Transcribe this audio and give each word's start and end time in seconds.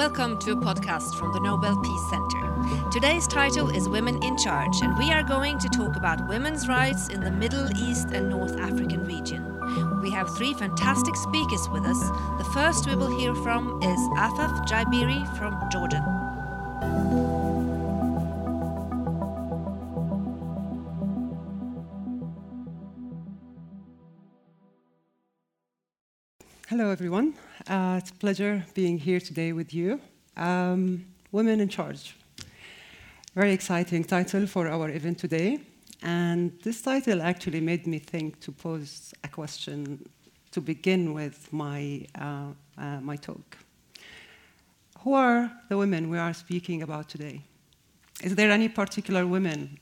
Welcome 0.00 0.38
to 0.38 0.52
a 0.52 0.56
podcast 0.56 1.14
from 1.16 1.30
the 1.34 1.40
Nobel 1.40 1.78
Peace 1.82 2.08
Center. 2.08 2.90
Today's 2.90 3.26
title 3.26 3.68
is 3.68 3.86
Women 3.86 4.18
in 4.24 4.38
Charge, 4.38 4.80
and 4.80 4.96
we 4.96 5.12
are 5.12 5.22
going 5.22 5.58
to 5.58 5.68
talk 5.68 5.94
about 5.94 6.26
women's 6.26 6.66
rights 6.66 7.08
in 7.08 7.20
the 7.20 7.30
Middle 7.30 7.70
East 7.76 8.08
and 8.10 8.30
North 8.30 8.58
African 8.58 9.04
region. 9.04 9.44
We 10.00 10.10
have 10.10 10.34
three 10.38 10.54
fantastic 10.54 11.14
speakers 11.16 11.68
with 11.68 11.84
us. 11.84 12.00
The 12.38 12.50
first 12.54 12.88
we 12.88 12.96
will 12.96 13.14
hear 13.18 13.34
from 13.34 13.82
is 13.82 14.00
Afaf 14.16 14.66
Jabiri 14.66 15.22
from 15.36 15.68
Jordan. 15.70 16.02
Hello, 26.68 26.88
everyone. 26.88 27.34
Uh, 27.68 27.96
it's 27.98 28.10
a 28.10 28.14
pleasure 28.14 28.64
being 28.74 28.98
here 28.98 29.20
today 29.20 29.52
with 29.52 29.74
you. 29.74 30.00
Um, 30.36 31.04
Women 31.30 31.60
in 31.60 31.68
Charge. 31.68 32.16
Very 33.34 33.52
exciting 33.52 34.02
title 34.04 34.46
for 34.46 34.66
our 34.66 34.88
event 34.88 35.18
today. 35.18 35.60
And 36.02 36.58
this 36.62 36.80
title 36.80 37.20
actually 37.20 37.60
made 37.60 37.86
me 37.86 37.98
think 37.98 38.40
to 38.40 38.52
pose 38.52 39.12
a 39.22 39.28
question 39.28 40.08
to 40.52 40.60
begin 40.60 41.12
with 41.12 41.52
my, 41.52 42.06
uh, 42.18 42.46
uh, 42.78 43.00
my 43.00 43.16
talk. 43.16 43.58
Who 45.00 45.12
are 45.14 45.52
the 45.68 45.76
women 45.76 46.08
we 46.08 46.18
are 46.18 46.32
speaking 46.32 46.82
about 46.82 47.08
today? 47.08 47.42
Is 48.22 48.34
there 48.34 48.50
any 48.50 48.68
particular 48.68 49.26
women, 49.26 49.78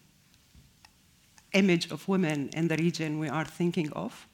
image 1.52 1.90
of 1.90 2.06
women 2.09 2.51
in 2.54 2.68
the 2.68 2.76
region 2.76 3.18
we 3.18 3.29
are 3.29 3.45
thinking 3.45 3.92
of? 3.92 4.27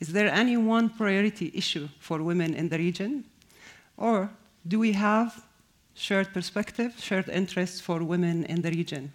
Is 0.00 0.08
there 0.08 0.30
any 0.30 0.56
one 0.56 0.88
priority 0.90 1.50
issue 1.54 1.88
for 1.98 2.22
women 2.22 2.54
in 2.54 2.68
the 2.68 2.78
region? 2.78 3.24
Or 3.96 4.30
do 4.66 4.78
we 4.78 4.92
have 4.92 5.44
shared 5.94 6.32
perspective, 6.32 6.94
shared 6.98 7.28
interests 7.28 7.80
for 7.80 8.02
women 8.02 8.44
in 8.44 8.62
the 8.62 8.70
region? 8.70 9.12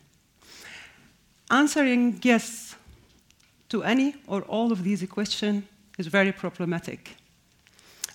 Answering 1.52 2.20
yes 2.24 2.76
to 3.70 3.84
any 3.84 4.16
or 4.28 4.42
all 4.44 4.72
of 4.72 4.84
these 4.84 5.04
questions 5.10 5.64
is 5.98 6.08
very 6.08 6.32
problematic 6.32 7.16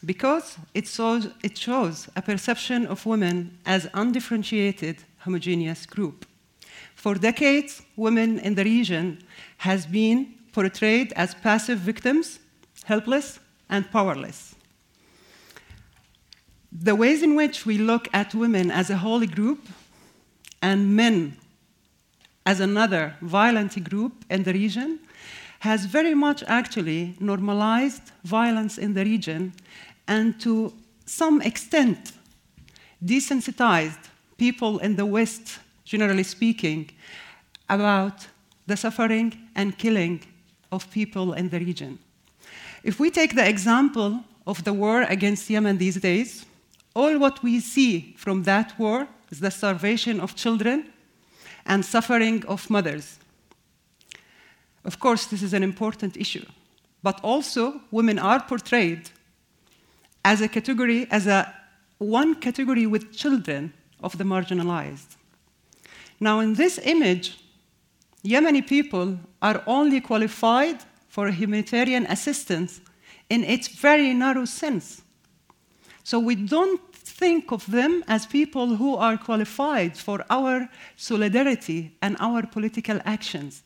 because 0.04 0.58
it 0.74 0.86
shows, 0.86 1.28
it 1.42 1.56
shows 1.56 2.08
a 2.16 2.22
perception 2.22 2.86
of 2.86 3.06
women 3.06 3.58
as 3.64 3.88
undifferentiated, 3.94 4.98
homogeneous 5.18 5.86
group. 5.86 6.26
For 6.94 7.14
decades, 7.14 7.82
women 7.96 8.38
in 8.38 8.54
the 8.54 8.64
region 8.64 9.22
has 9.58 9.86
been 9.86 10.33
portrayed 10.54 11.12
as 11.14 11.34
passive 11.34 11.78
victims, 11.80 12.38
helpless, 12.84 13.40
and 13.68 13.90
powerless. 13.90 14.54
The 16.72 16.94
ways 16.94 17.22
in 17.22 17.34
which 17.34 17.66
we 17.66 17.76
look 17.76 18.08
at 18.12 18.34
women 18.34 18.70
as 18.70 18.88
a 18.88 18.96
holy 18.96 19.26
group 19.26 19.68
and 20.62 20.96
men 20.96 21.36
as 22.46 22.60
another 22.60 23.16
violent 23.20 23.82
group 23.88 24.24
in 24.30 24.44
the 24.44 24.52
region 24.52 25.00
has 25.60 25.86
very 25.86 26.14
much 26.14 26.44
actually 26.46 27.16
normalized 27.20 28.12
violence 28.24 28.78
in 28.78 28.94
the 28.94 29.04
region 29.04 29.52
and 30.06 30.38
to 30.40 30.72
some 31.06 31.40
extent 31.42 32.12
desensitized 33.04 34.08
people 34.36 34.78
in 34.78 34.96
the 34.96 35.06
West, 35.06 35.58
generally 35.84 36.22
speaking, 36.22 36.90
about 37.68 38.26
the 38.66 38.76
suffering 38.76 39.32
and 39.54 39.78
killing 39.78 40.20
of 40.74 40.90
people 40.90 41.32
in 41.32 41.48
the 41.48 41.58
region. 41.58 41.98
If 42.82 43.00
we 43.00 43.10
take 43.10 43.34
the 43.34 43.48
example 43.48 44.24
of 44.46 44.64
the 44.64 44.72
war 44.72 45.02
against 45.02 45.48
Yemen 45.48 45.78
these 45.78 46.00
days, 46.00 46.44
all 46.94 47.18
what 47.18 47.42
we 47.42 47.60
see 47.60 48.14
from 48.16 48.42
that 48.42 48.78
war 48.78 49.08
is 49.30 49.40
the 49.40 49.50
starvation 49.50 50.20
of 50.20 50.34
children 50.34 50.92
and 51.66 51.84
suffering 51.84 52.44
of 52.46 52.68
mothers. 52.68 53.18
Of 54.84 54.98
course, 54.98 55.26
this 55.26 55.42
is 55.42 55.54
an 55.54 55.62
important 55.62 56.16
issue, 56.16 56.44
but 57.02 57.20
also 57.22 57.80
women 57.90 58.18
are 58.18 58.40
portrayed 58.40 59.10
as 60.24 60.40
a 60.40 60.48
category, 60.48 61.06
as 61.10 61.26
a 61.26 61.52
one 61.98 62.34
category 62.34 62.86
with 62.86 63.12
children 63.12 63.72
of 64.02 64.18
the 64.18 64.24
marginalized. 64.24 65.16
Now, 66.20 66.40
in 66.40 66.54
this 66.54 66.78
image, 66.78 67.38
Yemeni 68.24 68.66
people 68.66 69.18
are 69.42 69.62
only 69.66 70.00
qualified 70.00 70.78
for 71.08 71.30
humanitarian 71.30 72.06
assistance 72.06 72.80
in 73.28 73.44
its 73.44 73.68
very 73.68 74.14
narrow 74.14 74.46
sense. 74.46 75.02
So 76.02 76.18
we 76.18 76.34
don't 76.34 76.80
think 76.94 77.52
of 77.52 77.70
them 77.70 78.02
as 78.08 78.26
people 78.26 78.76
who 78.76 78.96
are 78.96 79.16
qualified 79.16 79.96
for 79.96 80.24
our 80.30 80.68
solidarity 80.96 81.96
and 82.02 82.16
our 82.18 82.46
political 82.46 83.00
actions. 83.04 83.62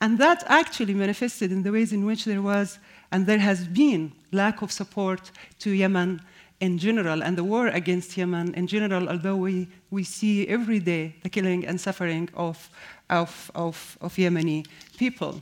And 0.00 0.18
that 0.18 0.42
actually 0.46 0.94
manifested 0.94 1.52
in 1.52 1.62
the 1.62 1.70
ways 1.70 1.92
in 1.92 2.04
which 2.04 2.24
there 2.24 2.42
was 2.42 2.78
and 3.12 3.26
there 3.26 3.38
has 3.38 3.68
been 3.68 4.12
lack 4.32 4.62
of 4.62 4.72
support 4.72 5.30
to 5.60 5.70
Yemen 5.70 6.20
in 6.62 6.78
general 6.78 7.24
and 7.24 7.36
the 7.36 7.42
war 7.42 7.66
against 7.66 8.16
Yemen 8.16 8.54
in 8.54 8.68
general, 8.68 9.08
although 9.08 9.36
we, 9.36 9.66
we 9.90 10.04
see 10.04 10.46
every 10.46 10.78
day 10.78 11.12
the 11.24 11.28
killing 11.28 11.66
and 11.66 11.78
suffering 11.78 12.28
of, 12.34 12.70
of, 13.10 13.50
of, 13.56 13.98
of 14.00 14.14
Yemeni 14.14 14.64
people. 14.96 15.40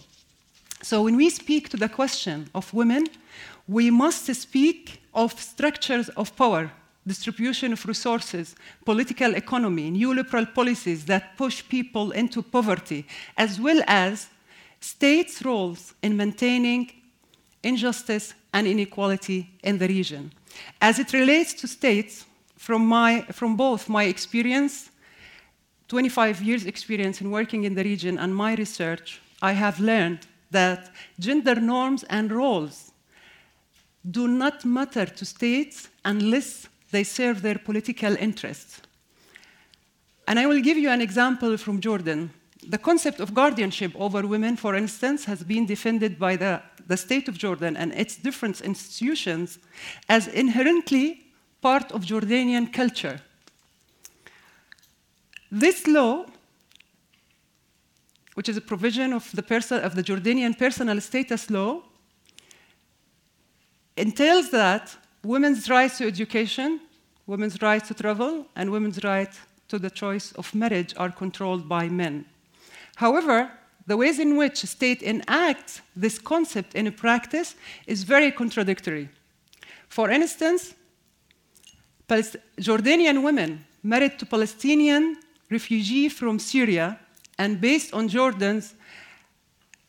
So 0.82 1.02
when 1.02 1.16
we 1.18 1.28
speak 1.28 1.68
to 1.68 1.76
the 1.76 1.90
question 1.90 2.48
of 2.54 2.72
women, 2.72 3.06
we 3.68 3.90
must 3.90 4.34
speak 4.34 5.02
of 5.12 5.38
structures 5.38 6.08
of 6.16 6.34
power, 6.36 6.72
distribution 7.06 7.74
of 7.74 7.84
resources, 7.84 8.56
political 8.86 9.34
economy, 9.34 9.90
neoliberal 9.90 10.54
policies 10.54 11.04
that 11.04 11.36
push 11.36 11.62
people 11.68 12.12
into 12.12 12.40
poverty, 12.42 13.06
as 13.36 13.60
well 13.60 13.82
as 13.86 14.28
states' 14.80 15.44
roles 15.44 15.92
in 16.02 16.16
maintaining 16.16 16.90
injustice 17.62 18.32
and 18.54 18.66
inequality 18.66 19.50
in 19.62 19.76
the 19.76 19.86
region. 19.86 20.32
As 20.80 20.98
it 20.98 21.12
relates 21.12 21.54
to 21.54 21.68
states, 21.68 22.24
from, 22.56 22.86
my, 22.86 23.22
from 23.32 23.56
both 23.56 23.88
my 23.88 24.04
experience, 24.04 24.90
25 25.88 26.42
years 26.42 26.66
experience 26.66 27.20
in 27.20 27.30
working 27.30 27.64
in 27.64 27.74
the 27.74 27.82
region, 27.82 28.18
and 28.18 28.36
my 28.36 28.54
research, 28.54 29.20
I 29.40 29.52
have 29.52 29.80
learned 29.80 30.26
that 30.50 30.90
gender 31.18 31.54
norms 31.54 32.04
and 32.04 32.30
roles 32.30 32.92
do 34.08 34.28
not 34.28 34.64
matter 34.64 35.06
to 35.06 35.24
states 35.24 35.88
unless 36.04 36.68
they 36.90 37.02
serve 37.02 37.42
their 37.42 37.58
political 37.58 38.14
interests. 38.16 38.80
And 40.28 40.38
I 40.38 40.46
will 40.46 40.60
give 40.60 40.76
you 40.76 40.90
an 40.90 41.00
example 41.00 41.56
from 41.56 41.80
Jordan. 41.80 42.30
The 42.68 42.78
concept 42.78 43.20
of 43.20 43.34
guardianship 43.34 43.92
over 43.94 44.26
women, 44.26 44.56
for 44.56 44.74
instance, 44.74 45.24
has 45.24 45.42
been 45.42 45.66
defended 45.66 46.18
by 46.18 46.36
the, 46.36 46.62
the 46.90 46.96
state 46.96 47.26
of 47.28 47.38
Jordan 47.38 47.76
and 47.76 47.92
its 47.92 48.16
different 48.16 48.60
institutions 48.60 49.58
as 50.08 50.28
inherently 50.28 51.06
part 51.62 51.92
of 51.92 52.04
Jordanian 52.04 52.72
culture. 52.72 53.20
This 55.50 55.86
law 55.86 56.26
which 58.40 58.48
is 58.48 58.56
a 58.56 58.60
provision 58.60 59.12
of 59.12 59.30
the, 59.32 59.80
of 59.82 59.94
the 59.94 60.02
Jordanian 60.02 60.56
personal 60.56 60.98
status 61.00 61.50
law, 61.50 61.82
entails 63.96 64.50
that 64.50 64.96
women's 65.22 65.68
rights 65.68 65.98
to 65.98 66.06
education, 66.06 66.80
women's 67.26 67.60
rights 67.60 67.88
to 67.88 67.94
travel, 67.94 68.46
and 68.56 68.70
women's 68.70 69.04
right 69.04 69.32
to 69.68 69.78
the 69.78 69.90
choice 69.90 70.32
of 70.32 70.54
marriage 70.54 70.94
are 70.96 71.10
controlled 71.10 71.68
by 71.68 71.88
men. 71.88 72.24
However, 72.96 73.50
the 73.90 73.96
ways 73.96 74.20
in 74.20 74.36
which 74.36 74.58
state 74.58 75.02
enacts 75.02 75.80
this 75.96 76.16
concept 76.16 76.76
in 76.76 76.92
practice 76.92 77.56
is 77.88 78.04
very 78.04 78.30
contradictory. 78.30 79.08
For 79.88 80.08
instance, 80.10 80.76
Jordanian 82.08 83.24
women 83.24 83.64
married 83.82 84.16
to 84.20 84.26
Palestinian 84.26 85.16
refugees 85.50 86.12
from 86.12 86.38
Syria 86.38 87.00
and 87.36 87.60
based 87.60 87.92
on 87.92 88.06
Jordan's 88.06 88.74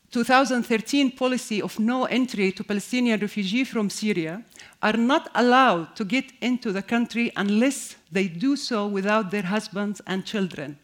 2013 0.10 1.12
policy 1.12 1.62
of 1.62 1.78
no 1.78 2.06
entry 2.06 2.52
to 2.54 2.64
Palestinian 2.64 3.20
refugees 3.20 3.70
from 3.70 3.92
Syria, 3.92 4.44
are 4.82 4.98
not 4.98 5.30
allowed 5.36 5.96
to 5.96 6.04
get 6.04 6.26
into 6.42 6.72
the 6.72 6.82
country 6.82 7.32
unless 7.36 7.98
they 8.12 8.28
do 8.28 8.56
so 8.56 8.88
without 8.88 9.30
their 9.30 9.44
husbands 9.44 10.02
and 10.08 10.26
children. 10.26 10.80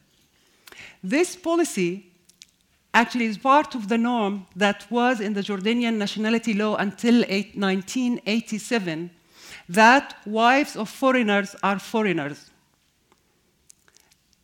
This 1.03 1.35
policy 1.35 2.11
actually 3.01 3.25
is 3.25 3.37
part 3.37 3.75
of 3.75 3.89
the 3.89 3.97
norm 3.97 4.47
that 4.55 4.79
was 4.89 5.19
in 5.19 5.33
the 5.33 5.41
Jordanian 5.41 5.97
nationality 5.97 6.53
law 6.53 6.75
until 6.77 7.17
1987 7.19 9.11
that 9.69 10.15
wives 10.25 10.75
of 10.75 10.89
foreigners 10.89 11.55
are 11.61 11.77
foreigners 11.77 12.49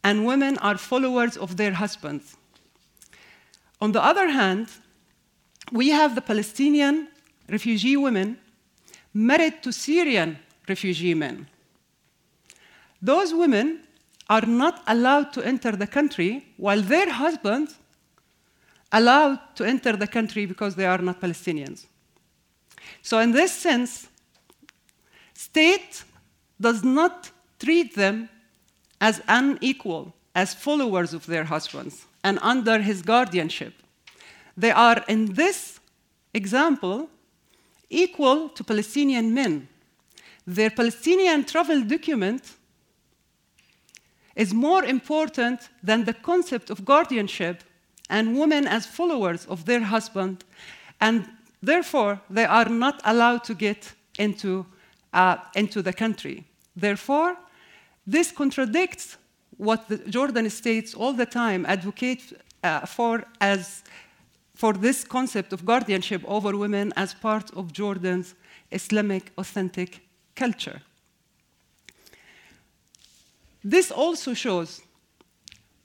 and 0.04 0.26
women 0.26 0.58
are 0.60 0.78
followers 0.78 1.36
of 1.36 1.58
their 1.58 1.74
husbands. 1.74 2.38
On 3.82 3.92
the 3.92 4.04
other 4.04 4.28
hand, 4.30 4.68
we 5.72 5.90
have 5.90 6.14
the 6.14 6.22
Palestinian 6.22 7.08
refugee 7.50 7.98
women 7.98 8.38
married 9.14 9.64
to 9.64 9.72
Syrian 9.72 10.38
refugee 10.68 11.16
men. 11.16 11.48
those 13.12 13.34
women 13.34 13.68
are 14.36 14.46
not 14.64 14.76
allowed 14.94 15.34
to 15.36 15.42
enter 15.52 15.72
the 15.84 15.90
country 15.98 16.32
while 16.66 16.82
their 16.94 17.10
husbands 17.24 17.72
allowed 18.94 19.40
to 19.56 19.66
enter 19.66 19.98
the 19.98 20.08
country 20.08 20.46
because 20.46 20.76
they 20.76 20.86
are 20.86 21.00
not 21.00 21.20
Palestinians. 21.20 21.88
So 23.02 23.20
in 23.20 23.32
this 23.32 23.52
sense, 23.52 24.08
state 25.34 26.04
does 26.62 26.84
not 26.84 27.32
treat 27.60 27.96
them 27.96 28.30
as 29.02 29.22
unequal, 29.28 30.14
as 30.36 30.54
followers 30.54 31.14
of 31.14 31.26
their 31.26 31.44
husbands, 31.44 32.06
and 32.24 32.40
under 32.42 32.80
his 32.80 33.02
guardianship. 33.02 33.74
They 34.56 34.72
are, 34.72 35.04
in 35.08 35.34
this 35.34 35.80
example, 36.34 37.10
equal 37.90 38.50
to 38.50 38.64
Palestinian 38.64 39.34
men. 39.34 39.68
Their 40.46 40.70
Palestinian 40.70 41.44
travel 41.46 41.82
document 41.82 42.54
is 44.36 44.54
more 44.54 44.84
important 44.86 45.70
than 45.82 46.06
the 46.06 46.14
concept 46.14 46.70
of 46.70 46.86
guardianship 46.86 47.64
and 48.10 48.38
women 48.38 48.68
as 48.68 48.86
followers 48.86 49.46
of 49.46 49.66
their 49.66 49.82
husband, 49.82 50.44
and 51.00 51.28
therefore 51.62 52.22
they 52.30 52.46
are 52.46 52.70
not 52.70 53.02
allowed 53.06 53.44
to 53.46 53.54
get 53.54 53.94
into, 54.20 54.66
uh, 55.14 55.38
into 55.56 55.82
the 55.82 55.94
country. 55.94 56.46
Therefore, 56.76 57.38
this 58.06 58.32
contradicts 58.32 59.18
what 59.58 59.88
the 59.88 59.98
Jordan 59.98 60.50
states 60.50 60.94
all 60.94 61.14
the 61.14 61.26
time 61.26 61.66
advocate 61.66 62.34
uh, 62.64 62.86
for 62.86 63.24
as 63.40 63.84
for 64.56 64.74
this 64.74 65.04
concept 65.04 65.52
of 65.54 65.66
guardianship 65.66 66.22
over 66.26 66.56
women 66.56 66.94
as 66.96 67.14
part 67.14 67.52
of 67.56 67.74
Jordan's 67.74 68.36
Islamic 68.72 69.32
authentic 69.38 70.00
culture. 70.36 70.82
This 73.64 73.92
also 73.92 74.34
shows 74.34 74.82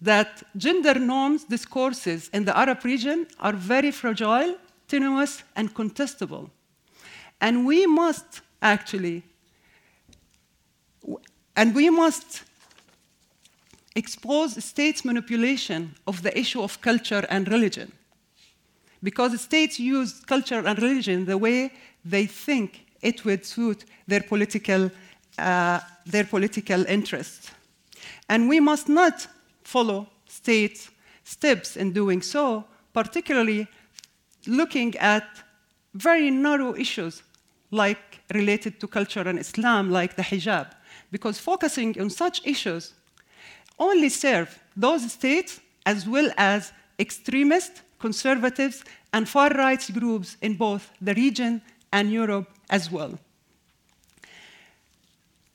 that 0.00 0.42
gender 0.56 0.94
norms 0.94 1.44
discourses 1.44 2.28
in 2.32 2.44
the 2.44 2.56
Arab 2.56 2.84
region 2.84 3.26
are 3.40 3.52
very 3.52 3.90
fragile, 3.90 4.56
tenuous, 4.86 5.42
and 5.56 5.74
contestable. 5.74 6.50
And 7.40 7.66
we 7.66 7.86
must 7.86 8.40
actually, 8.62 9.22
and 11.56 11.74
we 11.74 11.90
must 11.90 12.44
expose 13.96 14.62
states' 14.64 15.04
manipulation 15.04 15.94
of 16.06 16.22
the 16.22 16.36
issue 16.38 16.62
of 16.62 16.80
culture 16.80 17.26
and 17.28 17.48
religion. 17.48 17.92
Because 19.02 19.40
states 19.40 19.78
use 19.78 20.20
culture 20.20 20.62
and 20.66 20.80
religion 20.80 21.24
the 21.24 21.38
way 21.38 21.72
they 22.04 22.26
think 22.26 22.86
it 23.02 23.24
would 23.24 23.44
suit 23.44 23.84
their 24.06 24.22
political, 24.22 24.90
uh, 25.38 25.80
their 26.06 26.24
political 26.24 26.84
interests. 26.86 27.50
And 28.28 28.48
we 28.48 28.60
must 28.60 28.88
not 28.88 29.26
follow 29.74 30.00
state 30.26 30.88
steps 31.24 31.76
in 31.76 31.92
doing 31.92 32.22
so, 32.22 32.64
particularly 32.92 33.66
looking 34.46 34.96
at 34.96 35.26
very 35.94 36.30
narrow 36.30 36.74
issues 36.74 37.22
like 37.70 38.02
related 38.32 38.80
to 38.80 38.86
culture 38.86 39.24
and 39.30 39.38
Islam, 39.38 39.90
like 39.90 40.16
the 40.16 40.22
hijab, 40.22 40.66
because 41.10 41.38
focusing 41.38 41.90
on 42.00 42.08
such 42.08 42.36
issues 42.46 42.94
only 43.78 44.08
serve 44.08 44.48
those 44.74 45.12
states 45.12 45.60
as 45.84 46.08
well 46.08 46.30
as 46.36 46.72
extremist, 46.98 47.82
conservatives, 47.98 48.84
and 49.12 49.28
far 49.28 49.50
right 49.50 49.84
groups 49.92 50.36
in 50.40 50.54
both 50.54 50.90
the 51.00 51.14
region 51.14 51.60
and 51.92 52.10
Europe 52.10 52.48
as 52.70 52.90
well. 52.90 53.18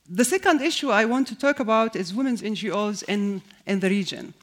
The 0.09 0.25
second 0.25 0.61
issue 0.61 0.89
I 0.89 1.05
want 1.05 1.27
to 1.29 1.35
talk 1.35 1.61
about 1.61 1.95
is 1.95 2.13
women's 2.13 2.41
NGOs 2.41 3.03
in, 3.07 3.41
in 3.65 3.79
the 3.79 3.89
region. 3.89 4.33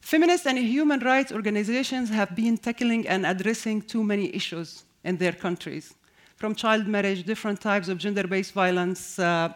Feminist 0.00 0.46
and 0.46 0.58
human 0.58 1.00
rights 1.00 1.30
organizations 1.30 2.08
have 2.08 2.34
been 2.34 2.56
tackling 2.56 3.06
and 3.06 3.26
addressing 3.26 3.82
too 3.82 4.02
many 4.02 4.34
issues 4.34 4.84
in 5.04 5.18
their 5.18 5.32
countries, 5.32 5.92
from 6.36 6.54
child 6.54 6.86
marriage, 6.86 7.24
different 7.24 7.60
types 7.60 7.88
of 7.88 7.98
gender 7.98 8.26
based 8.26 8.52
violence, 8.52 9.18
uh, 9.18 9.52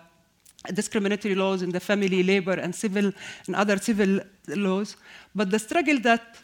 discriminatory 0.74 1.34
laws 1.34 1.62
in 1.62 1.70
the 1.70 1.80
family, 1.80 2.22
labor, 2.22 2.52
and 2.52 2.74
civil 2.74 3.10
and 3.46 3.56
other 3.56 3.78
civil 3.78 4.20
laws. 4.48 4.96
But 5.34 5.50
the 5.50 5.58
struggle 5.58 5.98
that 6.00 6.36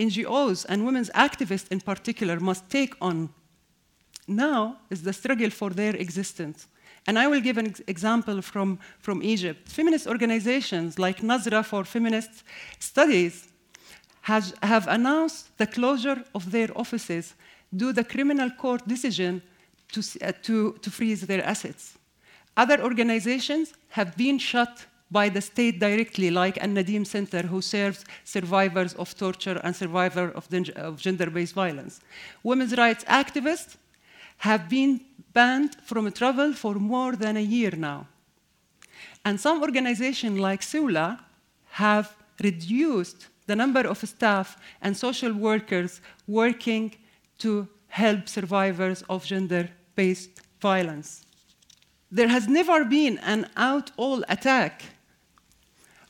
NGOs 0.00 0.66
and 0.68 0.84
women's 0.84 1.10
activists 1.10 1.68
in 1.70 1.80
particular 1.80 2.40
must 2.40 2.68
take 2.70 2.94
on 3.00 3.28
now 4.26 4.78
is 4.90 5.02
the 5.02 5.12
struggle 5.12 5.50
for 5.50 5.70
their 5.70 5.94
existence 5.94 6.66
and 7.08 7.18
I 7.18 7.26
will 7.26 7.40
give 7.40 7.56
an 7.56 7.74
example 7.86 8.42
from, 8.42 8.78
from 9.00 9.22
Egypt. 9.22 9.66
Feminist 9.66 10.06
organizations 10.06 10.98
like 10.98 11.22
Nazra 11.22 11.64
for 11.64 11.84
Feminist 11.84 12.44
Studies 12.78 13.48
has, 14.20 14.52
have 14.62 14.86
announced 14.88 15.56
the 15.56 15.66
closure 15.66 16.22
of 16.34 16.50
their 16.50 16.68
offices 16.76 17.34
due 17.74 17.88
to 17.88 17.92
the 17.94 18.04
criminal 18.04 18.50
court 18.50 18.86
decision 18.86 19.40
to, 19.92 20.00
uh, 20.22 20.32
to, 20.42 20.74
to 20.82 20.90
freeze 20.90 21.22
their 21.22 21.42
assets. 21.46 21.96
Other 22.58 22.78
organizations 22.82 23.72
have 23.88 24.14
been 24.14 24.38
shut 24.38 24.84
by 25.10 25.30
the 25.30 25.40
state 25.40 25.80
directly, 25.80 26.30
like 26.30 26.62
An 26.62 26.74
Nadim 26.74 27.06
Center, 27.06 27.40
who 27.40 27.62
serves 27.62 28.04
survivors 28.24 28.92
of 28.94 29.16
torture 29.16 29.58
and 29.64 29.74
survivors 29.74 30.34
of, 30.34 30.46
of 30.76 31.00
gender 31.00 31.30
based 31.30 31.54
violence. 31.54 32.00
Women's 32.42 32.76
rights 32.76 33.04
activists 33.04 33.76
have 34.36 34.68
been 34.68 35.00
banned 35.32 35.76
from 35.84 36.10
travel 36.12 36.52
for 36.52 36.74
more 36.74 37.16
than 37.16 37.36
a 37.36 37.40
year 37.40 37.72
now. 37.76 38.06
And 39.24 39.40
some 39.40 39.62
organizations 39.62 40.38
like 40.38 40.62
Sula 40.62 41.24
have 41.70 42.16
reduced 42.42 43.28
the 43.46 43.56
number 43.56 43.80
of 43.80 43.98
staff 43.98 44.56
and 44.82 44.96
social 44.96 45.32
workers 45.32 46.00
working 46.26 46.94
to 47.38 47.68
help 47.88 48.28
survivors 48.28 49.02
of 49.08 49.24
gender 49.24 49.70
based 49.94 50.30
violence. 50.60 51.24
There 52.10 52.28
has 52.28 52.48
never 52.48 52.84
been 52.84 53.18
an 53.18 53.50
out 53.56 53.90
all 53.96 54.22
attack 54.28 54.82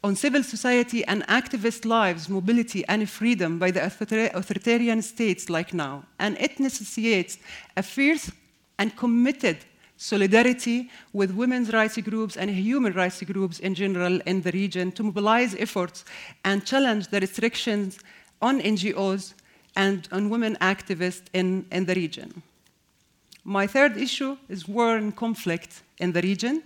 on 0.04 0.14
civil 0.14 0.42
society 0.42 1.04
and 1.04 1.26
activist 1.26 1.84
lives, 1.84 2.28
mobility, 2.28 2.84
and 2.88 3.08
freedom 3.10 3.58
by 3.58 3.70
the 3.70 3.84
authoritarian 3.84 5.02
states 5.02 5.50
like 5.50 5.74
now. 5.74 6.04
And 6.18 6.38
it 6.38 6.60
necessitates 6.60 7.38
a 7.76 7.82
fierce 7.82 8.30
and 8.78 8.96
committed 8.96 9.58
solidarity 9.96 10.90
with 11.12 11.32
women's 11.32 11.72
rights 11.72 11.98
groups 11.98 12.36
and 12.36 12.50
human 12.50 12.92
rights 12.92 13.22
groups 13.22 13.58
in 13.58 13.74
general 13.74 14.20
in 14.26 14.40
the 14.42 14.52
region 14.52 14.92
to 14.92 15.02
mobilize 15.02 15.54
efforts 15.56 16.04
and 16.44 16.64
challenge 16.64 17.08
the 17.08 17.20
restrictions 17.20 17.98
on 18.40 18.60
NGOs 18.60 19.34
and 19.74 20.08
on 20.12 20.30
women 20.30 20.56
activists 20.60 21.24
in, 21.32 21.66
in 21.72 21.84
the 21.84 21.94
region. 21.94 22.42
My 23.44 23.66
third 23.66 23.96
issue 23.96 24.36
is 24.48 24.68
war 24.68 24.96
and 24.96 25.14
conflict 25.14 25.82
in 25.98 26.12
the 26.12 26.22
region 26.22 26.62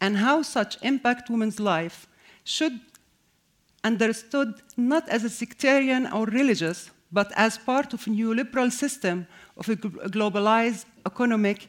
and 0.00 0.16
how 0.16 0.42
such 0.42 0.78
impact 0.82 1.28
women's 1.28 1.58
life 1.58 2.06
should 2.44 2.78
understood 3.82 4.54
not 4.76 5.08
as 5.08 5.24
a 5.24 5.30
sectarian 5.30 6.06
or 6.12 6.26
religious, 6.26 6.90
but 7.12 7.32
as 7.36 7.58
part 7.58 7.92
of 7.94 8.06
a 8.06 8.10
neoliberal 8.10 8.70
system 8.70 9.26
of 9.56 9.68
a 9.68 9.76
globalized 9.76 10.84
economic 11.06 11.68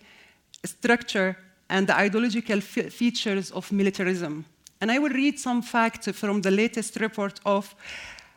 structure 0.65 1.37
and 1.69 1.87
the 1.87 1.95
ideological 1.95 2.61
features 2.61 3.51
of 3.51 3.71
militarism. 3.71 4.45
And 4.79 4.91
I 4.91 4.99
will 4.99 5.09
read 5.09 5.39
some 5.39 5.61
facts 5.61 6.07
from 6.11 6.41
the 6.41 6.51
latest 6.51 6.99
report 6.99 7.39
of 7.45 7.75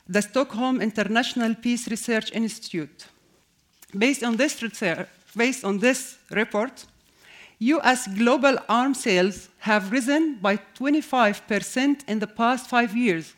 the 0.08 0.22
Stockholm 0.22 0.80
International 0.80 1.54
Peace 1.54 1.88
Research 1.88 2.32
Institute. 2.32 3.06
Based 3.96 4.22
on 4.22 4.36
this, 4.36 4.62
based 5.36 5.64
on 5.64 5.78
this 5.78 6.18
report, 6.30 6.86
US 7.58 8.06
global 8.08 8.56
arms 8.68 9.00
sales 9.02 9.48
have 9.58 9.92
risen 9.92 10.38
by 10.40 10.56
25% 10.78 12.08
in 12.08 12.18
the 12.18 12.26
past 12.26 12.68
five 12.68 12.96
years. 12.96 13.34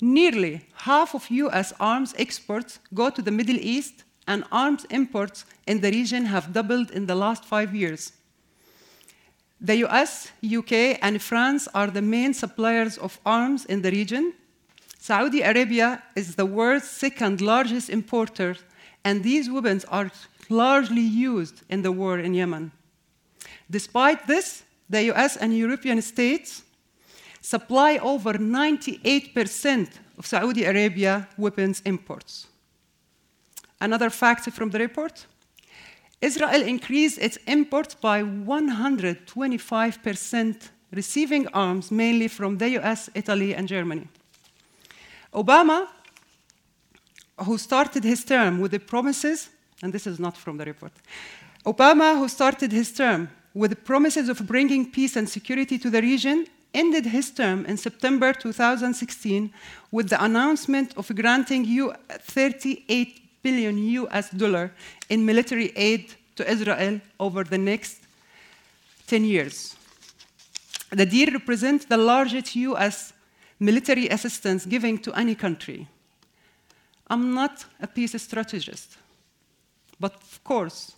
Nearly 0.00 0.66
half 0.74 1.14
of 1.14 1.30
US 1.30 1.72
arms 1.80 2.14
exports 2.16 2.78
go 2.94 3.10
to 3.10 3.22
the 3.22 3.32
Middle 3.32 3.56
East, 3.56 4.04
and 4.26 4.44
arms 4.52 4.84
imports 4.90 5.44
in 5.66 5.80
the 5.80 5.90
region 5.90 6.26
have 6.26 6.52
doubled 6.52 6.90
in 6.90 7.06
the 7.06 7.14
last 7.14 7.44
five 7.44 7.74
years. 7.74 8.12
The 9.60 9.76
US, 9.86 10.30
UK, 10.44 10.98
and 11.02 11.20
France 11.20 11.66
are 11.74 11.88
the 11.88 12.02
main 12.02 12.34
suppliers 12.34 12.98
of 12.98 13.18
arms 13.24 13.64
in 13.64 13.82
the 13.82 13.90
region. 13.90 14.34
Saudi 14.98 15.40
Arabia 15.40 16.02
is 16.14 16.34
the 16.34 16.46
world's 16.46 16.88
second 16.88 17.40
largest 17.40 17.88
importer, 17.88 18.56
and 19.04 19.24
these 19.24 19.50
weapons 19.50 19.84
are 19.86 20.10
largely 20.48 21.02
used 21.02 21.62
in 21.68 21.82
the 21.82 21.90
war 21.90 22.18
in 22.18 22.34
Yemen. 22.34 22.70
Despite 23.70 24.26
this, 24.26 24.62
the 24.88 25.10
US 25.12 25.36
and 25.36 25.56
European 25.56 26.02
states 26.02 26.62
supply 27.40 27.98
over 27.98 28.34
98% 28.34 29.88
of 30.18 30.26
Saudi 30.26 30.64
Arabia 30.64 31.28
weapons 31.36 31.82
imports. 31.84 32.46
Another 33.80 34.10
fact 34.10 34.50
from 34.50 34.70
the 34.70 34.78
report 34.78 35.26
Israel 36.20 36.62
increased 36.62 37.18
its 37.18 37.38
imports 37.46 37.94
by 37.94 38.22
125% 38.22 40.68
receiving 40.92 41.48
arms 41.48 41.90
mainly 41.90 42.28
from 42.28 42.58
the 42.58 42.68
US, 42.80 43.10
Italy, 43.14 43.54
and 43.54 43.68
Germany. 43.68 44.08
Obama, 45.32 45.86
who 47.44 47.58
started 47.58 48.02
his 48.02 48.24
term 48.24 48.58
with 48.58 48.72
the 48.72 48.80
promises, 48.80 49.50
and 49.82 49.92
this 49.92 50.08
is 50.08 50.18
not 50.18 50.36
from 50.36 50.56
the 50.56 50.64
report, 50.64 50.92
Obama, 51.64 52.18
who 52.18 52.28
started 52.28 52.72
his 52.72 52.90
term 52.92 53.30
with 53.54 53.70
the 53.70 53.76
promises 53.76 54.28
of 54.28 54.44
bringing 54.46 54.90
peace 54.90 55.14
and 55.16 55.28
security 55.28 55.78
to 55.78 55.90
the 55.90 56.02
region, 56.02 56.46
ended 56.74 57.06
his 57.06 57.30
term 57.30 57.64
in 57.66 57.76
September 57.76 58.32
2016 58.32 59.52
with 59.90 60.08
the 60.10 60.22
announcement 60.22 60.96
of 60.96 61.14
granting 61.14 61.64
U 61.64 61.92
38 62.08 63.42
billion 63.42 63.78
US 63.78 64.30
dollar 64.30 64.72
in 65.08 65.24
military 65.24 65.72
aid 65.76 66.14
to 66.36 66.50
Israel 66.50 67.00
over 67.18 67.44
the 67.44 67.58
next 67.58 68.00
10 69.06 69.24
years. 69.24 69.76
The 70.90 71.06
deal 71.06 71.32
represents 71.32 71.84
the 71.84 71.96
largest 71.96 72.54
US 72.56 73.12
military 73.58 74.08
assistance 74.08 74.66
given 74.66 74.98
to 74.98 75.12
any 75.14 75.34
country. 75.34 75.88
I'm 77.08 77.34
not 77.34 77.64
a 77.80 77.86
peace 77.86 78.20
strategist, 78.22 78.96
but 79.98 80.14
of 80.14 80.44
course, 80.44 80.92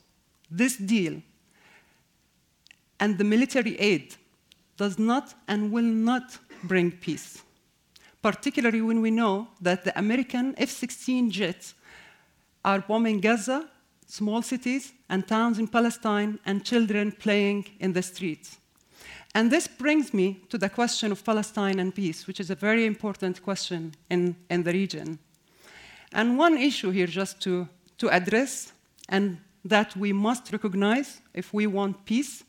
this 0.50 0.76
deal 0.76 1.22
and 2.98 3.16
the 3.16 3.24
military 3.24 3.78
aid 3.78 4.16
does 4.80 4.98
not 4.98 5.34
and 5.46 5.70
will 5.70 5.92
not 6.10 6.38
bring 6.64 6.90
peace, 6.90 7.42
particularly 8.22 8.80
when 8.80 9.02
we 9.02 9.10
know 9.10 9.46
that 9.60 9.84
the 9.84 9.92
American 9.98 10.54
F 10.56 10.70
16 10.70 11.30
jets 11.30 11.74
are 12.64 12.80
bombing 12.80 13.20
Gaza, 13.20 13.68
small 14.06 14.40
cities, 14.40 14.92
and 15.10 15.28
towns 15.28 15.58
in 15.58 15.68
Palestine, 15.68 16.38
and 16.46 16.64
children 16.64 17.12
playing 17.12 17.66
in 17.78 17.92
the 17.92 18.02
streets. 18.02 18.56
And 19.34 19.50
this 19.50 19.68
brings 19.68 20.14
me 20.14 20.40
to 20.48 20.56
the 20.56 20.70
question 20.70 21.12
of 21.12 21.24
Palestine 21.24 21.78
and 21.78 21.94
peace, 21.94 22.26
which 22.26 22.40
is 22.40 22.50
a 22.50 22.54
very 22.54 22.86
important 22.86 23.42
question 23.42 23.92
in, 24.08 24.34
in 24.48 24.62
the 24.62 24.72
region. 24.72 25.18
And 26.12 26.38
one 26.38 26.56
issue 26.56 26.90
here, 26.90 27.06
just 27.06 27.42
to, 27.42 27.68
to 27.98 28.08
address, 28.08 28.72
and 29.10 29.36
that 29.62 29.94
we 29.94 30.14
must 30.14 30.50
recognize 30.52 31.20
if 31.34 31.52
we 31.52 31.66
want 31.66 32.06
peace, 32.06 32.44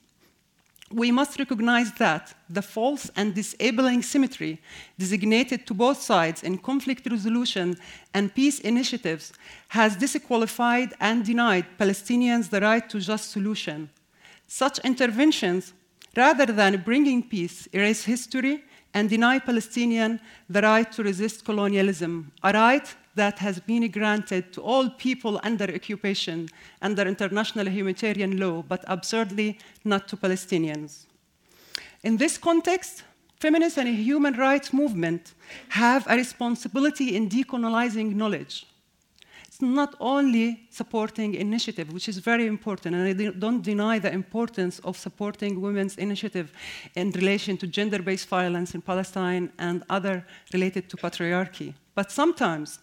we 0.93 1.11
must 1.11 1.39
recognize 1.39 1.91
that 1.93 2.33
the 2.49 2.61
false 2.61 3.09
and 3.15 3.33
disabling 3.33 4.01
symmetry 4.01 4.59
designated 4.97 5.65
to 5.67 5.73
both 5.73 6.01
sides 6.01 6.43
in 6.43 6.57
conflict 6.57 7.07
resolution 7.09 7.77
and 8.13 8.33
peace 8.33 8.59
initiatives 8.59 9.33
has 9.69 9.95
disqualified 9.95 10.93
and 10.99 11.25
denied 11.25 11.65
Palestinians 11.79 12.49
the 12.49 12.61
right 12.61 12.89
to 12.89 12.99
just 12.99 13.31
solution. 13.31 13.89
Such 14.47 14.79
interventions, 14.79 15.73
rather 16.15 16.45
than 16.45 16.81
bringing 16.81 17.23
peace, 17.23 17.67
erase 17.71 18.03
history 18.03 18.63
and 18.93 19.09
deny 19.09 19.39
Palestinians 19.39 20.19
the 20.49 20.61
right 20.61 20.91
to 20.91 21.03
resist 21.03 21.45
colonialism, 21.45 22.31
a 22.43 22.51
right 22.51 22.95
that 23.15 23.39
has 23.39 23.59
been 23.59 23.89
granted 23.91 24.53
to 24.53 24.61
all 24.61 24.89
people 24.89 25.39
under 25.43 25.65
occupation 25.73 26.47
under 26.81 27.03
international 27.03 27.67
humanitarian 27.67 28.37
law, 28.37 28.61
but 28.61 28.83
absurdly 28.87 29.57
not 29.83 30.07
to 30.07 30.17
Palestinians. 30.17 31.05
In 32.03 32.17
this 32.17 32.37
context, 32.37 33.03
feminist 33.39 33.77
and 33.77 33.87
human 33.87 34.33
rights 34.35 34.71
movement 34.73 35.33
have 35.69 36.05
a 36.07 36.15
responsibility 36.15 37.15
in 37.15 37.29
decolonizing 37.29 38.15
knowledge. 38.15 38.65
It's 39.47 39.61
not 39.61 39.95
only 39.99 40.67
supporting 40.69 41.33
initiative, 41.33 41.91
which 41.91 42.07
is 42.07 42.17
very 42.19 42.47
important, 42.47 42.95
and 42.95 43.03
I 43.05 43.31
don't 43.37 43.61
deny 43.61 43.99
the 43.99 44.11
importance 44.11 44.79
of 44.79 44.97
supporting 44.97 45.59
women's 45.59 45.97
initiative 45.97 46.53
in 46.95 47.11
relation 47.11 47.57
to 47.57 47.67
gender-based 47.67 48.29
violence 48.29 48.73
in 48.73 48.81
Palestine 48.81 49.51
and 49.59 49.83
other 49.89 50.25
related 50.53 50.89
to 50.89 50.97
patriarchy. 50.97 51.73
But 51.93 52.11
sometimes 52.11 52.79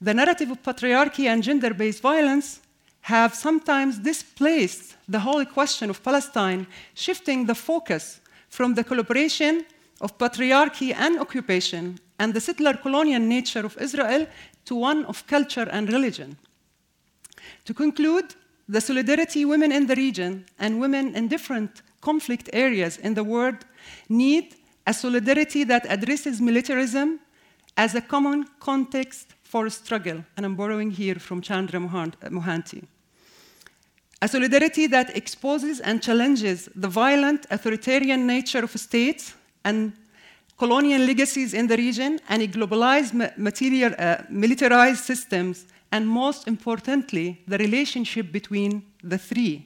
the 0.00 0.14
narrative 0.14 0.50
of 0.50 0.62
patriarchy 0.62 1.26
and 1.26 1.42
gender 1.42 1.72
based 1.72 2.02
violence 2.02 2.60
have 3.02 3.34
sometimes 3.34 3.98
displaced 3.98 4.96
the 5.08 5.20
whole 5.20 5.44
question 5.44 5.90
of 5.90 6.02
Palestine, 6.02 6.66
shifting 6.94 7.46
the 7.46 7.54
focus 7.54 8.20
from 8.48 8.74
the 8.74 8.84
collaboration 8.84 9.64
of 10.00 10.18
patriarchy 10.18 10.94
and 10.94 11.18
occupation 11.20 11.98
and 12.18 12.34
the 12.34 12.40
settler 12.40 12.74
colonial 12.74 13.20
nature 13.20 13.64
of 13.64 13.76
Israel 13.78 14.26
to 14.64 14.74
one 14.74 15.04
of 15.04 15.26
culture 15.26 15.68
and 15.70 15.92
religion. 15.92 16.36
To 17.64 17.74
conclude, 17.74 18.34
the 18.68 18.80
solidarity 18.80 19.44
women 19.44 19.70
in 19.70 19.86
the 19.86 19.94
region 19.94 20.44
and 20.58 20.80
women 20.80 21.14
in 21.14 21.28
different 21.28 21.82
conflict 22.00 22.50
areas 22.52 22.96
in 22.98 23.14
the 23.14 23.22
world 23.22 23.64
need 24.08 24.56
a 24.86 24.92
solidarity 24.92 25.62
that 25.64 25.86
addresses 25.88 26.40
militarism 26.40 27.20
as 27.76 27.94
a 27.94 28.00
common 28.00 28.46
context 28.58 29.35
for 29.56 29.70
struggle, 29.70 30.22
and 30.36 30.44
I'm 30.44 30.54
borrowing 30.54 30.90
here 30.90 31.14
from 31.14 31.40
Chandra 31.40 31.80
Mohanty. 31.80 32.82
A 34.20 34.28
solidarity 34.28 34.86
that 34.88 35.16
exposes 35.16 35.80
and 35.80 36.02
challenges 36.02 36.68
the 36.74 36.88
violent 36.88 37.46
authoritarian 37.50 38.26
nature 38.26 38.64
of 38.64 38.72
states 38.78 39.34
and 39.64 39.94
colonial 40.58 41.00
legacies 41.00 41.54
in 41.54 41.66
the 41.68 41.76
region 41.78 42.20
and 42.28 42.42
globalized 42.52 43.14
material, 43.38 43.94
uh, 43.98 44.16
militarized 44.28 45.04
systems, 45.04 45.64
and 45.90 46.06
most 46.06 46.46
importantly, 46.46 47.42
the 47.48 47.56
relationship 47.56 48.30
between 48.30 48.82
the 49.02 49.16
three 49.16 49.64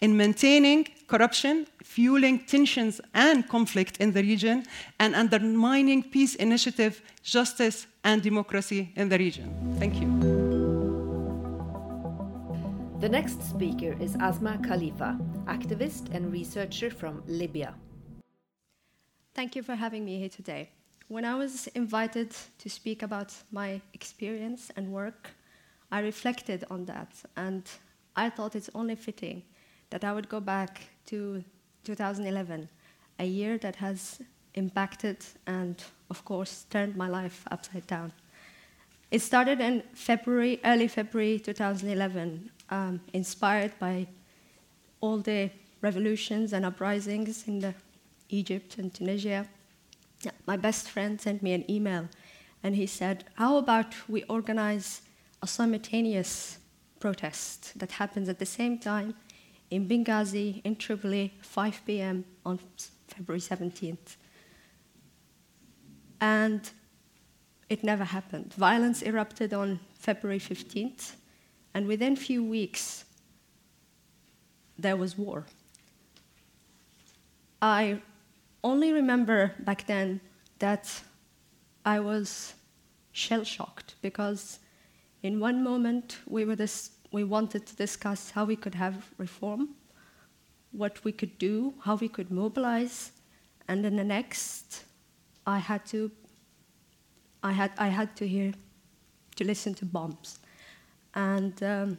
in 0.00 0.16
maintaining 0.16 0.86
corruption, 1.08 1.66
fueling 1.82 2.38
tensions 2.46 3.00
and 3.14 3.48
conflict 3.48 3.96
in 3.98 4.12
the 4.12 4.22
region, 4.22 4.64
and 5.00 5.16
undermining 5.16 6.02
peace 6.02 6.34
initiative, 6.36 7.02
justice, 7.22 7.86
and 8.08 8.22
democracy 8.22 8.90
in 8.96 9.06
the 9.10 9.18
region. 9.18 9.48
Thank 9.78 10.00
you. 10.00 10.08
The 13.00 13.08
next 13.08 13.38
speaker 13.42 13.92
is 14.00 14.16
Asma 14.16 14.58
Khalifa, 14.66 15.18
activist 15.44 16.14
and 16.14 16.32
researcher 16.32 16.90
from 16.90 17.22
Libya. 17.26 17.74
Thank 19.34 19.54
you 19.56 19.62
for 19.62 19.74
having 19.74 20.06
me 20.06 20.18
here 20.18 20.30
today. 20.30 20.70
When 21.08 21.24
I 21.26 21.34
was 21.34 21.66
invited 21.82 22.30
to 22.62 22.70
speak 22.70 23.02
about 23.02 23.30
my 23.52 23.80
experience 23.92 24.70
and 24.76 24.90
work, 24.90 25.30
I 25.92 26.00
reflected 26.00 26.64
on 26.70 26.86
that 26.86 27.12
and 27.36 27.62
I 28.16 28.30
thought 28.30 28.56
it's 28.56 28.70
only 28.74 28.96
fitting 28.96 29.42
that 29.90 30.02
I 30.02 30.14
would 30.14 30.28
go 30.30 30.40
back 30.40 30.80
to 31.06 31.44
2011, 31.84 32.68
a 33.18 33.24
year 33.26 33.58
that 33.58 33.76
has 33.76 34.20
impacted 34.58 35.18
and, 35.46 35.82
of 36.10 36.24
course, 36.24 36.66
turned 36.70 36.96
my 36.96 37.08
life 37.08 37.44
upside 37.50 37.86
down. 37.86 38.12
It 39.10 39.20
started 39.20 39.60
in 39.60 39.82
February, 39.94 40.60
early 40.64 40.88
February 40.88 41.38
2011, 41.38 42.50
um, 42.70 43.00
inspired 43.14 43.72
by 43.78 44.06
all 45.00 45.18
the 45.18 45.50
revolutions 45.80 46.52
and 46.52 46.66
uprisings 46.66 47.48
in 47.48 47.74
Egypt 48.28 48.76
and 48.78 48.92
Tunisia. 48.92 49.46
My 50.46 50.56
best 50.56 50.90
friend 50.90 51.18
sent 51.20 51.42
me 51.42 51.52
an 51.52 51.70
email 51.70 52.08
and 52.62 52.74
he 52.74 52.86
said, 52.86 53.24
How 53.34 53.56
about 53.56 53.94
we 54.08 54.24
organize 54.24 55.02
a 55.42 55.46
simultaneous 55.46 56.58
protest 57.00 57.78
that 57.78 57.92
happens 57.92 58.28
at 58.28 58.38
the 58.38 58.46
same 58.46 58.78
time 58.78 59.14
in 59.70 59.88
Benghazi, 59.88 60.60
in 60.64 60.76
Tripoli, 60.76 61.34
5 61.40 61.82
p.m. 61.86 62.24
on 62.44 62.58
February 63.06 63.40
17th. 63.40 64.16
And 66.20 66.68
it 67.68 67.84
never 67.84 68.04
happened. 68.04 68.54
Violence 68.54 69.02
erupted 69.02 69.52
on 69.52 69.80
February 69.94 70.40
15th, 70.40 71.12
and 71.74 71.86
within 71.86 72.14
a 72.14 72.16
few 72.16 72.42
weeks, 72.42 73.04
there 74.78 74.96
was 74.96 75.18
war. 75.18 75.44
I 77.60 78.00
only 78.62 78.92
remember 78.92 79.54
back 79.60 79.86
then 79.86 80.20
that 80.60 81.02
I 81.84 82.00
was 82.00 82.54
shell 83.12 83.44
shocked 83.44 83.96
because 84.02 84.60
in 85.22 85.40
one 85.40 85.62
moment 85.62 86.18
we 86.26 86.44
were 86.44 86.56
this 86.56 86.90
we 87.10 87.24
wanted 87.24 87.66
to 87.66 87.74
discuss 87.76 88.30
how 88.30 88.44
we 88.44 88.56
could 88.56 88.74
have 88.74 89.06
reform, 89.16 89.70
what 90.72 91.02
we 91.04 91.12
could 91.12 91.38
do, 91.38 91.72
how 91.80 91.94
we 91.96 92.08
could 92.08 92.30
mobilize, 92.30 93.12
and 93.66 93.84
in 93.86 93.96
the 93.96 94.04
next, 94.04 94.84
I 95.48 95.56
had 95.56 95.86
to, 95.86 96.10
I 97.42 97.52
had, 97.52 97.72
I 97.78 97.88
had 97.88 98.14
to 98.16 98.28
hear, 98.28 98.52
to 99.36 99.44
listen 99.44 99.72
to 99.76 99.86
bombs, 99.86 100.40
and 101.14 101.62
um, 101.62 101.98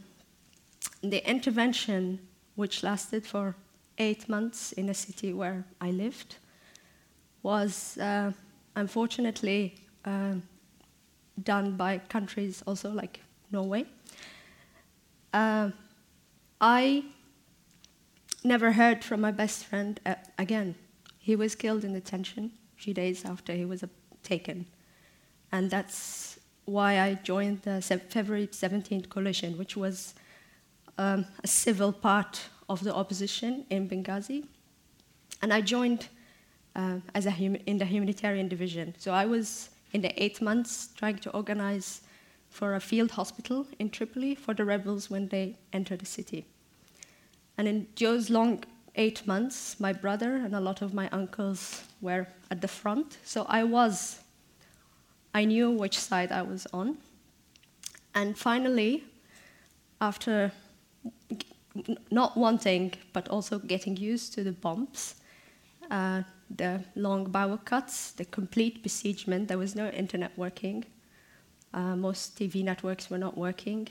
the 1.02 1.28
intervention, 1.28 2.20
which 2.54 2.84
lasted 2.84 3.26
for 3.26 3.56
eight 3.98 4.30
months 4.30 4.72
in 4.74 4.90
a 4.90 4.94
city 4.94 5.34
where 5.34 5.66
I 5.82 5.90
lived, 5.90 6.36
was 7.42 7.98
uh, 7.98 8.34
unfortunately 8.76 9.74
uh, 10.06 10.36
done 11.42 11.76
by 11.76 11.98
countries 11.98 12.62
also 12.68 12.92
like 12.92 13.20
Norway. 13.52 13.86
Uh, 15.34 15.72
I 16.62 17.04
never 18.44 18.74
heard 18.74 19.04
from 19.04 19.22
my 19.22 19.32
best 19.32 19.66
friend 19.66 20.00
uh, 20.06 20.16
again. 20.38 20.76
he 21.18 21.36
was 21.36 21.56
killed 21.56 21.84
in 21.84 21.94
detention 21.94 22.52
few 22.80 22.94
days 22.94 23.26
after 23.26 23.54
he 23.54 23.66
was 23.66 23.84
uh, 23.84 23.88
taken. 24.24 24.66
And 25.52 25.70
that's 25.70 26.40
why 26.66 27.00
I 27.00 27.16
joined 27.16 27.62
the 27.64 27.82
February 27.82 28.48
17th 28.48 29.10
coalition, 29.10 29.58
which 29.58 29.76
was 29.76 30.16
um, 30.98 31.26
a 31.44 31.48
civil 31.48 31.92
part 31.92 32.42
of 32.70 32.84
the 32.84 32.94
opposition 32.96 33.66
in 33.70 33.90
Benghazi. 33.90 34.46
And 35.42 35.52
I 35.52 35.62
joined 35.62 36.08
uh, 36.76 37.00
as 37.16 37.26
a 37.26 37.32
hum- 37.32 37.64
in 37.66 37.78
the 37.80 37.86
humanitarian 37.86 38.48
division. 38.48 38.96
So 38.98 39.12
I 39.12 39.26
was 39.26 39.70
in 39.92 40.02
the 40.02 40.24
eight 40.24 40.42
months 40.42 40.90
trying 40.96 41.18
to 41.18 41.32
organize 41.32 42.02
for 42.50 42.76
a 42.76 42.80
field 42.80 43.12
hospital 43.12 43.68
in 43.80 43.90
Tripoli 43.90 44.36
for 44.36 44.54
the 44.54 44.66
rebels 44.66 45.10
when 45.10 45.28
they 45.28 45.58
entered 45.74 46.00
the 46.00 46.06
city. 46.06 46.46
And 47.58 47.68
in 47.68 47.88
those 48.00 48.30
long 48.30 48.64
eight 48.96 49.26
months, 49.28 49.80
my 49.80 49.94
brother 49.94 50.36
and 50.36 50.56
a 50.56 50.60
lot 50.60 50.82
of 50.82 50.94
my 50.94 51.10
uncles 51.10 51.84
were 52.02 52.28
at 52.52 52.62
the 52.62 52.68
front. 52.68 53.18
So 53.24 53.46
I 53.48 53.64
was, 53.64 54.20
I 55.34 55.46
knew 55.46 55.72
which 55.72 55.98
side 55.98 56.32
I 56.32 56.42
was 56.42 56.68
on. 56.74 56.98
And 58.16 58.38
finally, 58.38 59.04
after 60.02 60.52
not 62.12 62.36
wanting, 62.36 62.94
but 63.14 63.28
also 63.30 63.60
getting 63.60 63.96
used 63.96 64.34
to 64.34 64.44
the 64.44 64.52
bombs, 64.52 65.16
uh, 65.92 66.24
the 66.56 66.84
long 66.96 67.32
power 67.32 67.58
cuts, 67.58 68.12
the 68.12 68.26
complete 68.26 68.82
besiegement, 68.84 69.48
there 69.48 69.58
was 69.58 69.76
no 69.76 69.90
internet 69.90 70.36
working. 70.38 70.86
Uh, 71.74 71.96
most 71.96 72.38
TV 72.38 72.64
networks 72.64 73.10
were 73.10 73.18
not 73.18 73.38
working. 73.38 73.88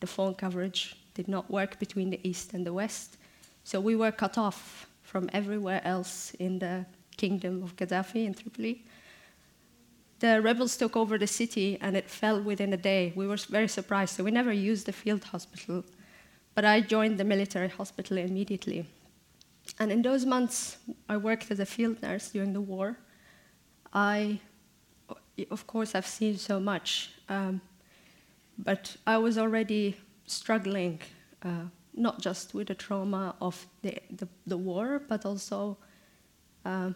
The 0.00 0.06
phone 0.06 0.34
coverage 0.34 0.96
did 1.14 1.26
not 1.26 1.50
work 1.50 1.78
between 1.78 2.10
the 2.10 2.20
East 2.22 2.54
and 2.54 2.64
the 2.64 2.72
West. 2.72 3.16
So 3.66 3.80
we 3.80 3.96
were 3.96 4.12
cut 4.12 4.38
off 4.38 4.86
from 5.02 5.28
everywhere 5.32 5.80
else 5.84 6.32
in 6.38 6.60
the 6.60 6.86
kingdom 7.16 7.64
of 7.64 7.74
Gaddafi 7.74 8.24
in 8.24 8.32
Tripoli. 8.32 8.84
The 10.20 10.40
rebels 10.40 10.76
took 10.76 10.96
over 10.96 11.18
the 11.18 11.26
city 11.26 11.76
and 11.80 11.96
it 11.96 12.08
fell 12.08 12.40
within 12.40 12.72
a 12.72 12.76
day. 12.76 13.12
We 13.16 13.26
were 13.26 13.36
very 13.50 13.66
surprised, 13.66 14.14
so 14.14 14.22
we 14.22 14.30
never 14.30 14.52
used 14.52 14.86
the 14.86 14.92
field 14.92 15.24
hospital. 15.24 15.84
But 16.54 16.64
I 16.64 16.80
joined 16.80 17.18
the 17.18 17.24
military 17.24 17.68
hospital 17.68 18.18
immediately. 18.18 18.86
And 19.80 19.90
in 19.90 20.00
those 20.00 20.24
months, 20.24 20.76
I 21.08 21.16
worked 21.16 21.50
as 21.50 21.58
a 21.58 21.66
field 21.66 22.00
nurse 22.00 22.30
during 22.30 22.52
the 22.52 22.60
war. 22.60 22.96
I, 23.92 24.38
of 25.50 25.66
course, 25.66 25.96
I've 25.96 26.06
seen 26.06 26.38
so 26.38 26.60
much, 26.60 27.10
um, 27.28 27.60
but 28.56 28.96
I 29.08 29.18
was 29.18 29.36
already 29.36 29.96
struggling, 30.24 31.00
uh, 31.42 31.66
not 31.96 32.20
just 32.20 32.54
with 32.54 32.68
the 32.68 32.74
trauma 32.74 33.34
of 33.40 33.66
the, 33.82 33.98
the, 34.10 34.28
the 34.46 34.56
war, 34.56 35.02
but 35.08 35.24
also 35.24 35.76
uh, 36.64 36.90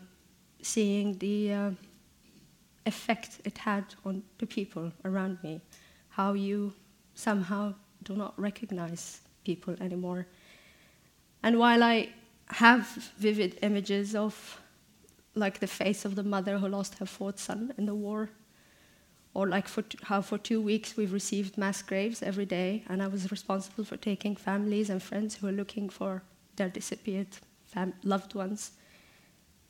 seeing 0.63 1.19
the 1.19 1.53
uh, 1.53 1.71
effect 2.87 3.41
it 3.45 3.59
had 3.59 3.85
on 4.05 4.23
the 4.39 4.47
people 4.47 4.93
around 5.05 5.39
me, 5.43 5.61
how 6.11 6.35
you 6.35 6.73
somehow 7.15 7.75
do 8.03 8.15
not 8.15 8.39
recognize 8.39 9.21
people 9.45 9.75
anymore. 9.81 10.27
And 11.43 11.59
while 11.59 11.83
I 11.83 12.11
have 12.47 12.87
vivid 13.19 13.59
images 13.63 14.15
of 14.15 14.61
like 15.35 15.61
the 15.61 15.67
face 15.67 16.05
of 16.05 16.15
the 16.15 16.23
mother 16.23 16.59
who 16.59 16.69
lost 16.69 16.99
her 16.99 17.07
fourth 17.07 17.39
son 17.39 17.73
in 17.79 17.87
the 17.87 17.95
war 17.95 18.31
or 19.35 19.49
like 19.49 19.69
for 19.69 19.85
how 20.03 20.21
for 20.21 20.39
two 20.39 20.61
weeks 20.61 20.97
we've 20.97 21.13
received 21.13 21.57
mass 21.57 21.83
graves 21.83 22.23
every 22.23 22.47
day 22.47 22.83
and 22.89 23.03
i 23.03 23.07
was 23.07 23.31
responsible 23.31 23.85
for 23.85 23.97
taking 23.97 24.35
families 24.35 24.91
and 24.91 25.03
friends 25.03 25.37
who 25.37 25.47
were 25.47 25.53
looking 25.53 25.89
for 25.89 26.23
their 26.57 26.69
disappeared 26.69 27.29
loved 28.03 28.35
ones. 28.35 28.73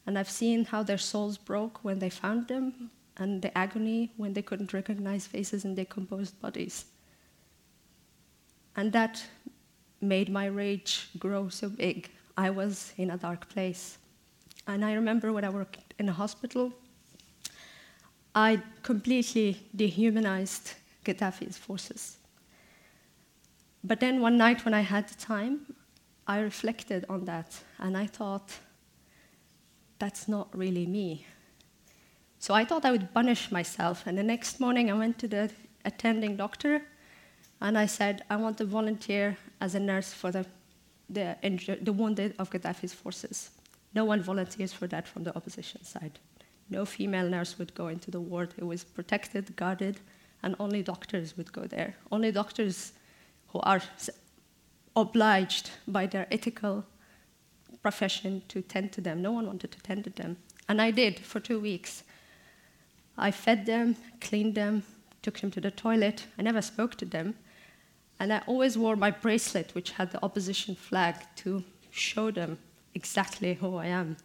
And 0.07 0.19
i've 0.19 0.31
seen 0.31 0.65
how 0.65 0.83
their 0.83 0.99
souls 0.99 1.37
broke 1.39 1.85
when 1.85 1.99
they 1.99 2.11
found 2.11 2.49
them 2.49 2.91
and 3.17 3.43
the 3.43 3.57
agony 3.57 4.13
when 4.17 4.33
they 4.33 4.43
couldn't 4.43 4.73
recognize 4.73 5.27
faces 5.27 5.65
in 5.65 5.75
decomposed 5.75 6.41
bodies. 6.41 6.87
And 8.77 8.93
that 8.93 9.23
made 10.01 10.31
my 10.31 10.47
rage 10.47 11.11
grow 11.19 11.49
so 11.49 11.69
big. 11.69 12.09
I 12.37 12.49
was 12.51 12.93
in 12.97 13.11
a 13.11 13.19
dark 13.19 13.49
place. 13.51 13.99
And 14.67 14.85
I 14.85 14.95
remember 14.95 15.33
when 15.33 15.45
I 15.45 15.51
worked 15.51 15.95
in 15.99 16.09
a 16.09 16.13
hospital, 16.13 16.73
I 18.35 18.63
completely 18.83 19.61
dehumanized 19.75 20.75
Gaddafi's 21.05 21.57
forces. 21.57 22.19
But 23.83 24.01
then 24.01 24.21
one 24.21 24.37
night 24.37 24.65
when 24.65 24.75
I 24.75 24.81
had 24.81 25.09
the 25.09 25.15
time, 25.15 25.75
I 26.27 26.41
reflected 26.41 27.05
on 27.09 27.25
that 27.25 27.59
and 27.79 27.97
I 27.97 28.07
thought, 28.07 28.53
that's 29.99 30.29
not 30.29 30.49
really 30.57 30.87
me. 30.87 31.27
So 32.39 32.55
I 32.55 32.65
thought 32.65 32.85
I 32.85 32.91
would 32.91 33.13
punish 33.13 33.51
myself. 33.51 34.07
And 34.07 34.17
the 34.17 34.23
next 34.23 34.61
morning, 34.61 34.91
I 34.91 34.95
went 34.95 35.19
to 35.19 35.29
the 35.29 35.51
attending 35.85 36.37
doctor 36.37 36.83
and 37.61 37.77
I 37.77 37.87
said, 37.87 38.23
I 38.31 38.37
want 38.37 38.59
to 38.59 38.65
volunteer 38.65 39.37
as 39.61 39.75
a 39.75 39.81
nurse 39.81 40.13
for 40.13 40.31
the 40.31 40.47
the, 41.11 41.37
the 41.83 41.93
wounded 41.93 42.35
of 42.39 42.51
Gaddafi's 42.51 42.95
forces. 42.95 43.51
No 43.95 44.05
one 44.05 44.23
volunteers 44.23 44.73
for 44.73 44.87
that 44.87 45.09
from 45.09 45.25
the 45.25 45.35
opposition 45.37 45.83
side. 45.85 46.19
No 46.71 46.85
female 46.85 47.29
nurse 47.29 47.59
would 47.59 47.75
go 47.75 47.89
into 47.89 48.11
the 48.11 48.21
ward. 48.21 48.55
It 48.57 48.65
was 48.65 48.85
protected, 48.85 49.57
guarded, 49.57 50.01
and 50.43 50.55
only 50.59 50.83
doctors 50.83 51.37
would 51.37 51.53
go 51.53 51.65
there. 51.65 51.97
Only 52.11 52.31
doctors 52.33 52.93
who 53.49 53.61
are 53.61 53.83
obliged 54.95 55.71
by 55.89 56.07
their 56.07 56.27
ethical 56.31 56.85
profession 57.83 58.43
to 58.49 58.63
tend 58.63 58.93
to 58.93 59.01
them. 59.01 59.21
No 59.21 59.33
one 59.33 59.47
wanted 59.47 59.73
to 59.73 59.81
tend 59.81 60.05
to 60.05 60.11
them. 60.11 60.37
And 60.69 60.81
I 60.81 60.93
did 60.93 61.19
for 61.19 61.41
two 61.41 61.59
weeks. 61.59 62.05
I 63.19 63.31
fed 63.33 63.67
them, 63.67 63.97
cleaned 64.21 64.55
them, 64.55 64.85
took 65.23 65.41
them 65.41 65.51
to 65.51 65.61
the 65.61 65.71
toilet. 65.71 66.27
I 66.39 66.43
never 66.43 66.63
spoke 66.63 66.95
to 66.97 67.05
them. 67.05 67.35
And 68.19 68.33
I 68.33 68.43
always 68.47 68.79
wore 68.79 68.97
my 68.97 69.11
bracelet, 69.11 69.75
which 69.75 69.93
had 69.93 70.13
the 70.13 70.23
opposition 70.23 70.75
flag, 70.75 71.17
to 71.37 71.65
show 71.91 72.31
them 72.31 72.59
exactly 72.95 73.55
who 73.55 73.77
I 73.77 73.87
am. 73.87 74.17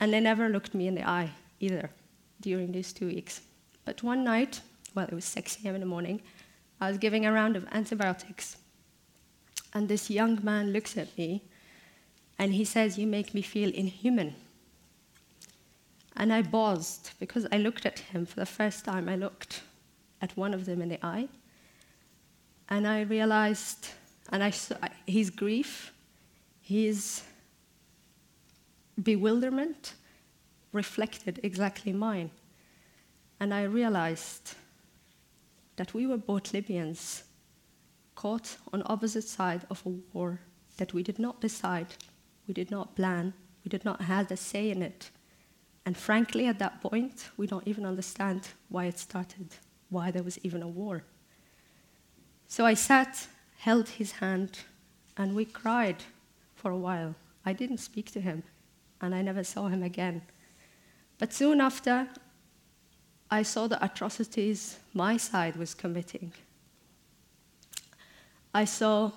And 0.00 0.12
they 0.12 0.20
never 0.20 0.48
looked 0.48 0.74
me 0.74 0.86
in 0.86 0.94
the 0.94 1.08
eye 1.08 1.30
either 1.60 1.90
during 2.40 2.72
these 2.72 2.92
two 2.92 3.06
weeks. 3.06 3.40
But 3.84 4.02
one 4.02 4.22
night, 4.24 4.60
well, 4.94 5.06
it 5.06 5.14
was 5.14 5.24
6 5.24 5.58
a.m. 5.64 5.74
in 5.74 5.80
the 5.80 5.86
morning, 5.86 6.20
I 6.80 6.88
was 6.88 6.98
giving 6.98 7.26
a 7.26 7.32
round 7.32 7.56
of 7.56 7.66
antibiotics. 7.72 8.56
And 9.74 9.88
this 9.88 10.08
young 10.08 10.38
man 10.42 10.72
looks 10.72 10.96
at 10.96 11.16
me 11.18 11.42
and 12.38 12.54
he 12.54 12.64
says, 12.64 12.98
You 12.98 13.06
make 13.06 13.34
me 13.34 13.42
feel 13.42 13.72
inhuman. 13.74 14.34
And 16.16 16.32
I 16.32 16.42
paused 16.42 17.10
because 17.18 17.46
I 17.52 17.58
looked 17.58 17.86
at 17.86 17.98
him 17.98 18.26
for 18.26 18.40
the 18.40 18.46
first 18.46 18.84
time. 18.84 19.08
I 19.08 19.16
looked 19.16 19.62
at 20.22 20.36
one 20.36 20.54
of 20.54 20.64
them 20.64 20.80
in 20.82 20.88
the 20.88 21.04
eye 21.04 21.28
and 22.68 22.86
I 22.86 23.02
realized, 23.02 23.88
and 24.30 24.42
I 24.42 24.50
saw 24.50 24.76
his 25.06 25.30
grief, 25.30 25.92
his 26.60 27.22
bewilderment 29.02 29.94
reflected 30.72 31.40
exactly 31.42 31.92
mine. 31.92 32.30
And 33.40 33.54
I 33.54 33.62
realized 33.62 34.54
that 35.76 35.94
we 35.94 36.06
were 36.06 36.18
both 36.18 36.52
Libyans 36.52 37.24
caught 38.14 38.56
on 38.72 38.82
opposite 38.86 39.28
side 39.28 39.64
of 39.70 39.84
a 39.86 39.90
war 40.12 40.40
that 40.76 40.92
we 40.92 41.02
did 41.02 41.18
not 41.18 41.40
decide, 41.40 41.94
we 42.46 42.54
did 42.54 42.70
not 42.70 42.96
plan, 42.96 43.32
we 43.64 43.68
did 43.68 43.84
not 43.84 44.02
have 44.02 44.30
a 44.30 44.36
say 44.36 44.70
in 44.70 44.82
it. 44.82 45.10
And 45.86 45.96
frankly, 45.96 46.46
at 46.46 46.58
that 46.58 46.80
point, 46.80 47.30
we 47.36 47.46
don't 47.46 47.66
even 47.66 47.86
understand 47.86 48.48
why 48.68 48.86
it 48.86 48.98
started, 48.98 49.54
why 49.88 50.10
there 50.10 50.22
was 50.22 50.38
even 50.42 50.62
a 50.62 50.68
war. 50.68 51.04
So 52.48 52.66
I 52.66 52.74
sat, 52.74 53.28
held 53.58 53.88
his 53.88 54.12
hand, 54.12 54.58
and 55.16 55.34
we 55.34 55.44
cried 55.44 56.02
for 56.54 56.70
a 56.70 56.76
while. 56.76 57.14
I 57.44 57.52
didn't 57.52 57.78
speak 57.78 58.10
to 58.12 58.20
him, 58.20 58.42
and 59.00 59.14
I 59.14 59.22
never 59.22 59.44
saw 59.44 59.68
him 59.68 59.82
again. 59.82 60.22
But 61.18 61.32
soon 61.32 61.60
after, 61.60 62.08
I 63.30 63.42
saw 63.42 63.66
the 63.66 63.82
atrocities 63.84 64.78
my 64.94 65.16
side 65.16 65.56
was 65.56 65.74
committing. 65.74 66.32
I 68.54 68.64
saw 68.64 69.12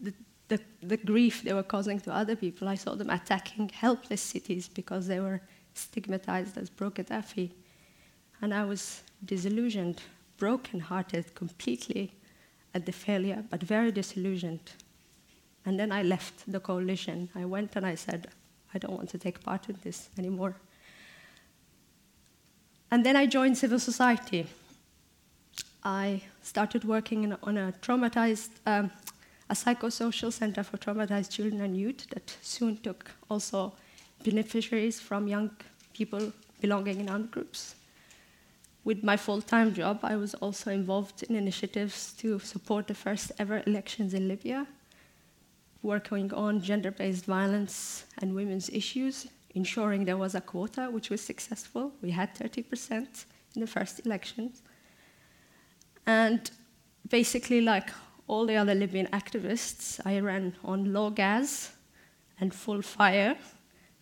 the, 0.00 0.12
the, 0.48 0.60
the, 0.82 0.96
grief 0.98 1.42
they 1.42 1.54
were 1.54 1.62
causing 1.62 1.98
to 2.00 2.12
other 2.12 2.36
people. 2.36 2.68
I 2.68 2.74
saw 2.74 2.94
them 2.94 3.10
attacking 3.10 3.70
helpless 3.70 4.20
cities 4.20 4.68
because 4.68 5.06
they 5.06 5.20
were 5.20 5.40
stigmatized 5.74 6.58
as 6.58 6.68
pro 6.68 6.90
Gaddafi. 6.90 7.50
And 8.42 8.52
I 8.52 8.64
was 8.64 9.02
disillusioned, 9.24 10.02
broken-hearted, 10.36 11.34
completely 11.34 12.12
at 12.74 12.84
the 12.84 12.92
failure, 12.92 13.42
but 13.48 13.62
very 13.62 13.90
disillusioned. 13.90 14.72
And 15.64 15.80
then 15.80 15.90
I 15.90 16.02
left 16.02 16.50
the 16.52 16.60
coalition. 16.60 17.30
I 17.34 17.46
went 17.46 17.74
and 17.74 17.86
I 17.86 17.94
said, 17.94 18.28
I 18.76 18.78
don't 18.78 18.96
want 18.96 19.08
to 19.10 19.18
take 19.18 19.42
part 19.42 19.68
in 19.70 19.76
this 19.82 20.10
anymore. 20.18 20.54
And 22.90 23.04
then 23.04 23.16
I 23.16 23.26
joined 23.26 23.56
civil 23.56 23.78
society. 23.78 24.46
I 25.82 26.22
started 26.42 26.84
working 26.84 27.24
in, 27.24 27.32
on 27.42 27.56
a 27.56 27.72
traumatized, 27.80 28.50
um, 28.66 28.90
a 29.48 29.54
psychosocial 29.54 30.32
center 30.32 30.62
for 30.62 30.76
traumatized 30.76 31.30
children 31.30 31.60
and 31.62 31.76
youth 31.76 32.06
that 32.10 32.36
soon 32.42 32.76
took 32.76 33.10
also 33.30 33.72
beneficiaries 34.22 35.00
from 35.00 35.26
young 35.26 35.50
people 35.94 36.32
belonging 36.60 37.00
in 37.00 37.08
armed 37.08 37.30
groups. 37.30 37.76
With 38.84 39.02
my 39.02 39.16
full 39.16 39.40
time 39.40 39.72
job, 39.72 40.00
I 40.02 40.16
was 40.16 40.34
also 40.34 40.70
involved 40.70 41.22
in 41.22 41.34
initiatives 41.34 42.12
to 42.18 42.38
support 42.38 42.86
the 42.86 42.94
first 42.94 43.32
ever 43.38 43.62
elections 43.66 44.14
in 44.14 44.28
Libya, 44.28 44.66
working 45.86 46.34
on 46.34 46.60
gender 46.60 46.90
based 46.90 47.24
violence 47.24 48.04
and 48.18 48.34
women's 48.34 48.68
issues, 48.70 49.28
ensuring 49.54 50.04
there 50.04 50.16
was 50.16 50.34
a 50.34 50.40
quota, 50.40 50.88
which 50.90 51.08
was 51.08 51.20
successful. 51.20 51.92
We 52.02 52.10
had 52.10 52.34
30% 52.34 53.24
in 53.54 53.60
the 53.60 53.66
first 53.66 54.04
elections. 54.04 54.62
And 56.06 56.50
basically, 57.08 57.60
like 57.60 57.90
all 58.26 58.44
the 58.46 58.56
other 58.56 58.74
Libyan 58.74 59.06
activists, 59.12 60.00
I 60.04 60.18
ran 60.18 60.56
on 60.64 60.92
low 60.92 61.10
gas 61.10 61.72
and 62.40 62.52
full 62.52 62.82
fire. 62.82 63.36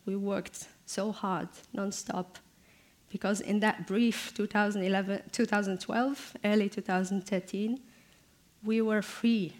We 0.07 0.17
worked 0.17 0.67
so 0.87 1.13
hard, 1.13 1.49
non-stop, 1.73 2.39
because 3.11 3.41
in 3.41 3.61
that 3.61 3.87
brief 3.87 4.33
2011, 4.35 5.23
2012, 5.33 6.37
early 6.45 6.69
2013, 6.69 7.81
we 8.65 8.81
were 8.81 9.03
free 9.03 9.53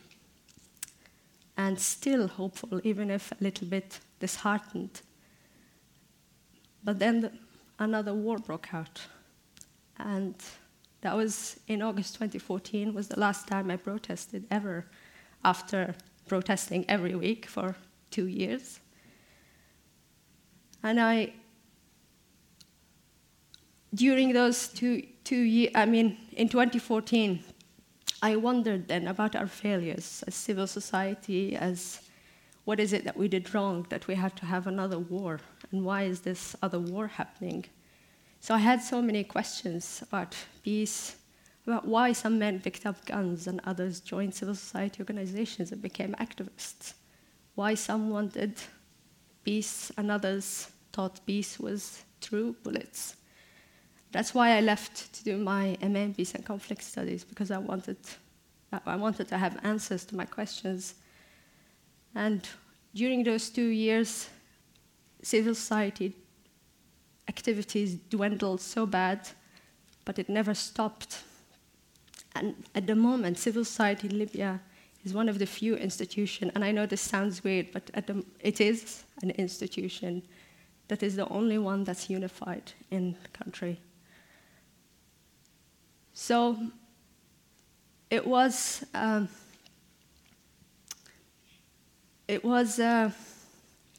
and 1.57 1.79
still 1.79 2.29
hopeful, 2.29 2.81
even 2.85 3.11
if 3.11 3.33
a 3.33 3.37
little 3.41 3.69
bit 3.69 4.01
disheartened. 4.21 5.03
But 6.83 6.99
then 6.99 7.21
the, 7.21 7.33
another 7.79 8.15
war 8.15 8.39
broke 8.39 8.75
out, 8.75 9.01
and 9.99 10.35
that 11.01 11.17
was 11.17 11.61
in 11.69 11.83
August 11.83 12.15
2014, 12.15 12.93
was 12.93 13.09
the 13.09 13.21
last 13.21 13.47
time 13.47 13.71
I 13.71 13.77
protested 13.77 14.47
ever 14.51 14.87
after 15.45 15.95
protesting 16.27 16.85
every 16.89 17.15
week 17.15 17.47
for 17.47 17.77
two 18.11 18.27
years. 18.27 18.81
And 20.83 21.01
I, 21.01 21.33
during 23.95 24.33
those 24.33 24.69
two, 24.69 25.07
two 25.25 25.41
years, 25.41 25.73
I 25.75 25.87
mean, 25.87 26.17
in 26.33 26.49
2014, 26.49 27.43
I 28.25 28.37
wondered 28.37 28.89
then 28.89 29.07
about 29.07 29.37
our 29.37 29.47
failures 29.47 30.25
as 30.27 30.35
civil 30.35 30.67
society, 30.67 31.55
as 31.57 32.01
what 32.65 32.81
is 32.81 32.95
it 32.95 33.05
that 33.05 33.19
we 33.19 33.29
did 33.29 33.53
wrong, 33.53 33.87
that 33.91 34.07
we 34.07 34.15
had 34.15 34.35
to 34.37 34.47
have 34.47 34.67
another 34.67 34.99
war, 34.99 35.41
and 35.71 35.85
why 35.85 36.05
is 36.05 36.23
this 36.23 36.57
other 36.63 36.79
war 36.79 37.07
happening? 37.07 37.67
So 38.41 38.55
I 38.55 38.61
had 38.61 38.81
so 38.81 39.03
many 39.03 39.25
questions 39.25 40.01
about 40.01 40.35
peace, 40.63 41.17
about 41.67 41.87
why 41.87 42.13
some 42.13 42.39
men 42.39 42.61
picked 42.61 42.87
up 42.87 43.05
guns 43.05 43.47
and 43.47 43.61
others 43.65 44.01
joined 44.01 44.35
civil 44.35 44.55
society 44.55 45.01
organizations 45.01 45.71
and 45.71 45.83
became 45.83 46.15
activists, 46.15 46.95
why 47.57 47.75
some 47.75 48.09
wanted 48.09 48.55
peace 49.45 49.93
and 49.99 50.11
others 50.11 50.69
thought 50.95 51.27
peace 51.27 51.61
was 51.61 52.05
through 52.23 52.57
bullets. 52.63 53.17
That's 54.15 54.33
why 54.33 54.57
I 54.57 54.61
left 54.61 55.13
to 55.13 55.25
do 55.25 55.37
my 55.37 55.77
MA 55.83 55.99
in 55.99 56.15
Peace 56.15 56.37
and 56.37 56.45
Conflict 56.45 56.85
Studies, 56.85 57.25
because 57.25 57.51
I 57.51 57.59
wanted, 57.59 57.97
I 58.87 58.95
wanted 58.95 59.27
to 59.27 59.37
have 59.37 59.59
answers 59.65 60.05
to 60.05 60.15
my 60.15 60.25
questions. 60.25 60.95
And 62.15 62.49
during 62.95 63.25
those 63.25 63.51
two 63.51 63.67
years, 63.67 64.29
civil 65.21 65.53
society 65.57 66.15
activities 67.29 67.97
dwindled 68.09 68.61
so 68.61 68.87
bad, 68.87 69.29
but 70.05 70.21
it 70.21 70.29
never 70.29 70.55
stopped. 70.55 71.25
And 72.37 72.55
at 72.77 72.87
the 72.87 72.95
moment, 72.95 73.37
civil 73.37 73.65
society 73.65 74.07
in 74.11 74.17
Libya 74.17 74.61
is 75.05 75.13
one 75.13 75.29
of 75.29 75.41
the 75.41 75.47
few 75.47 75.75
institutions, 75.75 76.53
and 76.55 76.65
I 76.65 76.71
know 76.71 76.87
this 76.87 77.01
sounds 77.01 77.43
weird, 77.43 77.73
but 77.73 77.87
the, 77.87 78.25
it 78.39 78.61
is 78.61 79.03
an 79.23 79.31
institution 79.31 80.23
that 80.87 81.03
is 81.03 81.17
the 81.17 81.29
only 81.31 81.59
one 81.59 81.83
that's 81.83 82.09
unified 82.09 82.71
in 82.93 83.17
the 83.21 83.29
country. 83.31 83.81
So 86.15 86.57
it 88.09 88.25
was 88.25 88.85
um, 88.95 89.29
it 92.29 92.45
was 92.45 92.79
uh, 92.79 93.11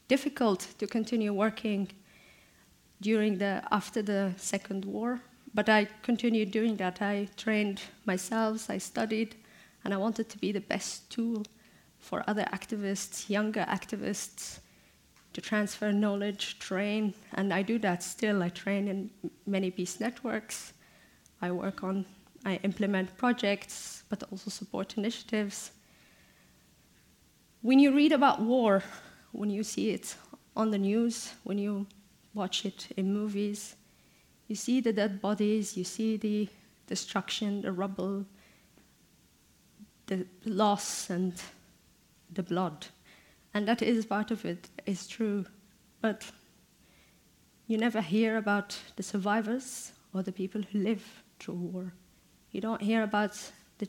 difficult 0.07 0.67
to 0.79 0.87
continue 0.87 1.33
working 1.33 1.89
during 3.01 3.37
the 3.37 3.61
after 3.69 4.01
the 4.01 4.33
second 4.37 4.85
war 4.85 5.19
but 5.53 5.69
i 5.69 5.85
continued 6.01 6.51
doing 6.51 6.75
that. 6.77 7.01
I 7.01 7.27
trained 7.35 7.81
myself 8.05 8.69
i 8.69 8.77
studied 8.77 9.35
and 9.83 9.93
i 9.93 9.97
wanted 9.97 10.29
to 10.29 10.37
be 10.37 10.53
the 10.53 10.61
best 10.61 11.09
tool 11.09 11.43
for 11.99 12.23
other 12.27 12.45
activists 12.53 13.29
younger 13.29 13.65
activists 13.67 14.59
to 15.33 15.41
transfer 15.41 15.91
knowledge 15.91 16.59
train 16.59 17.13
and 17.33 17.53
i 17.53 17.61
do 17.61 17.77
that 17.79 18.03
still. 18.03 18.41
I 18.41 18.49
train 18.49 18.87
in 18.87 19.09
many 19.45 19.69
peace 19.69 19.99
networks 19.99 20.71
i 21.45 21.51
work 21.51 21.83
on 21.83 22.05
i 22.45 22.53
implement 22.63 23.17
projects 23.17 24.03
but 24.09 24.23
also 24.31 24.49
support 24.49 24.97
initiatives 24.97 25.71
when 27.61 27.79
you 27.79 27.95
read 27.95 28.11
about 28.11 28.41
war 28.41 28.83
when 29.31 29.49
you 29.49 29.63
see 29.63 29.89
it 29.97 30.15
on 30.55 30.71
the 30.71 30.77
news 30.77 31.33
when 31.43 31.57
you 31.57 31.85
watch 32.35 32.65
it 32.65 32.89
in 32.97 33.11
movies. 33.11 33.75
You 34.47 34.55
see 34.55 34.81
the 34.81 34.93
dead 34.93 35.21
bodies, 35.21 35.75
you 35.75 35.83
see 35.83 36.17
the 36.17 36.47
destruction, 36.85 37.61
the 37.61 37.71
rubble, 37.71 38.25
the 40.05 40.27
loss, 40.45 41.09
and 41.09 41.33
the 42.31 42.43
blood. 42.43 42.85
And 43.53 43.67
that 43.67 43.81
is 43.81 44.05
part 44.05 44.29
of 44.29 44.45
it, 44.45 44.69
is 44.85 45.07
true. 45.07 45.45
But 46.01 46.29
you 47.67 47.77
never 47.77 48.01
hear 48.01 48.37
about 48.37 48.77
the 48.97 49.03
survivors 49.03 49.93
or 50.13 50.21
the 50.21 50.31
people 50.31 50.61
who 50.61 50.79
live 50.79 51.23
through 51.39 51.55
war. 51.55 51.93
You 52.51 52.61
don't 52.61 52.81
hear 52.81 53.03
about 53.03 53.37
the 53.77 53.87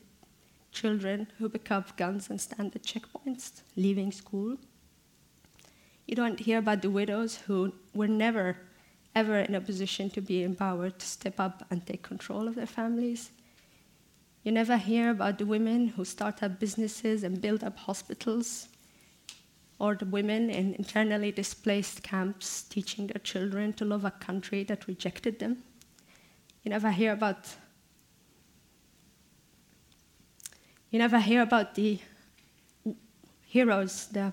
children 0.73 1.29
who 1.39 1.49
pick 1.49 1.71
up 1.71 1.97
guns 1.97 2.31
and 2.31 2.41
stand 2.41 2.75
at 2.75 2.83
checkpoints, 2.83 3.63
leaving 3.77 4.13
school. 4.13 4.57
You 6.07 6.15
don't 6.15 6.39
hear 6.41 6.59
about 6.59 6.83
the 6.83 6.91
widows 6.91 7.37
who 7.37 7.73
were 7.95 8.09
never, 8.09 8.57
ever 9.15 9.39
in 9.39 9.55
a 9.55 9.61
position 9.61 10.11
to 10.11 10.21
be 10.21 10.43
empowered 10.43 10.99
to 10.99 11.07
step 11.07 11.41
up 11.41 11.65
and 11.71 11.85
take 11.85 12.03
control 12.03 12.47
of 12.49 12.55
their 12.55 12.67
families. 12.67 13.31
You 14.45 14.53
never 14.53 14.77
hear 14.77 15.11
about 15.11 15.39
the 15.39 15.47
women 15.47 15.89
who 15.89 16.05
start 16.05 16.43
up 16.43 16.61
businesses 16.61 17.25
and 17.25 17.41
build 17.41 17.65
up 17.65 17.77
hospitals, 17.77 18.69
or 19.79 19.95
the 19.97 20.05
women 20.07 20.51
in 20.51 20.75
internally 20.75 21.33
displaced 21.33 22.03
camps 22.03 22.63
teaching 22.63 23.09
their 23.09 23.21
children 23.23 23.73
to 23.73 23.85
love 23.85 24.05
a 24.05 24.11
country 24.11 24.63
that 24.65 24.87
rejected 24.87 25.39
them. 25.39 25.65
You 26.67 26.71
never 26.71 26.91
hear 26.91 27.13
about 27.13 27.55
you 30.91 30.99
never 30.99 31.21
hear 31.21 31.43
about 31.43 31.77
the 31.77 32.01
heroes, 33.45 34.09
the 34.09 34.33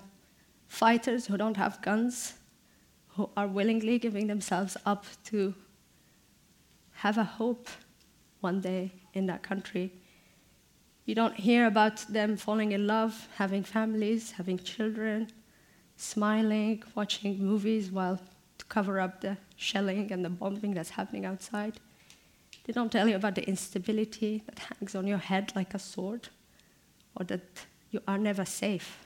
fighters 0.66 1.26
who 1.26 1.36
don't 1.36 1.56
have 1.56 1.80
guns, 1.80 2.34
who 3.10 3.30
are 3.36 3.46
willingly 3.46 4.00
giving 4.00 4.26
themselves 4.26 4.76
up 4.84 5.06
to 5.26 5.54
have 6.94 7.18
a 7.18 7.22
hope 7.22 7.68
one 8.40 8.60
day 8.60 8.90
in 9.12 9.26
that 9.26 9.44
country. 9.44 9.92
You 11.04 11.14
don't 11.14 11.36
hear 11.36 11.66
about 11.66 11.98
them 12.08 12.36
falling 12.36 12.72
in 12.72 12.88
love, 12.88 13.28
having 13.36 13.62
families, 13.62 14.32
having 14.32 14.58
children, 14.58 15.30
smiling, 15.96 16.82
watching 16.96 17.38
movies 17.38 17.92
while 17.92 18.20
to 18.58 18.64
cover 18.64 18.98
up 18.98 19.20
the 19.20 19.36
shelling 19.54 20.10
and 20.10 20.24
the 20.24 20.30
bombing 20.30 20.74
that's 20.74 20.90
happening 20.90 21.24
outside. 21.24 21.78
They 22.64 22.72
don't 22.72 22.90
tell 22.90 23.08
you 23.08 23.16
about 23.16 23.34
the 23.34 23.46
instability 23.46 24.42
that 24.46 24.58
hangs 24.58 24.94
on 24.94 25.06
your 25.06 25.18
head 25.18 25.52
like 25.54 25.74
a 25.74 25.78
sword, 25.78 26.28
or 27.14 27.24
that 27.26 27.42
you 27.90 28.00
are 28.08 28.18
never 28.18 28.44
safe 28.44 29.04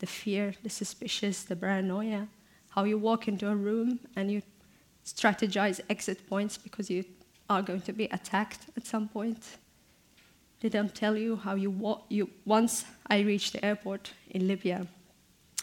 the 0.00 0.06
fear, 0.06 0.54
the 0.62 0.68
suspicious, 0.68 1.44
the 1.44 1.56
paranoia, 1.56 2.28
how 2.70 2.84
you 2.84 2.98
walk 2.98 3.28
into 3.28 3.48
a 3.48 3.54
room 3.54 4.00
and 4.16 4.30
you 4.30 4.42
strategize 5.04 5.80
exit 5.88 6.28
points 6.28 6.58
because 6.58 6.90
you 6.90 7.04
are 7.48 7.62
going 7.62 7.80
to 7.80 7.92
be 7.92 8.04
attacked 8.06 8.66
at 8.76 8.86
some 8.86 9.08
point. 9.08 9.56
They 10.60 10.68
don't 10.68 10.94
tell 10.94 11.16
you 11.16 11.36
how 11.36 11.54
you 11.54 11.70
walk. 11.70 12.04
You, 12.08 12.30
once 12.44 12.84
I 13.06 13.20
reached 13.20 13.52
the 13.52 13.64
airport 13.64 14.12
in 14.30 14.48
Libya, 14.48 14.86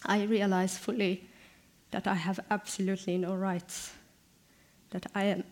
I 0.06 0.24
realized 0.24 0.78
fully 0.78 1.28
that 1.92 2.08
I 2.08 2.16
have 2.16 2.40
absolutely 2.50 3.18
no 3.18 3.36
rights, 3.36 3.94
that 4.92 5.08
I 5.16 5.24
am 5.24 5.44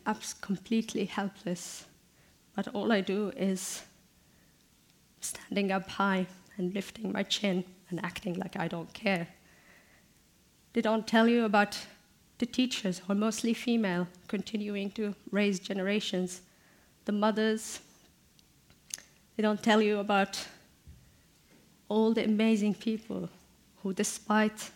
completely 0.41 1.05
helpless. 1.05 1.85
But 2.55 2.67
all 2.69 2.91
I 2.91 3.01
do 3.01 3.31
is 3.35 3.83
standing 5.21 5.71
up 5.71 5.89
high 5.89 6.27
and 6.57 6.73
lifting 6.73 7.11
my 7.11 7.23
chin 7.23 7.63
and 7.89 8.03
acting 8.03 8.35
like 8.35 8.57
I 8.57 8.67
don't 8.67 8.93
care. 8.93 9.27
They 10.73 10.81
don't 10.81 11.07
tell 11.07 11.27
you 11.27 11.45
about 11.45 11.77
the 12.37 12.45
teachers, 12.45 12.99
who 12.99 13.11
are 13.11 13.15
mostly 13.15 13.53
female, 13.53 14.07
continuing 14.27 14.91
to 14.91 15.13
raise 15.31 15.59
generations, 15.59 16.41
the 17.05 17.11
mothers. 17.11 17.81
They 19.35 19.43
don't 19.43 19.61
tell 19.61 19.81
you 19.81 19.99
about 19.99 20.47
all 21.89 22.13
the 22.13 22.23
amazing 22.23 22.75
people 22.75 23.29
who, 23.83 23.93
despite 23.93 24.71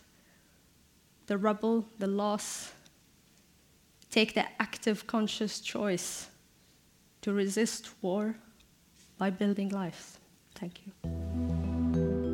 the 1.27 1.37
rubble, 1.37 1.85
the 1.99 2.07
loss, 2.07 2.73
take 4.13 4.35
the 4.35 4.45
active, 4.61 5.07
conscious 5.07 5.59
choice 5.59 6.29
to 7.21 7.33
resist 7.33 7.89
war 8.03 8.35
by 9.17 9.31
building 9.31 9.69
lives. 9.69 10.19
Thank 10.53 10.81
you. 10.85 10.91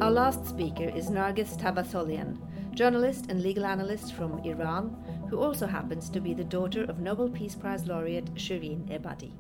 Our 0.02 0.12
last 0.12 0.46
speaker 0.46 0.90
is 1.00 1.10
Nargess 1.10 1.58
Tavassolian, 1.58 2.38
journalist 2.74 3.28
and 3.30 3.42
legal 3.42 3.66
analyst 3.66 4.14
from 4.14 4.40
Iran, 4.40 4.84
who 5.30 5.40
also 5.40 5.66
happens 5.68 6.10
to 6.10 6.20
be 6.20 6.34
the 6.34 6.44
daughter 6.44 6.84
of 6.84 7.00
Nobel 7.00 7.30
Peace 7.30 7.56
Prize 7.56 7.86
laureate 7.88 8.34
Shirin 8.36 8.82
Ebadi. 8.90 9.32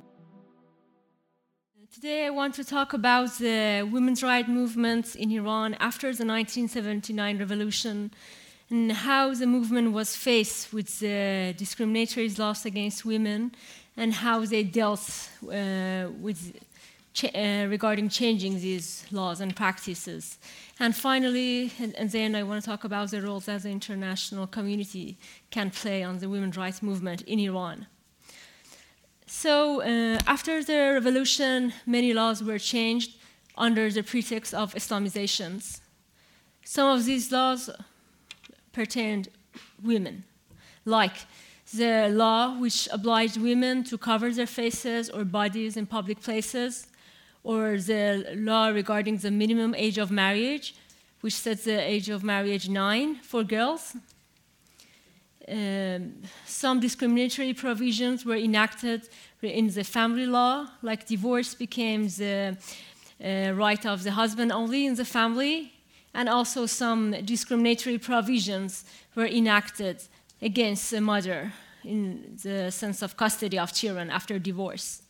Today, 1.93 2.25
I 2.27 2.29
want 2.29 2.53
to 2.55 2.63
talk 2.63 2.93
about 2.93 3.37
the 3.39 3.89
women's 3.91 4.23
rights 4.23 4.47
movement 4.47 5.15
in 5.15 5.31
Iran 5.31 5.73
after 5.73 6.07
the 6.07 6.25
1979 6.25 7.39
revolution 7.39 8.11
and 8.69 8.91
how 8.91 9.33
the 9.33 9.47
movement 9.47 9.93
was 9.93 10.15
faced 10.15 10.71
with 10.71 10.99
the 10.99 11.53
discriminatory 11.57 12.29
laws 12.29 12.65
against 12.65 13.03
women 13.03 13.51
and 13.97 14.13
how 14.13 14.45
they 14.45 14.63
dealt 14.63 15.29
uh, 15.43 16.07
with 16.19 16.53
ch- 17.13 17.35
uh, 17.35 17.65
regarding 17.67 18.09
changing 18.09 18.59
these 18.59 19.05
laws 19.11 19.41
and 19.41 19.55
practices. 19.55 20.37
And 20.79 20.95
finally, 20.95 21.71
and, 21.79 21.95
and, 21.95 22.09
then 22.11 22.35
I 22.35 22.43
want 22.43 22.63
to 22.63 22.69
talk 22.69 22.83
about 22.83 23.11
the 23.11 23.21
roles 23.21 23.45
that 23.45 23.63
the 23.63 23.69
international 23.69 24.47
community 24.47 25.17
can 25.49 25.71
play 25.71 26.03
on 26.03 26.19
the 26.19 26.29
women's 26.29 26.55
rights 26.55 26.81
movement 26.81 27.21
in 27.23 27.39
Iran. 27.39 27.87
So, 29.25 29.81
uh, 29.81 30.19
after 30.25 30.63
the 30.63 30.91
revolution, 30.93 31.73
many 31.85 32.13
laws 32.13 32.41
were 32.43 32.59
changed 32.59 33.17
under 33.57 33.91
the 33.91 34.03
pretext 34.03 34.53
of 34.53 34.73
Islamizations. 34.73 35.81
Some 36.63 36.89
of 36.97 37.05
these 37.05 37.31
laws 37.31 37.69
pertained 38.71 39.29
women, 39.83 40.23
like 40.85 41.17
the 41.73 42.09
law 42.09 42.57
which 42.57 42.87
obliged 42.91 43.37
women 43.37 43.83
to 43.83 43.97
cover 43.97 44.31
their 44.31 44.47
faces 44.47 45.09
or 45.09 45.23
bodies 45.23 45.77
in 45.77 45.85
public 45.85 46.21
places, 46.21 46.87
or 47.43 47.77
the 47.77 48.25
law 48.35 48.67
regarding 48.67 49.17
the 49.17 49.31
minimum 49.31 49.73
age 49.75 49.97
of 49.97 50.11
marriage, 50.11 50.75
which 51.21 51.33
sets 51.33 51.65
the 51.65 51.79
age 51.79 52.09
of 52.09 52.23
marriage 52.23 52.69
nine 52.69 53.15
for 53.15 53.43
girls. 53.43 53.95
Um, 55.47 56.13
some 56.45 56.79
discriminatory 56.79 57.53
provisions 57.53 58.23
were 58.23 58.35
enacted 58.35 59.09
in 59.41 59.67
the 59.67 59.83
family 59.83 60.27
law, 60.27 60.67
like 60.81 61.07
divorce 61.07 61.55
became 61.55 62.07
the 62.07 62.57
uh, 63.23 63.51
right 63.53 63.83
of 63.85 64.03
the 64.03 64.11
husband 64.11 64.51
only 64.51 64.85
in 64.85 64.95
the 64.95 65.05
family, 65.05 65.73
and 66.13 66.27
also 66.29 66.65
some 66.65 67.11
discriminatory 67.23 67.97
provisions 67.97 68.85
were 69.15 69.27
enacted 69.27 70.03
against 70.41 70.91
the 70.91 71.01
mother 71.01 71.53
in 71.83 72.37
the 72.43 72.71
sense 72.71 73.01
of 73.01 73.17
custody 73.17 73.57
of 73.57 73.73
children 73.73 74.09
after 74.09 74.39
divorce. 74.39 75.01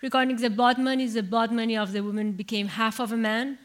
Regarding 0.00 0.36
the 0.36 0.50
blood 0.50 0.78
money, 0.78 1.06
the 1.06 1.22
blood 1.22 1.52
money 1.52 1.76
of 1.76 1.92
the 1.92 2.02
woman 2.02 2.32
became 2.32 2.66
half 2.68 2.98
of 2.98 3.12
a 3.12 3.16
man, 3.16 3.58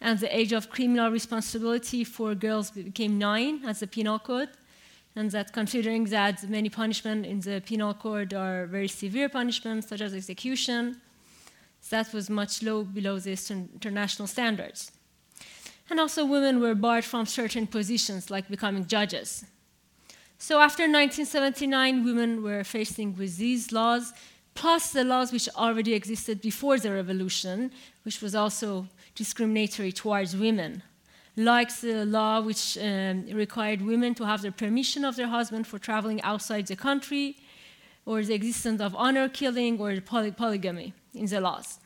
and 0.00 0.18
the 0.18 0.36
age 0.36 0.52
of 0.52 0.70
criminal 0.70 1.10
responsibility 1.10 2.04
for 2.04 2.34
girls 2.34 2.70
became 2.70 3.18
nine 3.18 3.64
as 3.64 3.80
the 3.80 3.86
penal 3.86 4.18
code. 4.18 4.50
And 5.16 5.30
that 5.30 5.54
considering 5.54 6.04
that 6.04 6.46
many 6.48 6.68
punishments 6.68 7.26
in 7.26 7.40
the 7.40 7.62
penal 7.62 7.94
code 7.94 8.34
are 8.34 8.66
very 8.66 8.88
severe 8.88 9.30
punishments, 9.30 9.88
such 9.88 10.02
as 10.02 10.12
execution, 10.12 11.00
that 11.88 12.12
was 12.12 12.28
much 12.28 12.62
low 12.62 12.84
below 12.84 13.18
the 13.18 13.32
international 13.50 14.28
standards. 14.28 14.92
And 15.88 16.00
also, 16.00 16.24
women 16.24 16.60
were 16.60 16.74
barred 16.74 17.04
from 17.04 17.26
certain 17.26 17.66
positions, 17.66 18.30
like 18.30 18.48
becoming 18.48 18.86
judges. 18.86 19.44
So, 20.38 20.60
after 20.60 20.82
1979, 20.82 22.04
women 22.04 22.42
were 22.42 22.64
facing 22.64 23.16
with 23.16 23.36
these 23.36 23.72
laws, 23.72 24.12
plus 24.54 24.90
the 24.90 25.04
laws 25.04 25.32
which 25.32 25.48
already 25.56 25.94
existed 25.94 26.40
before 26.40 26.78
the 26.78 26.92
revolution, 26.92 27.70
which 28.04 28.20
was 28.20 28.34
also 28.34 28.88
discriminatory 29.14 29.92
towards 29.92 30.36
women, 30.36 30.82
like 31.36 31.74
the 31.80 32.04
law 32.04 32.40
which 32.40 32.76
um, 32.78 33.26
required 33.32 33.80
women 33.80 34.14
to 34.14 34.24
have 34.24 34.42
the 34.42 34.52
permission 34.52 35.04
of 35.04 35.16
their 35.16 35.28
husband 35.28 35.66
for 35.66 35.78
traveling 35.78 36.20
outside 36.22 36.66
the 36.66 36.76
country, 36.76 37.36
or 38.04 38.22
the 38.22 38.34
existence 38.34 38.80
of 38.80 38.94
honor 38.94 39.28
killing 39.28 39.80
or 39.80 40.00
poly- 40.00 40.32
polygamy 40.32 40.92
in 41.14 41.26
the 41.26 41.40
laws. 41.40 41.78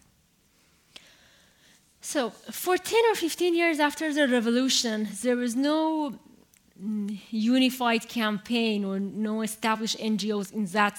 So, 2.00 2.30
for 2.30 2.76
10 2.78 2.98
or 3.10 3.14
15 3.14 3.54
years 3.54 3.78
after 3.78 4.12
the 4.12 4.26
revolution, 4.26 5.08
there 5.22 5.36
was 5.36 5.54
no 5.54 6.14
mm, 6.82 7.18
unified 7.30 8.08
campaign 8.08 8.84
or 8.84 8.98
no 8.98 9.42
established 9.42 9.98
NGOs 9.98 10.52
in 10.52 10.64
that 10.66 10.98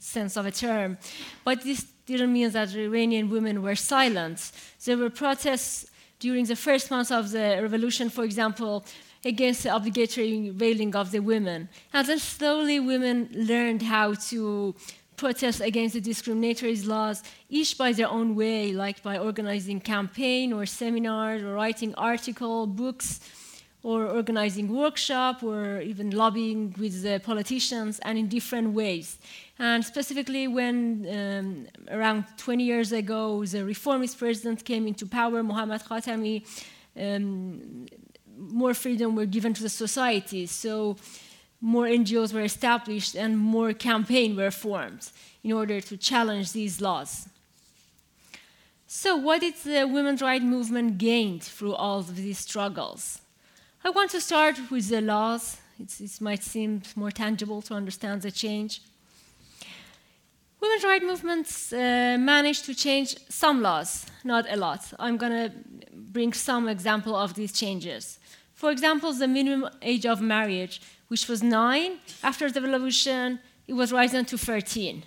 sense 0.00 0.36
of 0.36 0.46
a 0.46 0.50
term. 0.50 0.98
But 1.44 1.62
this 1.62 1.86
didn't 2.06 2.32
mean 2.32 2.50
that 2.50 2.74
Iranian 2.74 3.30
women 3.30 3.62
were 3.62 3.76
silent. 3.76 4.50
There 4.84 4.96
were 4.96 5.10
protests 5.10 5.86
during 6.18 6.46
the 6.46 6.56
first 6.56 6.90
months 6.90 7.10
of 7.12 7.30
the 7.30 7.60
revolution, 7.62 8.10
for 8.10 8.24
example, 8.24 8.84
against 9.24 9.62
the 9.62 9.74
obligatory 9.74 10.50
veiling 10.50 10.96
of 10.96 11.10
the 11.10 11.20
women. 11.20 11.68
And 11.92 12.06
then 12.06 12.18
slowly 12.18 12.80
women 12.80 13.28
learned 13.32 13.82
how 13.82 14.14
to 14.30 14.74
protest 15.20 15.60
against 15.60 15.94
the 15.94 16.00
discriminatory 16.00 16.76
laws, 16.94 17.22
each 17.58 17.76
by 17.82 17.92
their 17.92 18.10
own 18.18 18.28
way, 18.34 18.72
like 18.72 19.02
by 19.02 19.18
organizing 19.18 19.78
campaign 19.94 20.46
or 20.52 20.64
seminars 20.66 21.42
or 21.42 21.52
writing 21.54 21.92
article, 21.96 22.66
books, 22.66 23.20
or 23.82 24.06
organizing 24.06 24.66
workshop 24.68 25.42
or 25.42 25.80
even 25.80 26.10
lobbying 26.10 26.74
with 26.78 27.02
the 27.02 27.18
politicians 27.30 27.98
and 28.06 28.18
in 28.18 28.28
different 28.28 28.68
ways. 28.72 29.18
And 29.58 29.84
specifically 29.84 30.48
when 30.48 30.76
um, 31.18 31.66
around 31.96 32.24
20 32.36 32.64
years 32.64 32.92
ago 32.92 33.44
the 33.44 33.64
reformist 33.64 34.18
president 34.18 34.64
came 34.64 34.86
into 34.86 35.06
power, 35.06 35.42
Mohammad 35.42 35.82
Khatami, 35.82 36.36
um, 36.98 37.86
more 38.36 38.74
freedom 38.74 39.16
were 39.16 39.26
given 39.26 39.54
to 39.54 39.62
the 39.62 39.68
society. 39.68 40.46
So 40.46 40.96
more 41.60 41.84
NGOs 41.84 42.32
were 42.32 42.42
established 42.42 43.14
and 43.14 43.38
more 43.38 43.72
campaigns 43.72 44.36
were 44.36 44.50
formed 44.50 45.10
in 45.42 45.52
order 45.52 45.80
to 45.80 45.96
challenge 45.96 46.52
these 46.52 46.80
laws. 46.80 47.28
So, 48.86 49.16
what 49.16 49.40
did 49.40 49.54
the 49.64 49.84
women's 49.84 50.20
rights 50.20 50.44
movement 50.44 50.98
gain 50.98 51.38
through 51.38 51.74
all 51.74 52.00
of 52.00 52.16
these 52.16 52.38
struggles? 52.38 53.20
I 53.84 53.90
want 53.90 54.10
to 54.10 54.20
start 54.20 54.58
with 54.70 54.88
the 54.88 55.00
laws. 55.00 55.58
It's, 55.78 56.00
it 56.00 56.20
might 56.20 56.42
seem 56.42 56.82
more 56.96 57.10
tangible 57.10 57.62
to 57.62 57.74
understand 57.74 58.22
the 58.22 58.30
change. 58.30 58.82
Women's 60.60 60.84
rights 60.84 61.04
movements 61.04 61.72
uh, 61.72 62.16
managed 62.18 62.66
to 62.66 62.74
change 62.74 63.16
some 63.30 63.62
laws, 63.62 64.04
not 64.24 64.44
a 64.50 64.56
lot. 64.56 64.92
I'm 64.98 65.16
going 65.16 65.32
to 65.32 65.52
bring 65.94 66.32
some 66.34 66.68
example 66.68 67.14
of 67.16 67.34
these 67.34 67.52
changes. 67.52 68.18
For 68.54 68.70
example, 68.70 69.12
the 69.12 69.28
minimum 69.28 69.70
age 69.80 70.04
of 70.04 70.20
marriage 70.20 70.82
which 71.10 71.26
was 71.26 71.42
nine. 71.42 71.98
After 72.22 72.48
the 72.52 72.60
revolution, 72.60 73.40
it 73.66 73.72
was 73.72 73.92
risen 73.92 74.24
to 74.26 74.38
13. 74.38 75.02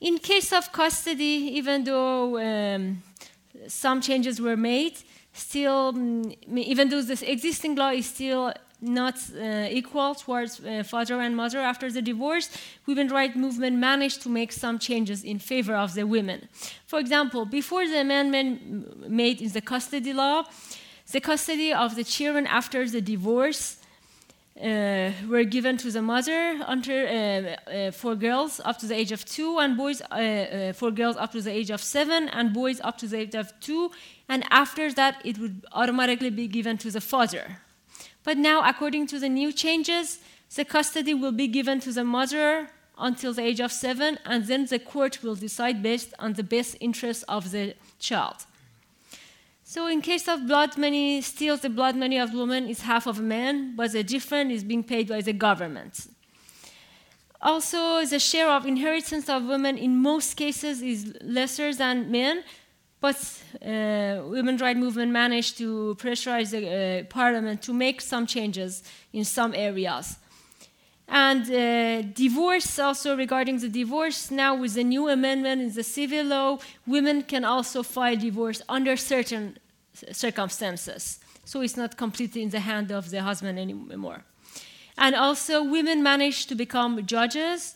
In 0.00 0.18
case 0.18 0.52
of 0.52 0.70
custody, 0.70 1.34
even 1.58 1.82
though 1.82 2.38
um, 2.38 3.02
some 3.66 4.00
changes 4.00 4.40
were 4.40 4.56
made, 4.56 4.96
still, 5.32 5.88
um, 5.88 6.32
even 6.46 6.88
though 6.88 7.02
this 7.02 7.22
existing 7.22 7.74
law 7.74 7.90
is 7.90 8.06
still 8.06 8.52
not 8.80 9.16
uh, 9.36 9.66
equal 9.70 10.14
towards 10.14 10.60
uh, 10.64 10.84
father 10.84 11.20
and 11.20 11.34
mother 11.34 11.58
after 11.58 11.90
the 11.90 12.02
divorce, 12.02 12.48
women's 12.86 13.10
rights 13.10 13.34
movement 13.34 13.76
managed 13.76 14.22
to 14.22 14.28
make 14.28 14.52
some 14.52 14.78
changes 14.78 15.24
in 15.24 15.40
favor 15.40 15.74
of 15.74 15.94
the 15.94 16.06
women. 16.06 16.48
For 16.86 17.00
example, 17.00 17.44
before 17.44 17.88
the 17.88 18.00
amendment 18.00 19.10
made 19.10 19.40
in 19.40 19.50
the 19.50 19.62
custody 19.62 20.12
law, 20.12 20.44
the 21.10 21.20
custody 21.20 21.72
of 21.72 21.96
the 21.96 22.04
children 22.04 22.46
after 22.46 22.88
the 22.88 23.00
divorce 23.00 23.78
uh, 24.60 25.10
were 25.28 25.44
given 25.44 25.76
to 25.76 25.90
the 25.90 26.00
mother 26.00 26.60
under, 26.66 27.06
uh, 27.06 27.70
uh, 27.70 27.90
for 27.90 28.14
girls 28.14 28.60
up 28.64 28.78
to 28.78 28.86
the 28.86 28.94
age 28.94 29.10
of 29.10 29.24
two, 29.24 29.58
and 29.58 29.76
boys 29.76 30.00
uh, 30.00 30.14
uh, 30.14 30.72
for 30.72 30.90
girls 30.90 31.16
up 31.16 31.32
to 31.32 31.42
the 31.42 31.50
age 31.50 31.70
of 31.70 31.82
seven, 31.82 32.28
and 32.28 32.52
boys 32.52 32.80
up 32.82 32.96
to 32.98 33.08
the 33.08 33.18
age 33.18 33.34
of 33.34 33.52
two. 33.60 33.90
And 34.28 34.44
after 34.50 34.92
that, 34.92 35.20
it 35.24 35.38
would 35.38 35.64
automatically 35.72 36.30
be 36.30 36.46
given 36.46 36.78
to 36.78 36.90
the 36.90 37.00
father. 37.00 37.58
But 38.22 38.38
now, 38.38 38.62
according 38.62 39.08
to 39.08 39.18
the 39.18 39.28
new 39.28 39.52
changes, 39.52 40.20
the 40.54 40.64
custody 40.64 41.14
will 41.14 41.32
be 41.32 41.48
given 41.48 41.80
to 41.80 41.92
the 41.92 42.04
mother 42.04 42.68
until 42.96 43.32
the 43.32 43.42
age 43.42 43.60
of 43.60 43.72
seven, 43.72 44.18
and 44.24 44.46
then 44.46 44.66
the 44.66 44.78
court 44.78 45.22
will 45.22 45.34
decide 45.34 45.82
based 45.82 46.14
on 46.20 46.34
the 46.34 46.44
best 46.44 46.76
interest 46.80 47.24
of 47.28 47.50
the 47.50 47.74
child. 47.98 48.46
So 49.74 49.88
in 49.88 50.02
case 50.02 50.28
of 50.28 50.46
blood 50.46 50.78
money, 50.78 51.20
still 51.20 51.56
the 51.56 51.68
blood 51.68 51.96
money 51.96 52.16
of 52.16 52.32
woman 52.32 52.68
is 52.68 52.82
half 52.82 53.08
of 53.08 53.18
a 53.18 53.22
man, 53.22 53.74
but 53.74 53.90
the 53.90 54.04
difference 54.04 54.52
is 54.52 54.62
being 54.62 54.84
paid 54.84 55.08
by 55.08 55.20
the 55.20 55.32
government. 55.32 56.06
Also, 57.42 58.06
the 58.06 58.20
share 58.20 58.48
of 58.50 58.66
inheritance 58.66 59.28
of 59.28 59.42
women 59.46 59.76
in 59.76 59.96
most 59.96 60.34
cases 60.34 60.80
is 60.80 61.12
lesser 61.22 61.74
than 61.74 62.08
men, 62.08 62.44
but 63.00 63.16
uh, 63.66 64.22
women's 64.36 64.60
rights 64.60 64.78
movement 64.78 65.10
managed 65.10 65.58
to 65.58 65.96
pressurize 65.98 66.52
the 66.52 66.62
uh, 66.62 67.04
parliament 67.12 67.60
to 67.62 67.72
make 67.72 68.00
some 68.00 68.26
changes 68.26 68.84
in 69.12 69.24
some 69.24 69.52
areas. 69.56 70.18
And 71.08 71.42
uh, 71.50 72.02
divorce, 72.14 72.78
also 72.78 73.16
regarding 73.16 73.58
the 73.58 73.68
divorce, 73.68 74.30
now 74.30 74.54
with 74.54 74.74
the 74.74 74.84
new 74.84 75.08
amendment 75.08 75.62
in 75.62 75.74
the 75.74 75.82
civil 75.82 76.26
law, 76.26 76.58
women 76.86 77.22
can 77.22 77.44
also 77.44 77.82
file 77.82 78.16
divorce 78.16 78.62
under 78.68 78.96
certain 78.96 79.58
circumstances. 80.12 81.18
So 81.44 81.60
it's 81.60 81.76
not 81.76 81.96
completely 81.96 82.42
in 82.42 82.50
the 82.50 82.60
hand 82.60 82.90
of 82.90 83.10
the 83.10 83.22
husband 83.22 83.58
anymore. 83.58 84.24
And 84.96 85.14
also, 85.14 85.62
women 85.62 86.02
managed 86.02 86.48
to 86.48 86.54
become 86.54 87.04
judges 87.04 87.74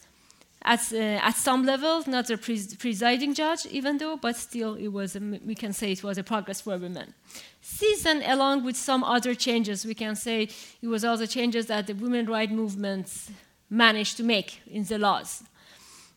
at, 0.63 0.81
uh, 0.93 0.97
at 0.97 1.37
some 1.37 1.65
level, 1.65 2.03
not 2.07 2.27
the 2.27 2.37
pres- 2.37 2.75
presiding 2.77 3.35
judge, 3.35 3.67
even 3.67 3.99
though, 3.99 4.17
but 4.17 4.37
still, 4.37 4.75
it 4.75 4.89
was 4.89 5.17
a, 5.17 5.21
we 5.21 5.55
can 5.55 5.73
say 5.73 5.93
it 5.93 6.03
was 6.03 6.19
a 6.19 6.23
progress 6.23 6.61
for 6.61 6.77
women. 6.79 7.15
Season, 7.61 8.23
along 8.23 8.65
with 8.65 8.77
some 8.77 9.03
other 9.05 9.35
changes, 9.35 9.85
we 9.85 9.95
can 9.95 10.15
say 10.15 10.49
it 10.83 10.89
was 10.89 11.05
all 11.05 11.17
the 11.17 11.27
changes 11.27 11.67
that 11.67 11.87
the 11.87 11.95
women 11.95 12.27
rights 12.27 12.53
movements 12.53 13.31
managed 13.71 14.17
to 14.17 14.23
make 14.23 14.61
in 14.67 14.85
the 14.85 14.99
laws. 14.99 15.43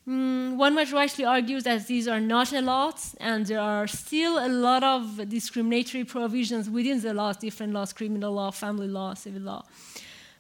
Mm, 0.08 0.56
one 0.56 0.74
might 0.74 0.92
rightly 0.92 1.26
argue 1.26 1.62
that 1.62 1.86
these 1.86 2.08
are 2.08 2.20
not 2.20 2.52
a 2.54 2.62
lot, 2.62 3.00
and 3.20 3.46
there 3.46 3.60
are 3.60 3.86
still 3.88 4.44
a 4.44 4.50
lot 4.50 4.84
of 4.84 5.30
discriminatory 5.30 6.04
provisions 6.04 6.70
within 6.70 7.00
the 7.00 7.14
laws, 7.14 7.38
different 7.38 7.74
laws, 7.74 7.94
criminal 7.94 8.34
law, 8.34 8.50
family 8.50 8.88
law, 8.88 9.14
civil 9.14 9.42
law. 9.42 9.64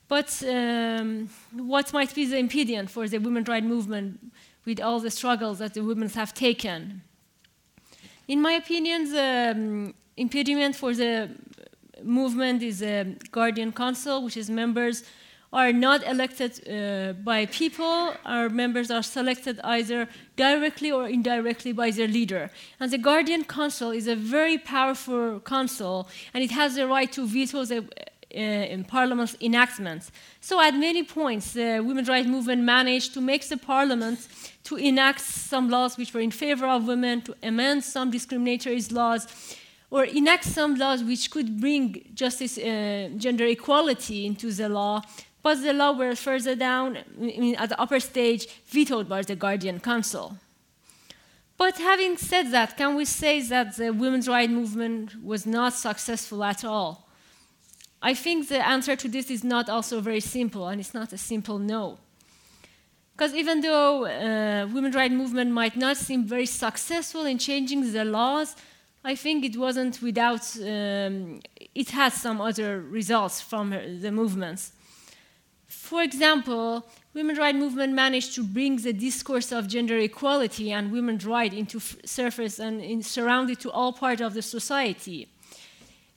But 0.07 0.43
um, 0.49 1.29
what 1.53 1.93
might 1.93 2.13
be 2.13 2.25
the 2.25 2.37
impediment 2.37 2.89
for 2.89 3.07
the 3.07 3.19
women's 3.19 3.47
rights 3.47 3.65
movement 3.65 4.19
with 4.65 4.81
all 4.81 4.99
the 4.99 5.11
struggles 5.11 5.59
that 5.59 5.73
the 5.73 5.83
women 5.83 6.09
have 6.09 6.33
taken? 6.33 7.01
In 8.27 8.41
my 8.41 8.53
opinion, 8.53 9.11
the 9.11 9.53
um, 9.55 9.93
impediment 10.17 10.75
for 10.75 10.93
the 10.93 11.29
movement 12.03 12.63
is 12.63 12.79
the 12.79 13.15
guardian 13.31 13.71
council, 13.71 14.23
which 14.23 14.37
is 14.37 14.49
members 14.49 15.03
are 15.53 15.73
not 15.73 16.05
elected 16.07 16.51
uh, 16.67 17.13
by 17.23 17.45
people. 17.45 18.13
Our 18.25 18.49
members 18.49 18.89
are 18.89 19.03
selected 19.03 19.59
either 19.63 20.07
directly 20.37 20.91
or 20.91 21.07
indirectly 21.07 21.73
by 21.73 21.91
their 21.91 22.07
leader. 22.07 22.49
And 22.79 22.89
the 22.89 22.97
Guardian 22.97 23.43
Council 23.43 23.91
is 23.91 24.07
a 24.07 24.15
very 24.15 24.57
powerful 24.57 25.41
council, 25.41 26.07
and 26.33 26.43
it 26.43 26.51
has 26.51 26.75
the 26.75 26.87
right 26.87 27.11
to 27.11 27.27
veto 27.27 27.65
the 27.65 27.85
uh, 28.33 28.39
in 28.39 28.85
Parliament's 28.85 29.35
enactments. 29.41 30.09
So 30.39 30.61
at 30.61 30.73
many 30.73 31.03
points, 31.03 31.51
the 31.51 31.81
women's 31.81 32.07
rights 32.07 32.29
movement 32.29 32.63
managed 32.63 33.13
to 33.15 33.19
make 33.19 33.45
the 33.49 33.57
Parliament 33.57 34.25
to 34.63 34.77
enact 34.77 35.19
some 35.19 35.69
laws 35.69 35.97
which 35.97 36.13
were 36.13 36.21
in 36.21 36.31
favor 36.31 36.65
of 36.65 36.87
women, 36.87 37.21
to 37.23 37.35
amend 37.43 37.83
some 37.83 38.09
discriminatory 38.09 38.81
laws, 38.89 39.27
or 39.89 40.05
enact 40.05 40.45
some 40.45 40.75
laws 40.75 41.03
which 41.03 41.29
could 41.29 41.59
bring 41.59 42.09
justice, 42.13 42.57
uh, 42.57 43.09
gender 43.17 43.45
equality 43.45 44.25
into 44.25 44.49
the 44.53 44.69
law. 44.69 45.01
But 45.43 45.61
the 45.61 45.73
law 45.73 45.93
were 45.93 46.15
further 46.15 46.55
down, 46.55 46.97
at 47.57 47.69
the 47.69 47.79
upper 47.79 47.99
stage, 47.99 48.47
vetoed 48.67 49.09
by 49.09 49.21
the 49.23 49.35
Guardian 49.35 49.79
Council. 49.79 50.37
But 51.57 51.77
having 51.77 52.17
said 52.17 52.51
that, 52.51 52.77
can 52.77 52.95
we 52.95 53.05
say 53.05 53.41
that 53.41 53.77
the 53.77 53.91
women's 53.91 54.27
rights 54.27 54.51
movement 54.51 55.23
was 55.23 55.45
not 55.45 55.73
successful 55.73 56.43
at 56.43 56.63
all? 56.63 57.07
I 58.01 58.15
think 58.15 58.49
the 58.49 58.67
answer 58.67 58.95
to 58.95 59.07
this 59.07 59.29
is 59.29 59.43
not 59.43 59.69
also 59.69 60.01
very 60.01 60.21
simple, 60.21 60.67
and 60.67 60.81
it's 60.81 60.93
not 60.93 61.13
a 61.13 61.17
simple 61.17 61.59
no. 61.59 61.99
Because 63.13 63.35
even 63.35 63.61
though 63.61 64.05
uh, 64.05 64.67
women's 64.73 64.95
rights 64.95 65.13
movement 65.13 65.51
might 65.51 65.77
not 65.77 65.97
seem 65.97 66.23
very 66.25 66.47
successful 66.47 67.25
in 67.25 67.37
changing 67.37 67.93
the 67.93 68.05
laws, 68.05 68.55
I 69.03 69.13
think 69.15 69.45
it 69.45 69.55
wasn't 69.55 70.01
without, 70.01 70.41
um, 70.57 71.41
it 71.75 71.89
had 71.91 72.13
some 72.13 72.41
other 72.41 72.81
results 72.81 73.41
from 73.41 73.69
the 74.01 74.11
movements. 74.11 74.71
For 75.91 76.03
example, 76.03 76.85
women's 77.13 77.37
rights 77.37 77.57
movement 77.57 77.91
managed 77.91 78.33
to 78.35 78.45
bring 78.45 78.77
the 78.77 78.93
discourse 78.93 79.51
of 79.51 79.67
gender 79.67 79.97
equality 79.97 80.71
and 80.71 80.89
women's 80.89 81.25
rights 81.25 81.53
into 81.53 81.81
surface 82.05 82.59
and 82.59 82.79
in, 82.79 83.03
surrounded 83.03 83.59
to 83.59 83.71
all 83.71 83.91
parts 83.91 84.21
of 84.21 84.33
the 84.33 84.41
society. 84.41 85.27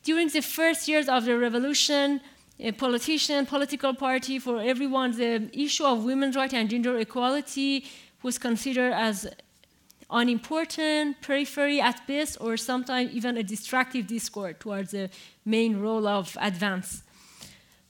During 0.04 0.28
the 0.28 0.42
first 0.42 0.86
years 0.86 1.08
of 1.08 1.24
the 1.24 1.36
revolution, 1.36 2.20
a 2.60 2.70
politician, 2.70 3.46
political 3.46 3.94
party, 3.94 4.38
for 4.38 4.60
everyone, 4.60 5.10
the 5.10 5.50
issue 5.52 5.84
of 5.84 6.04
women's 6.04 6.36
rights 6.36 6.54
and 6.54 6.70
gender 6.70 6.96
equality 7.00 7.84
was 8.22 8.38
considered 8.38 8.92
as 8.92 9.26
unimportant, 10.08 11.20
periphery 11.20 11.80
at 11.80 12.06
best, 12.06 12.38
or 12.40 12.56
sometimes 12.56 13.10
even 13.10 13.36
a 13.36 13.42
distractive 13.42 14.06
discord 14.06 14.60
towards 14.60 14.92
the 14.92 15.10
main 15.44 15.80
role 15.80 16.06
of 16.06 16.38
advance. 16.40 17.02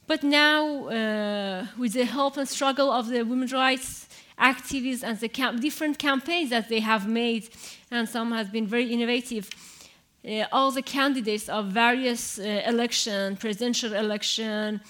But 0.06 0.22
now, 0.22 0.88
uh, 0.88 1.66
with 1.78 1.94
the 1.94 2.04
help 2.04 2.36
and 2.36 2.48
struggle 2.48 2.90
of 2.92 3.08
the 3.08 3.22
women's 3.22 3.52
rights 3.52 4.06
activists 4.38 5.02
and 5.02 5.18
the 5.18 5.28
camp- 5.28 5.60
different 5.60 5.98
campaigns 5.98 6.50
that 6.50 6.68
they 6.68 6.80
have 6.80 7.08
made, 7.08 7.48
and 7.90 8.08
some 8.08 8.32
have 8.32 8.52
been 8.52 8.66
very 8.66 8.92
innovative, 8.92 9.48
uh, 10.26 10.44
all 10.52 10.70
the 10.70 10.82
candidates 10.82 11.48
of 11.48 11.66
various 11.66 12.38
uh, 12.38 12.62
election, 12.66 13.36
presidential 13.36 13.94
election, 13.94 14.80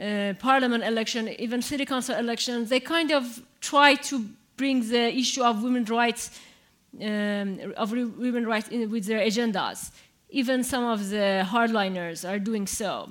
uh, 0.00 0.32
parliament 0.38 0.84
election, 0.84 1.28
even 1.38 1.60
city 1.60 1.84
council 1.84 2.14
election, 2.16 2.64
they 2.66 2.80
kind 2.80 3.10
of 3.10 3.42
try 3.60 3.94
to 3.94 4.24
bring 4.56 4.88
the 4.88 5.14
issue 5.14 5.42
of 5.42 5.62
women's 5.62 5.90
rights, 5.90 6.30
um, 7.02 7.72
of 7.76 7.92
women's 7.92 8.46
rights 8.46 8.68
in, 8.68 8.90
with 8.90 9.04
their 9.06 9.20
agendas. 9.20 9.90
Even 10.30 10.64
some 10.64 10.84
of 10.84 11.10
the 11.10 11.46
hardliners 11.48 12.28
are 12.28 12.38
doing 12.38 12.66
so. 12.66 13.10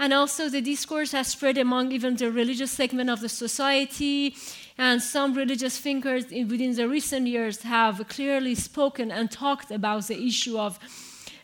And 0.00 0.14
also, 0.14 0.48
the 0.48 0.62
discourse 0.62 1.12
has 1.12 1.28
spread 1.28 1.58
among 1.58 1.92
even 1.92 2.16
the 2.16 2.32
religious 2.32 2.72
segment 2.72 3.10
of 3.10 3.20
the 3.20 3.28
society, 3.28 4.34
and 4.78 5.02
some 5.02 5.34
religious 5.34 5.76
thinkers 5.76 6.24
in, 6.32 6.48
within 6.48 6.74
the 6.74 6.88
recent 6.88 7.26
years 7.26 7.60
have 7.62 8.08
clearly 8.08 8.54
spoken 8.54 9.10
and 9.10 9.30
talked 9.30 9.70
about 9.70 10.06
the 10.06 10.18
issue 10.26 10.58
of 10.58 10.78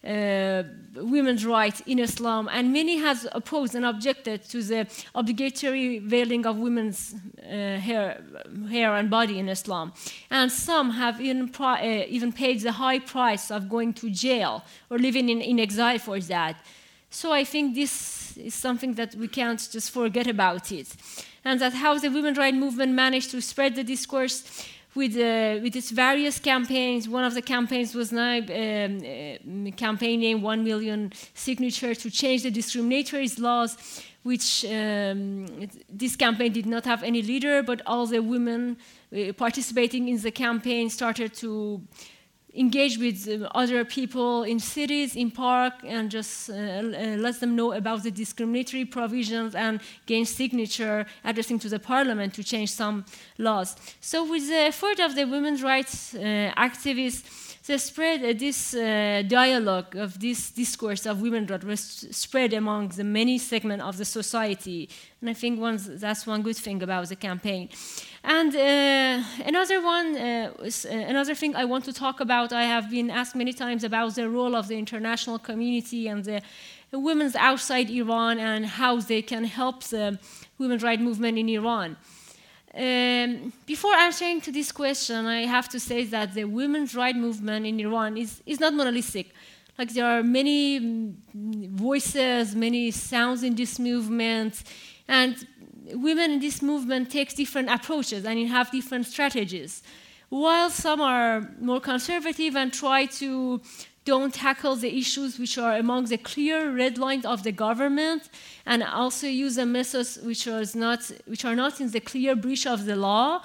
uh, 0.03 0.62
women's 0.95 1.45
rights 1.45 1.83
in 1.87 1.99
Islam, 1.99 2.49
and 2.51 2.73
many 2.73 2.97
has 2.97 3.29
opposed 3.33 3.75
and 3.75 3.85
objected 3.85 4.42
to 4.45 4.62
the 4.62 4.87
obligatory 5.14 5.99
veiling 5.99 6.47
of 6.47 6.57
women's 6.57 7.14
uh, 7.38 7.77
hair, 7.77 8.23
hair 8.71 8.95
and 8.95 9.11
body 9.11 9.38
in 9.38 9.51
Islam. 9.51 9.92
And 10.31 10.51
some 10.51 10.92
have 10.92 11.21
even, 11.21 11.53
uh, 11.61 12.05
even 12.09 12.33
paid 12.33 12.61
the 12.61 12.73
high 12.73 13.01
price 13.01 13.51
of 13.51 13.69
going 13.69 13.92
to 13.95 14.09
jail 14.09 14.64
or 14.88 14.99
living 14.99 15.29
in, 15.29 15.42
in 15.42 15.61
exile 15.61 15.99
for 15.99 16.19
that. 16.21 16.57
So 17.11 17.33
I 17.33 17.45
think 17.45 17.75
this 17.75 17.90
is 18.37 18.55
something 18.55 18.94
that 18.94 19.14
we 19.14 19.29
can't 19.29 19.68
just 19.70 19.90
forget 19.90 20.27
about 20.27 20.72
it. 20.72 20.88
And 21.44 21.61
that 21.61 21.75
how 21.75 21.99
the 21.99 22.09
women's 22.09 22.38
rights 22.38 22.57
movement 22.57 22.92
managed 22.92 23.31
to 23.31 23.40
spread 23.40 23.75
the 23.75 23.85
discourse 23.85 24.44
with, 24.96 25.14
uh, 25.16 25.61
with 25.62 25.77
its 25.77 25.90
various 25.90 26.38
campaigns. 26.38 27.09
One 27.09 27.25
of 27.25 27.35
the 27.35 27.42
campaigns 27.42 27.94
was 27.94 28.11
now 28.11 28.38
um, 28.38 28.99
uh, 28.99 29.70
campaign 29.77 30.20
named 30.20 30.42
1 30.42 30.64
million 30.64 31.12
signatures 31.35 31.99
to 31.99 32.11
change 32.11 32.42
the 32.42 32.51
discriminatory 32.51 33.29
laws, 33.38 33.77
which 34.22 34.64
um, 34.64 35.46
this 35.88 36.16
campaign 36.16 36.53
did 36.53 36.66
not 36.66 36.85
have 36.85 37.03
any 37.03 37.22
leader, 37.22 37.62
but 37.62 37.83
all 37.87 38.07
the 38.07 38.20
women 38.20 38.77
uh, 39.14 39.33
participating 39.35 40.09
in 40.09 40.20
the 40.20 40.33
campaign 40.33 40.90
started 40.90 41.35
to 41.35 41.81
engage 42.57 42.99
with 42.99 43.29
uh, 43.29 43.49
other 43.55 43.85
people 43.85 44.42
in 44.42 44.59
cities, 44.59 45.14
in 45.14 45.31
park, 45.31 45.75
and 45.85 46.11
just 46.11 46.51
uh, 46.51 46.55
uh, 46.55 47.16
let 47.19 47.40
them 47.40 47.55
know 47.55 47.73
about 47.73 48.03
the 48.03 48.11
discriminatory 48.11 48.85
provisions 48.85 49.55
and 49.55 49.81
gain 50.07 50.25
signature 50.25 51.07
addressing 51.25 51.59
to 51.59 51.69
the 51.69 51.79
parliament 51.79 52.35
to 52.35 52.42
change 52.42 52.71
some 52.71 53.05
laws. 53.38 53.77
So 54.01 54.29
with 54.29 54.49
the 54.49 54.66
effort 54.73 54.99
of 55.01 55.14
the 55.14 55.25
women's 55.25 55.62
rights 55.62 56.14
uh, 56.14 56.53
activists, 56.57 57.45
they 57.66 57.79
spread 57.79 58.24
uh, 58.24 58.33
this 58.33 58.74
uh, 58.74 59.23
dialogue 59.27 59.96
of 59.96 60.21
this 60.21 60.50
discourse 60.50 61.04
of 61.04 61.21
women's 61.21 61.50
rights 61.50 61.64
was 61.64 61.81
spread 62.12 62.52
among 62.52 62.88
the 62.88 63.02
many 63.02 63.38
segments 63.38 63.85
of 63.85 63.96
the 63.96 64.04
society. 64.04 64.88
And 65.21 65.31
I 65.31 65.35
think 65.35 65.58
that's 66.00 66.27
one 66.27 66.42
good 66.42 66.56
thing 66.56 66.83
about 66.83 67.08
the 67.08 67.17
campaign. 67.17 67.69
And 68.23 68.54
uh, 68.54 69.25
another 69.44 69.83
one, 69.83 70.17
uh, 70.17 70.52
uh, 70.60 70.88
another 70.90 71.35
thing 71.35 71.56
I 71.56 71.64
want 71.64 71.85
to 71.87 71.92
talk 71.92 72.21
about, 72.21 72.52
I 72.52 72.62
have 72.62 72.90
been 72.90 73.10
asked 73.10 73.35
many 73.35 73.52
times 73.52 73.83
about 73.85 74.14
the 74.14 74.29
role 74.29 74.54
of 74.54 74.69
the 74.69 74.79
international 74.79 75.38
community 75.38 76.08
and 76.08 76.25
the 76.25 76.42
women's 76.92 77.35
outside 77.35 77.90
Iran 77.90 78.38
and 78.38 78.64
how 78.67 79.00
they 79.00 79.23
can 79.23 79.44
help 79.44 79.83
the 79.85 80.19
women's 80.58 80.83
rights 80.83 81.02
movement 81.02 81.38
in 81.38 81.48
Iran. 81.48 81.96
Um, 82.77 83.54
before 83.64 83.94
answering 83.94 84.42
to 84.42 84.52
this 84.52 84.70
question, 84.70 85.24
I 85.24 85.46
have 85.46 85.66
to 85.70 85.81
say 85.81 86.04
that 86.04 86.35
the 86.35 86.44
women's 86.44 86.94
rights 86.94 87.16
movement 87.16 87.64
in 87.64 87.81
Iran 87.81 88.18
is, 88.18 88.42
is 88.44 88.60
not 88.60 88.74
monolithic. 88.74 89.33
Like 89.79 89.94
there 89.94 90.04
are 90.04 90.22
many 90.22 90.81
mm, 90.81 91.70
voices, 91.70 92.54
many 92.54 92.90
sounds 92.90 93.42
in 93.42 93.54
this 93.54 93.79
movement, 93.79 94.62
and 95.08 95.46
women 95.92 96.33
in 96.33 96.40
this 96.40 96.60
movement 96.60 97.10
take 97.10 97.35
different 97.35 97.70
approaches 97.70 98.27
and 98.27 98.46
have 98.48 98.70
different 98.70 99.06
strategies. 99.06 99.83
While 100.29 100.68
some 100.68 101.00
are 101.00 101.48
more 101.60 101.81
conservative 101.81 102.56
and 102.56 102.72
try 102.72 103.06
to 103.06 103.60
don't 104.07 104.33
tackle 104.33 104.77
the 104.77 104.96
issues 104.96 105.38
which 105.38 105.59
are 105.59 105.77
among 105.77 106.04
the 106.07 106.17
clear 106.17 106.71
red 106.75 106.96
lines 106.96 107.27
of 107.27 107.42
the 107.42 107.52
government, 107.52 108.31
and 108.65 108.83
also 108.83 109.27
use 109.27 109.57
the 109.57 109.67
methods 109.67 110.19
which 110.23 110.46
are 110.46 110.65
not, 110.75 111.00
which 111.27 111.44
are 111.44 111.57
not 111.57 111.81
in 111.81 111.90
the 111.90 112.00
clear 112.00 112.35
breach 112.35 112.67
of 112.67 112.87
the 112.87 112.96
law. 112.96 113.42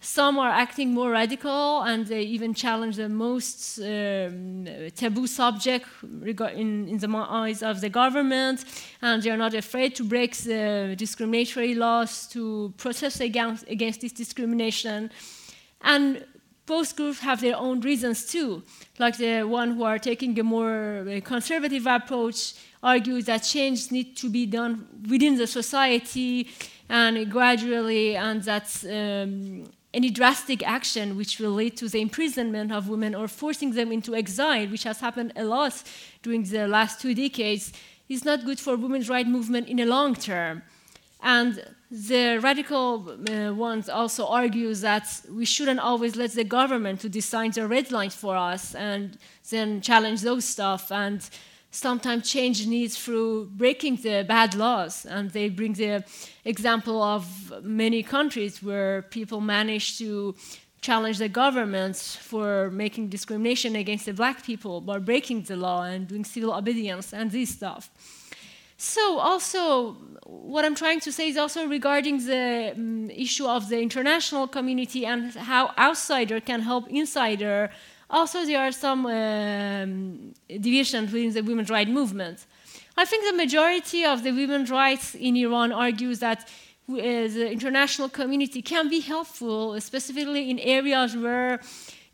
Some 0.00 0.36
are 0.40 0.50
acting 0.50 0.92
more 0.92 1.12
radical 1.12 1.82
and 1.82 2.04
they 2.04 2.22
even 2.22 2.54
challenge 2.54 2.96
the 2.96 3.08
most 3.08 3.78
um, 3.78 4.66
taboo 4.96 5.28
subject 5.28 5.86
in, 6.02 6.88
in, 6.88 6.98
the 6.98 7.08
eyes 7.16 7.62
of 7.62 7.80
the 7.80 7.88
government, 7.88 8.64
and 9.00 9.22
they 9.22 9.30
are 9.30 9.36
not 9.36 9.54
afraid 9.54 9.94
to 9.94 10.04
break 10.04 10.34
the 10.38 10.96
discriminatory 10.98 11.76
laws 11.76 12.26
to 12.28 12.74
protest 12.78 13.20
against, 13.20 13.64
against 13.68 14.00
this 14.00 14.12
discrimination. 14.12 15.10
And 15.82 16.24
both 16.74 16.96
groups 16.96 17.20
have 17.20 17.38
their 17.46 17.58
own 17.66 17.76
reasons 17.90 18.18
too. 18.34 18.50
Like 19.04 19.16
the 19.18 19.42
one 19.60 19.68
who 19.74 19.82
are 19.90 19.98
taking 20.10 20.32
a 20.38 20.46
more 20.56 20.74
conservative 21.32 21.86
approach 21.98 22.38
argues 22.82 23.24
that 23.30 23.40
change 23.54 23.78
needs 23.90 24.12
to 24.22 24.26
be 24.38 24.44
done 24.58 24.72
within 25.12 25.34
the 25.36 25.46
society 25.46 26.48
and 26.88 27.14
gradually, 27.36 28.16
and 28.16 28.38
that 28.50 28.68
um, 28.98 29.64
any 29.98 30.10
drastic 30.20 30.60
action 30.78 31.06
which 31.20 31.32
will 31.40 31.56
lead 31.60 31.74
to 31.82 31.86
the 31.94 32.00
imprisonment 32.08 32.72
of 32.72 32.88
women 32.88 33.14
or 33.14 33.28
forcing 33.28 33.70
them 33.78 33.88
into 33.96 34.10
exile, 34.14 34.66
which 34.74 34.84
has 34.84 34.98
happened 35.06 35.32
a 35.36 35.44
lot 35.44 35.74
during 36.24 36.42
the 36.54 36.66
last 36.76 36.94
two 37.02 37.14
decades, 37.14 37.64
is 38.08 38.24
not 38.24 38.38
good 38.48 38.60
for 38.64 38.76
women's 38.76 39.08
rights 39.14 39.28
movement 39.36 39.68
in 39.68 39.76
the 39.76 39.86
long 39.96 40.14
term. 40.14 40.62
And 41.38 41.52
the 41.92 42.38
radical 42.42 43.18
uh, 43.28 43.52
ones 43.52 43.90
also 43.90 44.26
argue 44.26 44.74
that 44.76 45.06
we 45.30 45.44
shouldn't 45.44 45.78
always 45.78 46.16
let 46.16 46.32
the 46.32 46.42
government 46.42 47.00
to 47.00 47.08
design 47.10 47.50
the 47.50 47.68
red 47.68 47.92
lines 47.92 48.14
for 48.14 48.34
us 48.34 48.74
and 48.74 49.18
then 49.50 49.82
challenge 49.82 50.22
those 50.22 50.46
stuff. 50.46 50.90
And 50.90 51.28
sometimes 51.70 52.30
change 52.30 52.66
needs 52.66 52.96
through 52.96 53.50
breaking 53.56 53.96
the 53.96 54.24
bad 54.26 54.54
laws. 54.54 55.04
And 55.04 55.30
they 55.32 55.50
bring 55.50 55.74
the 55.74 56.02
example 56.46 57.02
of 57.02 57.62
many 57.62 58.02
countries 58.02 58.62
where 58.62 59.02
people 59.02 59.42
manage 59.42 59.98
to 59.98 60.34
challenge 60.80 61.18
the 61.18 61.28
governments 61.28 62.16
for 62.16 62.70
making 62.70 63.08
discrimination 63.08 63.76
against 63.76 64.06
the 64.06 64.14
black 64.14 64.42
people 64.42 64.80
by 64.80 64.98
breaking 64.98 65.42
the 65.42 65.56
law 65.56 65.82
and 65.82 66.08
doing 66.08 66.24
civil 66.24 66.54
obedience 66.54 67.12
and 67.12 67.30
this 67.30 67.50
stuff. 67.50 67.90
So, 68.84 69.20
also, 69.20 69.92
what 70.24 70.64
I'm 70.64 70.74
trying 70.74 70.98
to 71.06 71.12
say 71.12 71.28
is 71.28 71.36
also 71.36 71.68
regarding 71.68 72.18
the 72.26 72.72
um, 72.74 73.10
issue 73.10 73.46
of 73.46 73.68
the 73.68 73.80
international 73.80 74.48
community 74.48 75.06
and 75.06 75.32
how 75.32 75.70
outsider 75.78 76.40
can 76.40 76.62
help 76.62 76.88
insider. 76.88 77.70
Also, 78.10 78.44
there 78.44 78.58
are 78.58 78.72
some 78.72 79.06
um, 79.06 80.34
divisions 80.48 81.12
within 81.12 81.32
the 81.32 81.42
women's 81.42 81.70
rights 81.70 81.90
movement. 81.90 82.44
I 82.96 83.04
think 83.04 83.24
the 83.24 83.36
majority 83.36 84.04
of 84.04 84.24
the 84.24 84.32
women's 84.32 84.68
rights 84.68 85.14
in 85.14 85.36
Iran 85.36 85.70
argues 85.70 86.18
that 86.18 86.40
uh, 86.90 86.94
the 86.96 87.52
international 87.52 88.08
community 88.08 88.62
can 88.62 88.88
be 88.88 88.98
helpful, 88.98 89.80
specifically 89.80 90.50
in 90.50 90.58
areas 90.58 91.16
where 91.16 91.60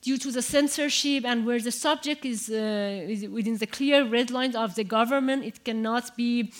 due 0.00 0.16
to 0.16 0.30
the 0.30 0.42
censorship 0.42 1.24
and 1.24 1.44
where 1.44 1.58
the 1.58 1.72
subject 1.72 2.24
is, 2.24 2.48
uh, 2.50 3.04
is, 3.08 3.26
within 3.28 3.56
the 3.58 3.66
clear 3.66 4.04
red 4.04 4.30
lines 4.30 4.54
of 4.54 4.74
the 4.74 4.84
government, 4.84 5.44
it 5.44 5.64
cannot 5.64 6.16
be 6.16 6.52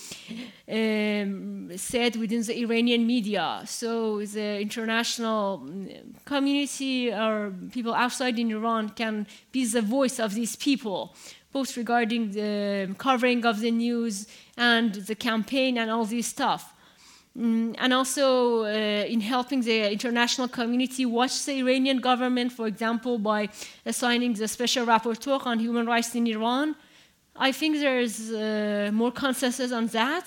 um, 0.68 1.70
said 1.76 2.16
within 2.16 2.43
the 2.43 2.59
Iranian 2.61 3.07
media. 3.07 3.62
So 3.66 4.24
the 4.24 4.61
international 4.61 5.61
mm, 5.61 6.24
community 6.24 7.12
or 7.12 7.53
people 7.72 7.95
outside 7.95 8.39
in 8.39 8.51
Iran 8.51 8.91
can 8.91 9.26
be 9.53 9.64
the 9.64 9.82
voice 9.82 10.18
of 10.18 10.34
these 10.34 10.57
people, 10.57 11.14
both 11.53 11.76
regarding 11.76 12.32
the 12.32 12.95
covering 12.99 13.45
of 13.47 13.61
the 13.61 13.70
news 13.70 14.26
and 14.57 14.95
the 14.95 15.14
campaign 15.14 15.78
and 15.78 15.91
all 15.91 16.05
this 16.05 16.26
stuff. 16.26 16.74
Mm, 17.39 17.76
and 17.78 17.95
also 17.95 18.64
uh, 18.64 18.66
in 19.07 19.20
helping 19.20 19.61
the 19.61 19.93
international 19.93 20.49
community 20.49 21.07
watch 21.07 21.45
the 21.45 21.53
Iranian 21.61 22.01
government, 22.01 22.51
for 22.53 22.66
example, 22.66 23.16
by 23.16 23.49
assigning 23.86 24.32
the 24.32 24.49
special 24.49 24.84
rapporteur 24.84 25.47
on 25.47 25.61
human 25.61 25.86
rights 25.86 26.14
in 26.16 26.26
Iran. 26.26 26.74
I 27.36 27.53
think 27.53 27.76
there's 27.76 28.32
uh, 28.32 28.91
more 28.93 29.12
consensus 29.12 29.70
on 29.70 29.86
that. 29.89 30.24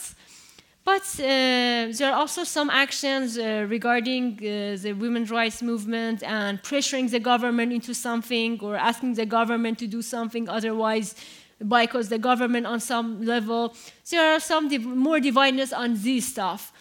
But 0.85 1.03
uh, 1.19 1.91
there 1.97 2.11
are 2.11 2.15
also 2.15 2.43
some 2.45 2.69
actions 2.69 3.37
uh, 3.37 3.65
regarding 3.69 4.39
uh, 4.39 4.77
the 4.81 4.93
women's 4.93 5.29
rights 5.29 5.61
movement 5.61 6.23
and 6.23 6.63
pressuring 6.63 7.11
the 7.11 7.19
government 7.19 7.73
into 7.73 7.93
something 7.93 8.57
or 8.61 8.77
asking 8.77 9.15
the 9.15 9.25
government 9.25 9.77
to 9.79 9.87
do 9.87 10.01
something, 10.01 10.47
otherwise, 10.47 11.15
boycott 11.59 12.09
the 12.09 12.17
government 12.17 12.65
on 12.65 12.79
some 12.79 13.21
level. 13.23 13.75
There 14.09 14.33
are 14.33 14.39
some 14.39 14.69
div- 14.69 14.85
more 14.85 15.19
dividedness 15.19 15.77
on 15.77 16.01
this 16.01 16.27
stuff. 16.27 16.71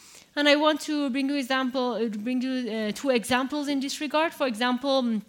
And 0.41 0.49
I 0.49 0.57
want 0.57 0.81
to 0.89 1.11
bring 1.11 1.29
you 1.29 1.37
example, 1.37 1.93
uh, 2.01 2.09
bring 2.09 2.41
you 2.41 2.55
uh, 2.73 2.93
two 2.93 3.11
examples 3.11 3.69
in 3.69 3.79
this 3.79 4.01
regard. 4.01 4.33
For 4.33 4.47
example, 4.47 5.03
mm, 5.03 5.21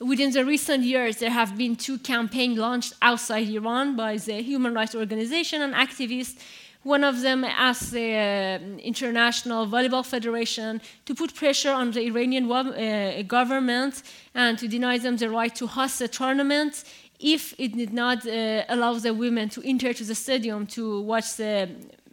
within 0.00 0.30
the 0.30 0.46
recent 0.46 0.82
years, 0.82 1.18
there 1.18 1.28
have 1.28 1.58
been 1.58 1.76
two 1.76 1.98
campaigns 1.98 2.56
launched 2.56 2.94
outside 3.02 3.46
Iran 3.50 3.96
by 3.96 4.16
the 4.16 4.40
human 4.40 4.72
rights 4.72 4.94
organization 4.94 5.60
and 5.60 5.74
activists. 5.74 6.38
One 6.84 7.04
of 7.04 7.20
them 7.20 7.44
asked 7.44 7.90
the 7.92 8.08
uh, 8.14 8.80
International 8.92 9.66
Volleyball 9.66 10.06
Federation 10.06 10.80
to 11.04 11.14
put 11.14 11.34
pressure 11.34 11.72
on 11.72 11.90
the 11.90 12.00
Iranian 12.06 12.50
uh, 12.50 13.20
government 13.26 14.02
and 14.34 14.58
to 14.58 14.66
deny 14.68 14.96
them 14.96 15.18
the 15.18 15.28
right 15.28 15.54
to 15.56 15.66
host 15.66 15.98
the 15.98 16.08
tournament 16.08 16.82
if 17.20 17.54
it 17.58 17.76
did 17.76 17.92
not 17.92 18.26
uh, 18.26 18.64
allow 18.70 18.94
the 18.94 19.12
women 19.12 19.50
to 19.50 19.60
enter 19.68 19.92
to 19.92 20.04
the 20.04 20.14
stadium 20.14 20.66
to 20.68 21.02
watch 21.02 21.36
the 21.36 21.68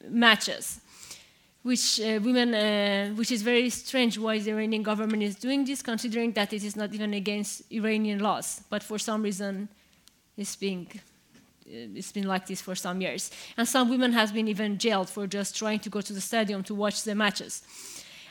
matches 0.10 0.82
which 1.66 2.00
uh, 2.00 2.20
women, 2.22 2.54
uh, 2.54 3.10
which 3.16 3.32
is 3.32 3.42
very 3.42 3.72
strange 3.72 4.20
why 4.20 4.38
the 4.38 4.52
Iranian 4.52 4.84
government 4.84 5.24
is 5.24 5.36
doing 5.36 5.66
this, 5.66 5.82
considering 5.82 6.32
that 6.34 6.54
it 6.54 6.64
is 6.64 6.76
not 6.76 6.94
even 6.94 7.12
against 7.16 7.64
Iranian 7.72 8.20
laws, 8.20 8.62
but 8.70 8.84
for 8.84 9.00
some 9.00 9.24
reason 9.24 9.68
it's 10.38 10.56
being 10.56 10.86
uh, 10.94 11.98
it's 12.00 12.12
been 12.12 12.28
like 12.28 12.46
this 12.46 12.62
for 12.62 12.76
some 12.76 13.02
years. 13.02 13.32
And 13.58 13.68
some 13.68 13.90
women 13.90 14.14
have 14.14 14.32
been 14.32 14.48
even 14.48 14.78
jailed 14.78 15.10
for 15.10 15.26
just 15.26 15.58
trying 15.58 15.80
to 15.80 15.90
go 15.90 16.02
to 16.02 16.14
the 16.14 16.22
stadium 16.22 16.62
to 16.66 16.76
watch 16.76 17.02
the 17.02 17.16
matches. 17.16 17.64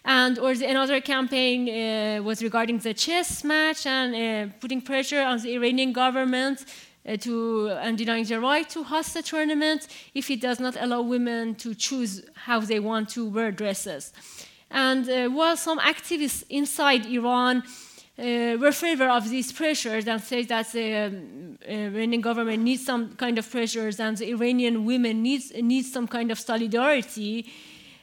And 0.05 0.39
or 0.39 0.55
the, 0.55 0.67
another 0.71 1.01
campaign 1.01 1.69
uh, 1.69 2.23
was 2.23 2.41
regarding 2.41 2.79
the 2.79 2.95
chess 2.95 3.43
match 3.43 3.85
and 3.85 4.15
uh, 4.15 4.55
putting 4.61 4.81
pressure 4.81 5.23
on 5.23 5.41
the 5.41 5.55
Iranian 5.57 5.93
government 5.93 6.65
uh, 7.07 7.17
to 7.19 7.69
and 7.83 7.99
denying 7.99 8.25
the 8.25 8.41
right 8.41 8.69
to 8.71 8.83
host 8.83 9.17
a 9.17 9.23
tournament 9.23 9.89
if 10.15 10.31
it 10.31 10.41
does 10.41 10.61
not 10.61 10.77
allow 10.81 11.03
women 11.03 11.55
to 11.57 11.75
choose 11.75 12.25
how 12.35 12.61
they 12.61 12.81
want 12.81 13.09
to 13.11 13.29
wear 13.29 13.53
dresses. 13.53 14.13
And 14.71 15.09
uh, 15.09 15.29
while 15.29 15.57
some 15.57 15.79
activists 15.79 16.45
inside 16.49 17.07
Iran 17.07 17.63
uh, 18.19 18.57
were 18.61 18.73
favor 18.73 19.09
of 19.09 19.29
these 19.29 19.53
pressures 19.53 20.07
and 20.07 20.21
say 20.21 20.45
that 20.45 20.71
the 20.73 20.95
um, 20.95 21.59
Iranian 21.69 22.21
government 22.21 22.63
needs 22.63 22.85
some 22.85 23.15
kind 23.15 23.39
of 23.39 23.51
pressures 23.51 23.99
and 24.01 24.17
the 24.17 24.31
Iranian 24.31 24.85
women 24.85 25.23
needs, 25.23 25.53
needs 25.55 25.93
some 25.93 26.07
kind 26.07 26.31
of 26.31 26.39
solidarity, 26.39 27.51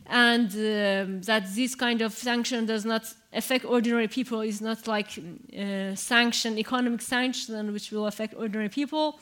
and 0.07 0.47
um, 0.51 1.21
that 1.21 1.43
this 1.55 1.75
kind 1.75 2.01
of 2.01 2.13
sanction 2.13 2.65
does 2.65 2.83
not 2.83 3.05
affect 3.33 3.65
ordinary 3.65 4.07
people 4.07 4.41
is 4.41 4.61
not 4.61 4.87
like 4.87 5.09
uh, 5.17 5.95
sanction, 5.95 6.57
economic 6.57 7.01
sanction, 7.01 7.73
which 7.73 7.91
will 7.91 8.07
affect 8.07 8.33
ordinary 8.37 8.69
people. 8.69 9.19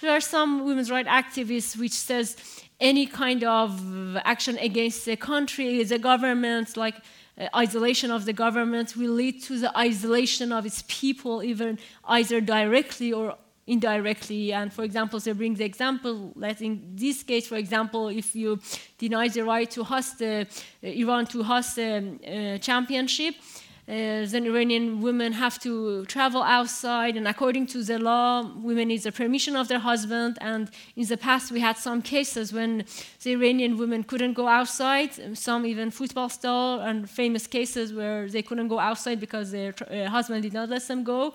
There 0.00 0.10
are 0.10 0.20
some 0.20 0.64
women's 0.64 0.90
rights 0.90 1.08
activists 1.08 1.76
which 1.76 1.92
says 1.92 2.36
any 2.80 3.06
kind 3.06 3.44
of 3.44 4.16
action 4.24 4.56
against 4.58 5.04
the 5.04 5.16
country, 5.16 5.84
the 5.84 5.98
government, 5.98 6.76
like 6.76 6.96
uh, 7.38 7.48
isolation 7.54 8.10
of 8.10 8.24
the 8.24 8.32
government, 8.32 8.96
will 8.96 9.12
lead 9.12 9.42
to 9.42 9.58
the 9.58 9.76
isolation 9.76 10.52
of 10.52 10.64
its 10.64 10.82
people, 10.88 11.42
even 11.42 11.78
either 12.04 12.40
directly 12.40 13.12
or 13.12 13.36
indirectly. 13.66 14.52
And 14.52 14.72
for 14.72 14.84
example, 14.84 15.20
they 15.20 15.32
bring 15.32 15.54
the 15.54 15.64
example 15.64 16.32
that 16.36 16.60
in 16.60 16.82
this 16.94 17.22
case, 17.22 17.46
for 17.46 17.56
example, 17.56 18.08
if 18.08 18.34
you 18.34 18.58
deny 18.98 19.28
the 19.28 19.44
right 19.44 19.70
to 19.70 19.84
host 19.84 20.20
uh, 20.22 20.44
Iran 20.82 21.26
to 21.26 21.42
host 21.42 21.76
the 21.76 21.90
uh, 21.94 22.58
championship, 22.58 23.34
uh, 23.90 24.24
then 24.24 24.46
Iranian 24.46 25.00
women 25.00 25.32
have 25.32 25.58
to 25.58 26.04
travel 26.04 26.44
outside, 26.44 27.16
and 27.16 27.26
according 27.26 27.66
to 27.66 27.82
the 27.82 27.98
law, 27.98 28.48
women 28.62 28.86
need 28.86 29.02
the 29.02 29.10
permission 29.10 29.56
of 29.56 29.66
their 29.66 29.80
husband. 29.80 30.38
And 30.40 30.70
in 30.94 31.06
the 31.08 31.16
past, 31.16 31.50
we 31.50 31.58
had 31.58 31.76
some 31.76 32.00
cases 32.00 32.52
when 32.52 32.84
the 33.24 33.32
Iranian 33.32 33.78
women 33.78 34.04
couldn't 34.04 34.34
go 34.34 34.46
outside. 34.46 35.36
Some 35.36 35.66
even 35.66 35.90
football 35.90 36.28
star 36.28 36.86
and 36.86 37.10
famous 37.10 37.48
cases 37.48 37.92
where 37.92 38.28
they 38.28 38.42
couldn't 38.42 38.68
go 38.68 38.78
outside 38.78 39.18
because 39.18 39.50
their 39.50 39.74
uh, 39.90 40.08
husband 40.08 40.42
did 40.44 40.52
not 40.52 40.68
let 40.68 40.86
them 40.86 41.02
go 41.02 41.34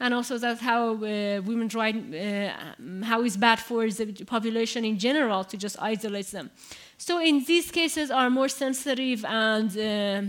and 0.00 0.14
also 0.14 0.38
that's 0.38 0.60
how 0.60 0.94
uh, 0.94 1.42
women's 1.44 1.74
rights, 1.74 1.98
uh, 2.14 2.52
how 3.04 3.22
it's 3.22 3.36
bad 3.36 3.58
for 3.60 3.88
the 3.88 4.24
population 4.24 4.84
in 4.84 4.98
general 4.98 5.44
to 5.44 5.56
just 5.56 5.76
isolate 5.80 6.30
them. 6.30 6.50
So 6.96 7.20
in 7.20 7.44
these 7.44 7.70
cases 7.70 8.10
are 8.10 8.30
more 8.30 8.48
sensitive 8.48 9.24
and 9.24 9.70
uh, 9.70 10.22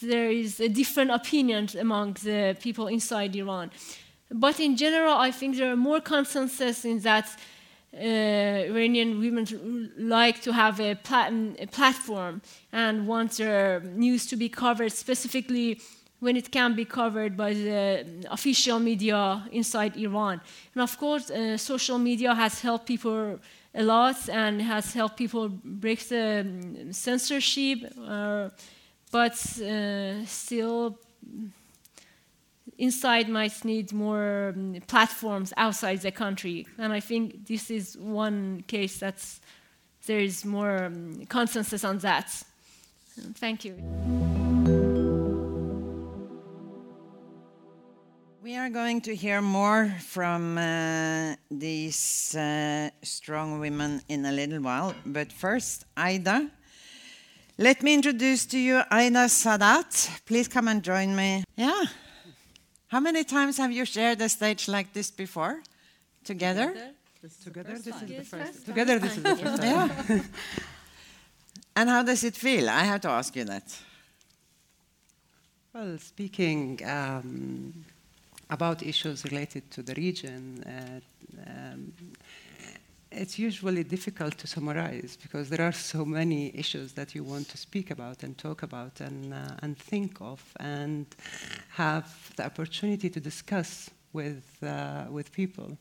there 0.00 0.30
is 0.30 0.60
a 0.60 0.68
different 0.68 1.10
opinion 1.10 1.68
among 1.78 2.14
the 2.22 2.56
people 2.60 2.86
inside 2.86 3.34
Iran. 3.36 3.70
but 4.30 4.58
in 4.60 4.76
general, 4.76 5.14
I 5.14 5.30
think 5.30 5.56
there 5.56 5.70
are 5.72 5.76
more 5.76 6.00
consensus 6.00 6.84
in 6.84 7.00
that 7.00 7.28
uh, 7.94 8.70
Iranian 8.70 9.20
women 9.20 9.92
like 9.98 10.40
to 10.42 10.52
have 10.52 10.80
a, 10.80 10.92
a, 10.92 11.66
platform 11.66 12.40
and 12.72 13.06
want 13.06 13.32
their 13.36 13.80
news 13.80 14.26
to 14.26 14.36
be 14.36 14.48
covered 14.48 14.92
specifically 14.92 15.78
when 16.22 16.36
it 16.36 16.52
can 16.52 16.76
be 16.76 16.84
covered 16.84 17.36
by 17.36 17.52
the 17.52 18.06
official 18.30 18.78
media 18.78 19.42
inside 19.50 19.96
Iran. 19.96 20.40
And 20.72 20.82
of 20.82 20.96
course, 20.96 21.30
uh, 21.30 21.56
social 21.56 21.98
media 21.98 22.32
has 22.32 22.60
helped 22.60 22.86
people 22.86 23.40
a 23.74 23.82
lot 23.82 24.28
and 24.28 24.62
has 24.62 24.94
helped 24.94 25.16
people 25.16 25.48
break 25.48 26.08
the 26.08 26.40
um, 26.46 26.92
censorship, 26.92 27.78
uh, 28.06 28.50
but 29.10 29.32
uh, 29.60 30.24
still 30.24 30.96
inside 32.78 33.28
might 33.28 33.64
need 33.64 33.92
more 33.92 34.54
um, 34.54 34.76
platforms 34.86 35.52
outside 35.56 36.02
the 36.02 36.12
country. 36.12 36.68
And 36.78 36.92
I 36.92 37.00
think 37.00 37.48
this 37.48 37.68
is 37.68 37.98
one 37.98 38.62
case 38.68 39.00
that's 39.00 39.40
there 40.06 40.20
is 40.20 40.44
more 40.44 40.84
um, 40.84 41.26
consensus 41.28 41.82
on 41.82 41.98
that. 41.98 42.30
Thank 43.34 43.64
you. 43.64 44.61
We 48.42 48.56
are 48.56 48.70
going 48.70 49.00
to 49.02 49.14
hear 49.14 49.40
more 49.40 49.94
from 50.00 50.58
uh, 50.58 51.36
these 51.48 52.34
uh, 52.34 52.90
strong 53.00 53.60
women 53.60 54.02
in 54.08 54.26
a 54.26 54.32
little 54.32 54.60
while. 54.60 54.96
But 55.06 55.30
first, 55.30 55.84
Aida. 55.96 56.50
Let 57.56 57.84
me 57.84 57.94
introduce 57.94 58.44
to 58.46 58.58
you 58.58 58.82
Aida 58.90 59.28
Sadat. 59.28 60.24
Please 60.26 60.48
come 60.48 60.66
and 60.66 60.82
join 60.82 61.14
me. 61.14 61.44
Yeah. 61.54 61.84
How 62.88 62.98
many 62.98 63.22
times 63.22 63.58
have 63.58 63.70
you 63.70 63.84
shared 63.84 64.20
a 64.20 64.28
stage 64.28 64.66
like 64.66 64.92
this 64.92 65.12
before? 65.12 65.62
Together? 66.24 66.74
Together, 67.44 67.78
this 67.78 67.86
is 67.86 68.08
the 68.08 68.24
first. 68.24 68.66
Together, 68.66 68.98
this 68.98 69.16
is 69.18 69.22
the 69.22 69.36
first. 69.36 69.62
time. 69.62 69.90
Yeah. 70.08 70.22
and 71.76 71.88
how 71.88 72.02
does 72.02 72.24
it 72.24 72.34
feel? 72.34 72.68
I 72.68 72.80
have 72.80 73.02
to 73.02 73.08
ask 73.08 73.36
you 73.36 73.44
that. 73.44 73.72
Well, 75.72 75.96
speaking 75.98 76.80
um, 76.84 77.84
about 78.52 78.82
issues 78.82 79.24
related 79.24 79.70
to 79.70 79.82
the 79.82 79.94
region, 79.94 80.62
uh, 80.64 81.00
um, 81.50 81.92
it's 83.10 83.38
usually 83.38 83.84
difficult 83.84 84.38
to 84.38 84.46
summarize 84.46 85.18
because 85.20 85.48
there 85.48 85.66
are 85.66 85.72
so 85.72 86.04
many 86.04 86.50
issues 86.54 86.92
that 86.92 87.14
you 87.14 87.24
want 87.24 87.48
to 87.48 87.56
speak 87.56 87.90
about 87.90 88.22
and 88.22 88.38
talk 88.38 88.62
about 88.62 89.00
and, 89.00 89.34
uh, 89.34 89.62
and 89.62 89.78
think 89.78 90.20
of 90.20 90.40
and 90.60 91.06
have 91.70 92.32
the 92.36 92.44
opportunity 92.44 93.08
to 93.10 93.20
discuss 93.20 93.90
with, 94.12 94.44
uh, 94.62 95.04
with 95.10 95.32
people. 95.32 95.76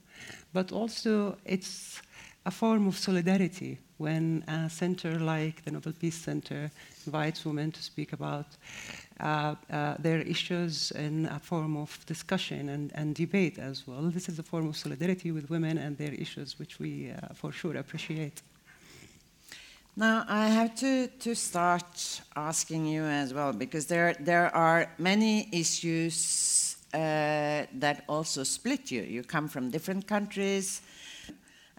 But 0.53 0.71
also, 0.71 1.37
it's 1.45 2.01
a 2.45 2.51
form 2.51 2.87
of 2.87 2.97
solidarity 2.97 3.77
when 3.97 4.43
a 4.47 4.69
center 4.69 5.19
like 5.19 5.63
the 5.63 5.71
Nobel 5.71 5.93
Peace 5.93 6.15
Center 6.15 6.71
invites 7.05 7.45
women 7.45 7.71
to 7.71 7.83
speak 7.83 8.13
about 8.13 8.47
uh, 9.19 9.55
uh, 9.71 9.95
their 9.99 10.21
issues 10.21 10.91
in 10.91 11.27
a 11.27 11.39
form 11.39 11.77
of 11.77 12.03
discussion 12.07 12.69
and, 12.69 12.91
and, 12.95 13.13
debate 13.13 13.59
as 13.59 13.87
well. 13.87 14.01
This 14.09 14.27
is 14.27 14.39
a 14.39 14.43
form 14.43 14.67
of 14.67 14.75
solidarity 14.75 15.31
with 15.31 15.51
women 15.51 15.77
and 15.77 15.95
their 15.97 16.13
issues, 16.13 16.57
which 16.57 16.79
we 16.79 17.11
uh, 17.11 17.33
for 17.35 17.51
sure 17.51 17.77
appreciate. 17.77 18.41
Now, 19.95 20.25
I 20.27 20.47
have 20.47 20.73
to, 20.75 21.07
to 21.07 21.35
start 21.35 22.21
asking 22.35 22.87
you 22.87 23.03
as 23.03 23.33
well, 23.33 23.53
because 23.53 23.85
there, 23.85 24.15
there 24.19 24.55
are 24.55 24.89
many 24.97 25.47
issues 25.51 26.77
uh, 26.93 27.67
that 27.73 28.03
also 28.07 28.43
split 28.43 28.89
you. 28.89 29.03
You 29.03 29.21
come 29.21 29.47
from 29.47 29.69
different 29.69 30.07
countries, 30.07 30.81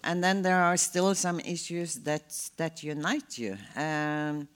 and 0.04 0.22
then 0.22 0.42
there 0.42 0.62
are 0.62 0.76
still 0.76 1.14
some 1.14 1.40
issues 1.40 1.96
that, 1.96 2.34
that 2.56 2.82
unite 2.82 3.38
you. 3.38 3.56
Um, 3.76 4.48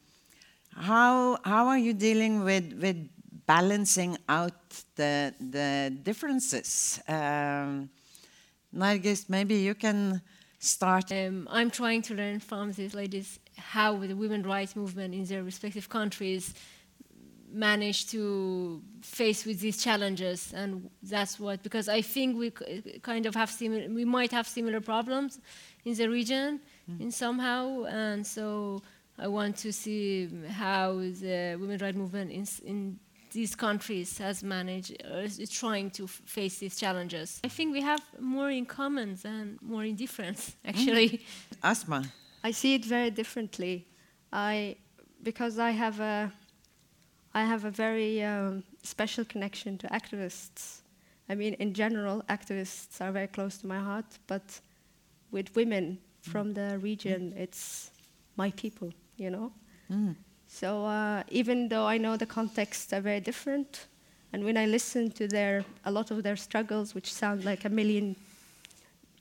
how, 0.74 1.38
how 1.44 1.66
are 1.68 1.78
you 1.78 1.94
dealing 1.94 2.44
with, 2.44 2.72
with 2.80 3.08
balancing 3.46 4.18
out 4.28 4.52
the, 4.96 5.34
the 5.40 5.96
differences? 6.02 7.00
Um, 7.08 7.88
Nargess, 8.74 9.30
maybe 9.30 9.54
you 9.54 9.74
can 9.74 10.20
start. 10.58 11.10
Um, 11.12 11.48
I'm 11.50 11.70
trying 11.70 12.02
to 12.02 12.14
learn 12.14 12.40
from 12.40 12.72
these 12.72 12.94
ladies 12.94 13.38
how 13.56 13.96
the 13.96 14.14
women's 14.14 14.44
rights 14.44 14.76
movement 14.76 15.14
in 15.14 15.24
their 15.24 15.42
respective 15.42 15.88
countries 15.88 16.54
manage 17.52 18.08
to 18.10 18.82
face 19.02 19.44
with 19.46 19.60
these 19.60 19.76
challenges 19.82 20.52
and 20.52 20.90
that's 21.02 21.38
what 21.38 21.62
because 21.62 21.88
i 21.88 22.02
think 22.02 22.36
we 22.36 22.50
kind 23.02 23.24
of 23.26 23.34
have 23.34 23.50
similar 23.50 23.88
we 23.88 24.04
might 24.04 24.32
have 24.32 24.46
similar 24.46 24.80
problems 24.80 25.38
in 25.84 25.94
the 25.94 26.08
region 26.08 26.60
mm. 26.90 27.00
in 27.00 27.10
somehow 27.10 27.84
and 27.84 28.26
so 28.26 28.82
I 29.18 29.28
want 29.28 29.56
to 29.58 29.72
see 29.72 30.28
how 30.50 30.96
the 30.96 31.56
women's 31.58 31.80
rights 31.80 31.96
movement 31.96 32.30
in, 32.30 32.46
in 32.64 32.98
these 33.32 33.54
countries 33.54 34.18
has 34.18 34.42
managed, 34.42 35.02
uh, 35.04 35.18
is 35.18 35.50
trying 35.50 35.90
to 35.92 36.06
face 36.06 36.58
these 36.58 36.76
challenges. 36.76 37.40
I 37.44 37.48
think 37.48 37.72
we 37.72 37.82
have 37.82 38.00
more 38.20 38.50
in 38.50 38.66
common 38.66 39.16
than 39.22 39.58
more 39.62 39.84
in 39.84 39.96
difference, 39.96 40.56
mm. 40.64 40.68
actually. 40.68 41.08
Mm. 41.08 41.22
Asma. 41.62 42.04
I 42.44 42.50
see 42.50 42.74
it 42.74 42.84
very 42.84 43.10
differently. 43.10 43.86
I, 44.32 44.76
because 45.22 45.58
I 45.58 45.70
have 45.70 45.98
a, 46.00 46.32
I 47.36 47.44
have 47.44 47.64
a 47.64 47.70
very 47.70 48.24
um, 48.24 48.64
special 48.82 49.24
connection 49.24 49.78
to 49.78 49.86
activists. 49.88 50.80
I 51.28 51.34
mean, 51.34 51.54
in 51.54 51.74
general, 51.74 52.22
activists 52.28 53.00
are 53.00 53.12
very 53.12 53.26
close 53.26 53.58
to 53.58 53.66
my 53.66 53.78
heart, 53.78 54.18
but 54.26 54.60
with 55.30 55.54
women 55.54 55.98
from 56.22 56.54
the 56.54 56.78
region, 56.78 57.34
it's 57.36 57.90
my 58.36 58.50
people 58.52 58.92
you 59.16 59.30
know? 59.30 59.52
Mm. 59.90 60.16
So 60.46 60.84
uh, 60.84 61.22
even 61.28 61.68
though 61.68 61.86
I 61.86 61.98
know 61.98 62.16
the 62.16 62.26
contexts 62.26 62.92
are 62.92 63.00
very 63.00 63.20
different, 63.20 63.86
and 64.32 64.44
when 64.44 64.56
I 64.56 64.66
listen 64.66 65.10
to 65.12 65.26
their, 65.28 65.64
a 65.84 65.90
lot 65.90 66.10
of 66.10 66.22
their 66.22 66.36
struggles, 66.36 66.94
which 66.94 67.12
sound 67.12 67.44
like 67.44 67.64
a 67.64 67.68
million 67.68 68.16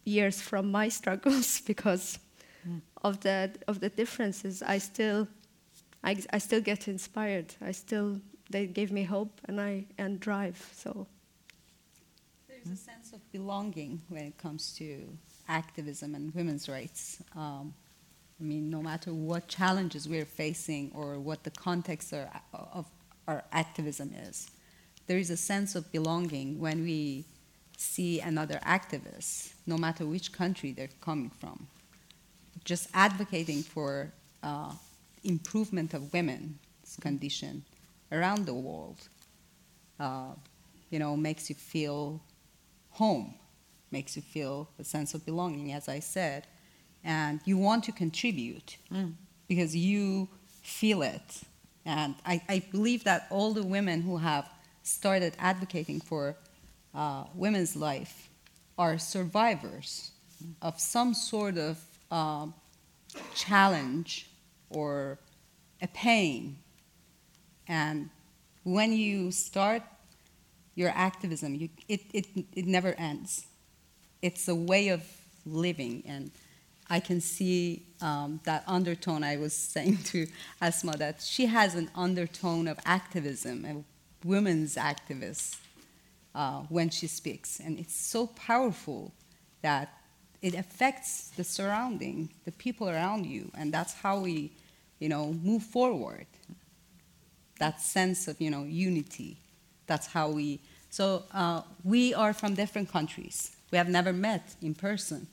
years 0.04 0.42
from 0.42 0.72
my 0.72 0.90
struggles 1.00 1.62
because 1.62 2.20
mm. 2.68 2.82
of, 3.04 3.22
the, 3.22 3.52
of 3.68 3.80
the 3.80 3.90
differences, 3.90 4.62
I 4.62 4.78
still, 4.78 5.28
I, 6.06 6.18
I 6.32 6.38
still 6.38 6.62
get 6.62 6.88
inspired. 6.88 7.56
I 7.62 7.72
still, 7.72 8.22
they 8.52 8.68
gave 8.68 8.92
me 8.92 9.04
hope 9.04 9.42
and, 9.46 9.60
I, 9.60 9.86
and 9.98 10.20
drive, 10.20 10.64
so. 10.76 11.08
There's 12.48 12.80
a 12.80 12.82
sense 12.82 13.12
of 13.12 13.20
belonging 13.32 14.02
when 14.10 14.24
it 14.24 14.38
comes 14.38 14.74
to 14.78 15.10
activism 15.50 16.14
and 16.14 16.34
women's 16.34 16.70
rights. 16.70 17.24
Um, 17.36 17.74
I 18.40 18.44
mean, 18.44 18.70
no 18.70 18.84
matter 18.84 19.14
what 19.14 19.48
challenges 19.48 20.08
we're 20.08 20.26
facing 20.26 20.92
or 20.94 21.20
what 21.20 21.44
the 21.44 21.52
context 21.52 22.14
of 22.14 22.86
our 23.28 23.44
activism 23.52 24.14
is, 24.28 24.52
there 25.08 25.18
is 25.18 25.32
a 25.32 25.38
sense 25.38 25.74
of 25.76 25.92
belonging 25.92 26.60
when 26.60 26.84
we 26.84 27.26
see 27.78 28.20
another 28.20 28.60
activist, 28.66 29.54
no 29.66 29.78
matter 29.78 30.06
which 30.06 30.32
country 30.32 30.72
they're 30.72 30.90
coming 31.02 31.30
from, 31.30 31.68
just 32.64 32.90
advocating 32.94 33.62
for 33.64 34.12
uh, 34.44 34.72
improvement 35.26 35.94
of 35.94 36.14
women's 36.14 36.96
condition 37.02 37.64
around 38.12 38.46
the 38.46 38.54
world. 38.54 39.10
Uh, 40.00 40.34
you 40.90 41.00
know, 41.00 41.18
makes 41.18 41.50
you 41.50 41.56
feel 41.56 42.22
home, 42.92 43.34
makes 43.92 44.16
you 44.16 44.22
feel 44.22 44.70
a 44.80 44.84
sense 44.84 45.14
of 45.14 45.26
belonging, 45.26 45.72
as 45.74 45.90
I 45.90 46.00
said 46.00 46.46
and 47.06 47.40
you 47.46 47.58
want 47.58 47.84
to 47.84 47.92
contribute 47.92 48.78
mm. 48.92 49.14
because 49.48 49.76
you 49.76 50.28
feel 50.64 51.04
it. 51.04 51.44
And 51.86 52.16
I, 52.26 52.42
I, 52.50 52.64
believe 52.72 53.04
that 53.04 53.28
all 53.30 53.54
the 53.54 53.62
women 53.62 54.02
who 54.02 54.18
have 54.18 54.50
started 54.82 55.36
advocating 55.38 56.02
for 56.02 56.36
uh, 56.96 57.26
women's 57.36 57.76
life 57.76 58.30
are 58.76 58.98
survivors 58.98 60.12
of 60.64 60.80
some 60.80 61.14
sort 61.14 61.58
of 61.60 61.80
uh, 62.10 62.48
challenge 63.36 64.28
or 64.76 65.18
a 65.82 65.88
pain. 65.88 66.58
And 67.68 68.10
when 68.64 68.94
you 68.94 69.32
start 69.32 69.82
your 70.76 70.90
activism, 70.90 71.56
you, 71.56 71.70
it, 71.88 72.02
it, 72.14 72.26
it 72.54 72.66
never 72.66 72.94
ends. 72.98 73.48
It's 74.22 74.48
a 74.48 74.56
way 74.56 74.90
of 74.90 75.04
living. 75.46 76.04
And 76.06 76.32
I 76.90 77.00
can 77.00 77.22
see 77.22 77.84
um, 78.02 78.40
that 78.44 78.64
undertone 78.68 79.24
I 79.24 79.38
was 79.38 79.54
saying 79.54 79.98
to 80.06 80.28
Asma 80.62 80.98
that 80.98 81.22
she 81.22 81.46
has 81.48 81.76
an 81.76 81.90
undertone 81.96 82.68
of 82.68 82.78
activism, 82.86 83.66
a 83.66 84.28
women's 84.28 84.76
activist, 84.76 85.58
uh, 86.36 86.60
when 86.70 86.90
she 86.90 87.08
speaks. 87.08 87.60
And 87.60 87.80
it's 87.80 87.96
so 87.96 88.28
powerful 88.28 89.14
that 89.62 89.94
it 90.42 90.54
affects 90.54 91.30
the 91.30 91.44
surrounding, 91.44 92.30
the 92.44 92.52
people 92.52 92.90
around 92.90 93.26
you, 93.26 93.50
and 93.56 93.74
that's 93.74 93.94
how 93.94 94.20
we, 94.20 94.52
you 95.00 95.10
know, 95.10 95.34
move 95.34 95.64
forward. 95.64 96.26
That 97.60 97.82
sense 97.82 98.28
of, 98.28 98.40
you 98.42 98.50
know, 98.50 98.64
unity. 98.64 99.38
That's 99.88 100.08
how 100.08 100.30
we 100.32 100.60
So 100.90 101.24
uh, 101.34 101.62
we 101.84 102.14
are 102.14 102.34
from 102.34 102.56
different 102.56 102.90
countries. 102.92 103.52
We 103.72 103.78
have 103.78 103.90
never 103.90 104.14
met 104.14 104.56
in 104.62 104.74
person. 104.76 105.28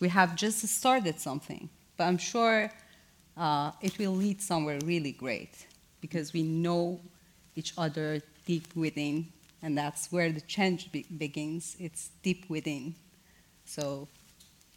We 0.00 0.08
have 0.08 0.36
just 0.36 0.66
started 0.68 1.20
something, 1.20 1.68
but 1.96 2.04
I'm 2.04 2.18
sure 2.18 2.70
uh, 3.36 3.72
it 3.82 3.98
will 3.98 4.12
lead 4.12 4.42
somewhere 4.42 4.78
really 4.84 5.12
great 5.12 5.66
because 6.00 6.32
we 6.32 6.42
know 6.42 7.00
each 7.56 7.72
other 7.78 8.20
deep 8.46 8.66
within, 8.76 9.28
and 9.62 9.76
that's 9.78 10.12
where 10.12 10.32
the 10.32 10.42
change 10.42 10.92
be- 10.92 11.06
begins. 11.18 11.76
It's 11.80 12.10
deep 12.22 12.46
within. 12.48 12.94
So 13.66 14.08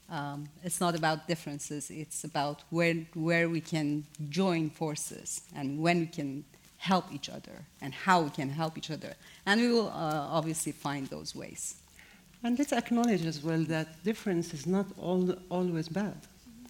um, 0.09 0.49
it's 0.63 0.79
not 0.79 0.95
about 0.95 1.27
differences, 1.27 1.91
it's 1.91 2.23
about 2.23 2.63
where, 2.69 2.95
where 3.13 3.49
we 3.49 3.61
can 3.61 4.05
join 4.29 4.69
forces 4.69 5.41
and 5.55 5.79
when 5.79 5.99
we 5.99 6.07
can 6.07 6.43
help 6.77 7.11
each 7.13 7.29
other 7.29 7.65
and 7.81 7.93
how 7.93 8.21
we 8.21 8.29
can 8.29 8.49
help 8.49 8.77
each 8.77 8.89
other. 8.89 9.13
And 9.45 9.61
we 9.61 9.69
will 9.69 9.89
uh, 9.89 10.27
obviously 10.31 10.71
find 10.71 11.07
those 11.07 11.35
ways. 11.35 11.75
And 12.43 12.57
let's 12.57 12.71
acknowledge 12.71 13.25
as 13.25 13.43
well 13.43 13.63
that 13.65 14.03
difference 14.03 14.53
is 14.53 14.65
not 14.65 14.87
all, 14.97 15.35
always 15.49 15.89
bad. 15.89 16.15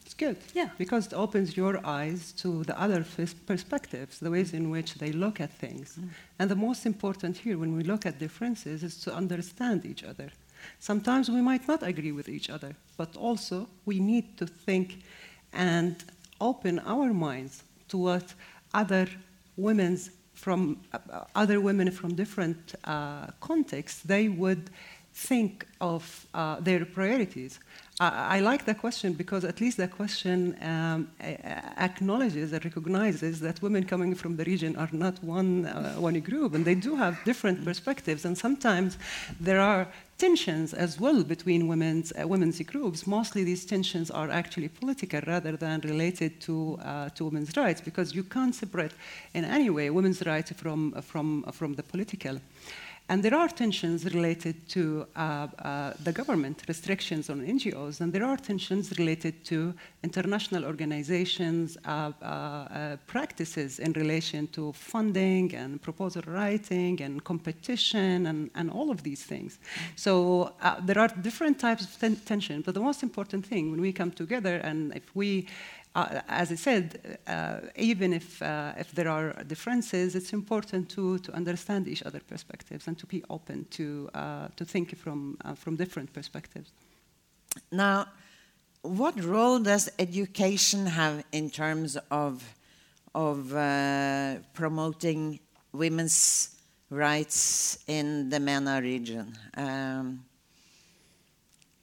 It's 0.04 0.16
good. 0.16 0.38
Yeah. 0.56 0.70
Because 0.80 1.06
it 1.06 1.14
opens 1.14 1.56
your 1.56 1.86
eyes 1.86 2.32
to 2.38 2.64
the 2.64 2.80
other 2.82 3.06
perspectives, 3.46 4.18
the 4.18 4.32
ways 4.32 4.54
in 4.54 4.72
which 4.72 4.96
they 4.96 5.12
look 5.12 5.40
at 5.40 5.52
things. 5.52 6.00
Mm. 6.02 6.10
And 6.40 6.50
the 6.50 6.56
most 6.56 6.88
important 6.88 7.38
here, 7.38 7.60
when 7.60 7.78
we 7.78 7.84
look 7.84 8.08
at 8.08 8.18
differences, 8.18 8.82
is 8.82 9.00
to 9.02 9.14
understand 9.14 9.86
each 9.86 10.04
other. 10.04 10.32
Sometimes 10.80 11.30
we 11.30 11.42
might 11.42 11.68
not 11.68 11.84
agree 11.84 12.12
with 12.12 12.30
each 12.30 12.50
other, 12.50 12.76
but 12.98 13.16
also 13.16 13.68
we 13.86 14.00
need 14.00 14.38
to 14.38 14.46
think 14.46 15.00
and 15.54 15.96
open 16.40 16.80
our 16.80 17.14
minds 17.14 17.64
to 17.90 17.98
what 17.98 18.34
other 18.74 19.08
women's 19.58 20.12
from 20.34 20.80
uh, 20.94 21.26
other 21.36 21.60
women 21.60 21.92
from 21.92 22.16
different 22.16 22.76
uh, 22.86 23.28
contexts 23.42 24.02
they 24.04 24.30
would 24.30 24.70
think 25.14 25.68
of 25.82 26.26
uh, 26.34 26.60
their 26.62 26.86
priorities. 26.86 27.60
I, 28.00 28.38
I 28.38 28.40
like 28.40 28.66
the 28.66 28.76
question 28.76 29.14
because 29.14 29.44
at 29.44 29.60
least 29.60 29.78
the 29.78 29.88
question 29.88 30.56
um, 30.62 31.10
acknowledges 31.78 32.54
and 32.54 32.64
recognizes 32.64 33.40
that 33.42 33.62
women 33.62 33.84
coming 33.86 34.16
from 34.16 34.38
the 34.38 34.46
region 34.46 34.76
are 34.78 34.90
not 34.94 35.22
one, 35.24 35.66
uh, 35.66 35.96
one 35.96 36.20
group 36.22 36.54
and 36.54 36.64
they 36.64 36.76
do 36.76 36.96
have 36.96 37.22
different 37.26 37.66
perspectives. 37.66 38.24
And 38.24 38.38
sometimes 38.38 38.98
there 39.40 39.60
are 39.60 39.88
tensions 40.20 40.74
as 40.74 41.00
well 41.00 41.24
between 41.24 41.68
women's, 41.68 42.12
uh, 42.12 42.28
women's 42.28 42.60
groups. 42.62 43.08
Mostly 43.08 43.44
these 43.44 43.66
tensions 43.66 44.12
are 44.12 44.30
actually 44.30 44.68
political 44.68 45.22
rather 45.26 45.56
than 45.56 45.80
related 45.82 46.42
to, 46.42 46.78
uh, 46.84 47.10
to 47.16 47.26
women's 47.26 47.56
rights 47.56 47.82
because 47.82 48.14
you 48.14 48.24
can't 48.24 48.54
separate 48.54 48.92
in 49.34 49.46
any 49.46 49.70
way 49.70 49.90
women's 49.90 50.26
rights 50.26 50.52
from, 50.52 50.92
from, 51.02 51.44
from 51.52 51.74
the 51.74 51.84
political. 51.84 52.40
And 53.10 53.24
there 53.24 53.34
are 53.34 53.48
tensions 53.48 54.06
related 54.06 54.70
to 54.70 55.08
uh, 55.16 55.48
uh, 55.58 55.94
the 56.04 56.12
government 56.12 56.62
restrictions 56.68 57.28
on 57.32 57.42
NGOs, 57.42 58.02
and 58.02 58.14
there 58.14 58.24
are 58.24 58.38
tensions 58.38 58.94
related 59.00 59.44
to 59.46 59.74
international 60.04 60.64
organizations' 60.64 61.76
uh, 61.86 62.12
uh, 62.22 62.26
uh, 62.26 62.98
practices 63.08 63.80
in 63.80 63.94
relation 63.94 64.46
to 64.50 64.74
funding 64.74 65.56
and 65.56 65.82
proposal 65.82 66.22
writing 66.28 67.02
and 67.02 67.24
competition 67.24 68.28
and, 68.28 68.52
and 68.54 68.70
all 68.70 68.92
of 68.92 69.02
these 69.02 69.24
things. 69.24 69.58
So 69.96 70.54
uh, 70.62 70.80
there 70.80 71.00
are 71.00 71.08
different 71.08 71.58
types 71.58 71.86
of 71.86 72.00
ten- 72.00 72.16
tension, 72.18 72.62
but 72.62 72.76
the 72.76 72.80
most 72.80 73.02
important 73.02 73.44
thing 73.44 73.72
when 73.72 73.82
we 73.82 73.92
come 73.92 74.12
together 74.12 74.58
and 74.58 74.96
if 74.96 75.16
we 75.16 75.48
uh, 75.96 76.22
as 76.28 76.52
I 76.52 76.56
said, 76.56 77.18
uh, 77.28 77.60
even 77.76 78.14
if, 78.14 78.42
uh, 78.42 78.74
if 78.78 78.92
there 78.92 79.10
are 79.10 79.34
differences, 79.44 80.16
it's 80.16 80.34
important 80.34 80.90
to, 80.90 81.18
to 81.20 81.34
understand 81.34 81.88
each 81.88 82.04
other's 82.04 82.24
perspectives 82.24 82.88
and 82.88 82.98
to 83.00 83.08
be 83.08 83.24
open 83.30 83.66
to, 83.72 84.10
uh, 84.14 84.48
to 84.56 84.66
think 84.66 84.96
from, 84.98 85.38
uh, 85.44 85.56
from 85.56 85.76
different 85.76 86.14
perspectives. 86.14 86.72
Now, 87.72 88.08
what 88.82 89.22
role 89.24 89.60
does 89.60 89.90
education 89.98 90.86
have 90.86 91.24
in 91.32 91.50
terms 91.50 91.98
of, 92.12 92.44
of 93.16 93.54
uh, 93.54 94.36
promoting 94.54 95.40
women's 95.74 96.56
rights 96.92 97.80
in 97.88 98.30
the 98.30 98.40
MENA 98.40 98.82
region? 98.82 99.36
Um, 99.58 100.24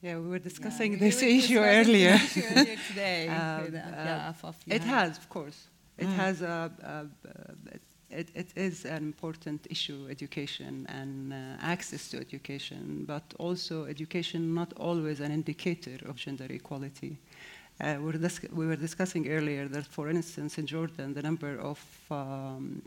Yeah, 0.06 0.18
we 0.18 0.28
were 0.28 0.38
discussing 0.38 0.92
we 0.92 0.98
this 0.98 1.20
were 1.20 1.28
issue 1.28 1.60
discussing 1.60 1.80
earlier. 1.80 2.12
this 2.12 2.36
issue 2.36 2.46
earlier 2.54 2.76
today 2.90 3.28
Um, 3.28 3.34
uh, 3.34 3.78
uh, 3.78 4.32
yeah, 4.66 4.76
It 4.76 4.84
has, 4.84 5.18
of 5.18 5.28
course. 5.28 5.58
It 5.98 6.10
has 6.22 6.42
a, 6.42 6.70
a, 6.94 6.96
a 7.28 8.18
it, 8.20 8.28
it 8.42 8.50
is 8.54 8.84
an 8.84 9.02
important 9.12 9.66
issue, 9.68 10.06
education 10.08 10.86
and 10.88 11.32
uh, 11.32 11.36
access 11.74 12.08
to 12.10 12.18
education, 12.18 13.04
but 13.04 13.24
also 13.38 13.86
education 13.86 14.54
not 14.54 14.72
always 14.76 15.18
an 15.20 15.32
indicator 15.32 15.98
of 16.08 16.14
gender 16.16 16.46
equality. 16.50 17.18
Uh, 17.80 17.96
we're 18.00 18.20
we 18.52 18.66
were 18.70 18.80
discussing 18.88 19.28
earlier 19.28 19.66
that, 19.68 19.86
for 19.86 20.08
instance, 20.08 20.56
in 20.60 20.66
Jordan, 20.66 21.14
the 21.14 21.22
number 21.22 21.58
of 21.58 21.80
um, 22.10 22.82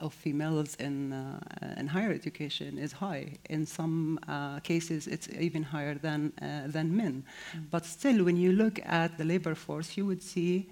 of 0.00 0.14
females 0.14 0.74
in, 0.76 1.12
uh, 1.12 1.40
in 1.76 1.86
higher 1.88 2.12
education 2.12 2.78
is 2.78 2.92
high. 2.92 3.32
In 3.48 3.66
some 3.66 4.18
uh, 4.28 4.60
cases, 4.60 5.06
it's 5.06 5.28
even 5.30 5.62
higher 5.62 5.94
than, 5.94 6.32
uh, 6.40 6.66
than 6.66 6.96
men. 6.96 7.24
But 7.70 7.84
still, 7.84 8.24
when 8.24 8.36
you 8.36 8.52
look 8.52 8.80
at 8.84 9.18
the 9.18 9.24
labor 9.24 9.54
force, 9.54 9.96
you 9.96 10.06
would 10.06 10.22
see 10.22 10.68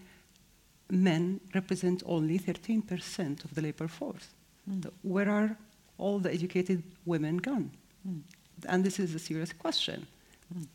men 0.90 1.40
represent 1.54 2.02
only 2.06 2.38
13% 2.38 3.44
of 3.44 3.54
the 3.54 3.62
labor 3.62 3.88
force. 3.88 4.28
The- 4.66 4.92
Where 5.02 5.28
are 5.30 5.56
all 5.98 6.18
the 6.18 6.32
educated 6.32 6.82
women 7.04 7.38
gone? 7.38 7.70
And 8.68 8.84
this 8.84 8.98
is 8.98 9.14
a 9.14 9.18
serious 9.18 9.52
question. 9.52 10.06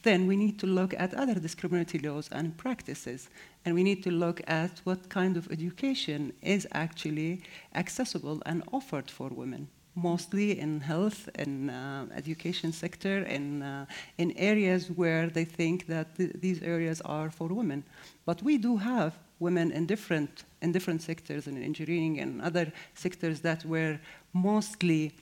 Then 0.04 0.28
we 0.28 0.36
need 0.36 0.60
to 0.60 0.68
look 0.68 0.94
at 0.98 1.14
other 1.14 1.36
discriminatory 1.36 2.04
laws 2.04 2.30
and 2.32 2.58
practices, 2.58 3.30
and 3.64 3.74
we 3.74 3.84
need 3.84 4.04
to 4.04 4.12
look 4.12 4.42
at 4.48 4.82
what 4.84 5.10
kind 5.10 5.38
of 5.38 5.50
education 5.50 6.34
is 6.42 6.68
actually 6.74 7.42
accessible 7.74 8.42
and 8.46 8.64
offered 8.74 9.10
for 9.10 9.30
women, 9.30 9.70
mostly 9.96 10.60
in 10.60 10.82
health 10.82 11.30
and 11.36 11.72
uh, 11.72 12.06
education 12.14 12.74
sector, 12.74 13.24
in, 13.24 13.62
uh, 13.62 13.86
in 14.18 14.32
areas 14.38 14.92
where 14.92 15.30
they 15.30 15.46
think 15.46 15.88
that 15.88 16.18
th- 16.18 16.34
these 16.42 16.62
areas 16.62 17.00
are 17.02 17.30
for 17.30 17.48
women. 17.48 17.84
But 18.26 18.44
we 18.44 18.58
do 18.58 18.76
have 18.76 19.18
women 19.40 19.72
in 19.72 19.86
different, 19.86 20.44
in 20.62 20.74
different 20.74 21.02
sectors, 21.02 21.48
in 21.48 21.62
engineering 21.64 22.20
and 22.20 22.42
other 22.42 22.72
sectors 22.94 23.40
that 23.40 23.64
were 23.66 24.00
mostly 24.34 25.14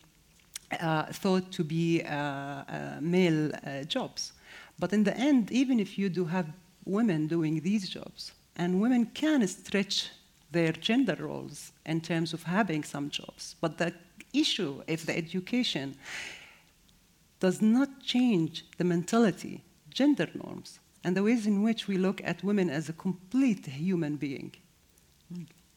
uh, 0.79 1.05
thought 1.13 1.51
to 1.51 1.63
be 1.63 2.01
uh, 2.01 2.13
uh, 2.15 2.97
male 2.99 3.51
uh, 3.53 3.83
jobs. 3.83 4.33
But 4.79 4.93
in 4.93 5.03
the 5.03 5.15
end, 5.17 5.51
even 5.51 5.79
if 5.79 5.97
you 5.97 6.09
do 6.09 6.25
have 6.25 6.47
women 6.85 7.27
doing 7.27 7.59
these 7.61 7.89
jobs, 7.89 8.31
and 8.55 8.81
women 8.81 9.05
can 9.07 9.45
stretch 9.47 10.09
their 10.51 10.71
gender 10.71 11.15
roles 11.19 11.71
in 11.85 12.01
terms 12.01 12.33
of 12.33 12.43
having 12.43 12.83
some 12.83 13.09
jobs, 13.09 13.55
but 13.61 13.77
the 13.77 13.93
issue 14.33 14.81
if 14.87 15.05
the 15.05 15.15
education 15.15 15.95
does 17.39 17.61
not 17.61 18.01
change 18.01 18.65
the 18.77 18.83
mentality, 18.83 19.63
gender 19.89 20.27
norms, 20.33 20.79
and 21.03 21.15
the 21.15 21.23
ways 21.23 21.47
in 21.47 21.63
which 21.63 21.87
we 21.87 21.97
look 21.97 22.21
at 22.23 22.43
women 22.43 22.69
as 22.69 22.89
a 22.89 22.93
complete 22.93 23.65
human 23.65 24.15
being. 24.17 24.51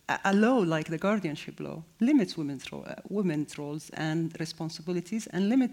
A- 0.08 0.34
law 0.34 0.58
like 0.58 0.88
the 0.88 0.98
guardianship 0.98 1.60
law 1.60 1.82
limits 2.00 2.36
women's, 2.36 2.70
ro- 2.72 2.84
women's 3.08 3.56
roles 3.56 3.90
and 3.90 4.34
responsibilities 4.40 5.28
and 5.28 5.48
limit 5.48 5.70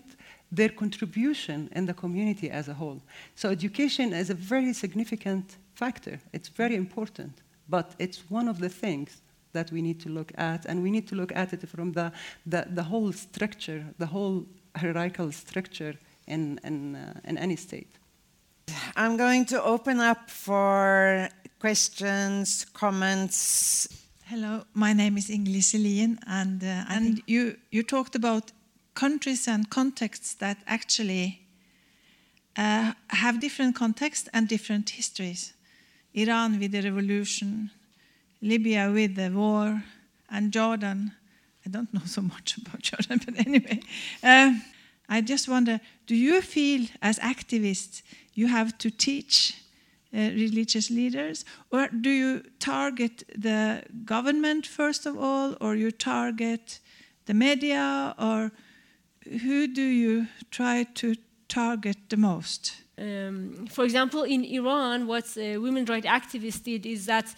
their 0.52 0.70
contribution 0.70 1.70
in 1.74 1.86
the 1.86 1.94
community 1.94 2.50
as 2.50 2.68
a 2.68 2.74
whole. 2.74 3.02
So 3.36 3.50
education 3.50 4.14
is 4.14 4.30
a 4.30 4.34
very 4.34 4.74
significant 4.74 5.58
factor. 5.74 6.20
It's 6.34 6.50
very 6.50 6.76
important, 6.76 7.34
but 7.68 7.96
it's 8.00 8.24
one 8.30 8.48
of 8.48 8.60
the 8.60 8.70
things 8.70 9.22
that 9.54 9.72
we 9.72 9.82
need 9.82 10.00
to 10.02 10.10
look 10.10 10.32
at, 10.38 10.66
and 10.66 10.84
we 10.84 10.92
need 10.92 11.08
to 11.08 11.16
look 11.16 11.32
at 11.36 11.54
it 11.54 11.68
from 11.68 11.92
the, 11.94 12.12
the, 12.46 12.68
the 12.70 12.84
whole 12.84 13.12
structure, 13.12 13.84
the 13.98 14.06
whole 14.06 14.46
hierarchical 14.76 15.32
structure 15.32 15.96
in, 16.28 16.60
in, 16.64 16.96
uh, 16.96 17.14
in 17.24 17.38
any 17.38 17.56
state. 17.56 17.90
I'm 18.96 19.18
going 19.18 19.46
to 19.46 19.64
open 19.64 20.00
up 20.00 20.30
for 20.30 21.30
questions, 21.60 22.66
comments. 22.74 23.88
Hello, 24.26 24.64
my 24.74 24.94
name 24.94 25.18
is 25.18 25.30
Ingrid 25.30 25.64
Selin, 25.64 26.20
and 26.28 26.64
uh, 26.64 26.84
I 26.88 27.00
think 27.00 27.24
you, 27.26 27.58
you 27.72 27.82
talked 27.82 28.16
about 28.16 28.52
countries 28.94 29.48
and 29.48 29.70
contexts 29.70 30.34
that 30.36 30.58
actually 30.68 31.42
uh, 32.58 32.94
have 33.08 33.40
different 33.40 33.76
contexts 33.76 34.30
and 34.34 34.48
different 34.48 34.90
histories. 34.90 35.54
Iran 36.14 36.60
with 36.60 36.72
the 36.72 36.82
revolution, 36.82 37.72
Libya 38.42 38.92
with 38.92 39.16
the 39.16 39.30
war, 39.30 39.84
and 40.30 40.52
Jordan. 40.52 41.12
I 41.66 41.70
don't 41.70 41.94
know 41.94 42.02
so 42.06 42.22
much 42.22 42.58
about 42.58 42.82
Jordan, 42.82 43.22
but 43.26 43.48
anyway. 43.48 43.80
Uh, 44.24 44.54
I 45.08 45.22
just 45.22 45.48
wonder 45.50 45.80
do 46.06 46.16
you 46.16 46.42
feel, 46.42 46.88
as 47.02 47.20
activists, 47.20 48.04
you 48.34 48.48
have 48.48 48.78
to 48.78 48.92
teach 48.92 49.56
uh, 50.14 50.18
religious 50.18 50.90
leaders, 50.90 51.46
or 51.72 51.88
do 51.88 52.10
you 52.10 52.44
target 52.60 53.24
the 53.36 53.84
government 54.06 54.66
first 54.66 55.06
of 55.06 55.18
all, 55.18 55.56
or 55.62 55.76
you 55.76 55.92
target 55.92 56.80
the 57.26 57.34
media, 57.34 58.16
or 58.18 58.52
who 59.30 59.68
do 59.68 59.82
you 59.82 60.28
try 60.52 60.84
to 60.96 61.16
target 61.48 61.98
the 62.10 62.18
most? 62.18 62.76
Um, 62.98 63.68
for 63.68 63.84
example, 63.86 64.24
in 64.24 64.44
Iran, 64.44 65.08
what 65.08 65.26
uh, 65.38 65.62
women 65.62 65.86
rights 65.86 66.08
activists 66.08 66.64
did 66.64 66.86
is 66.86 67.06
that 67.06 67.34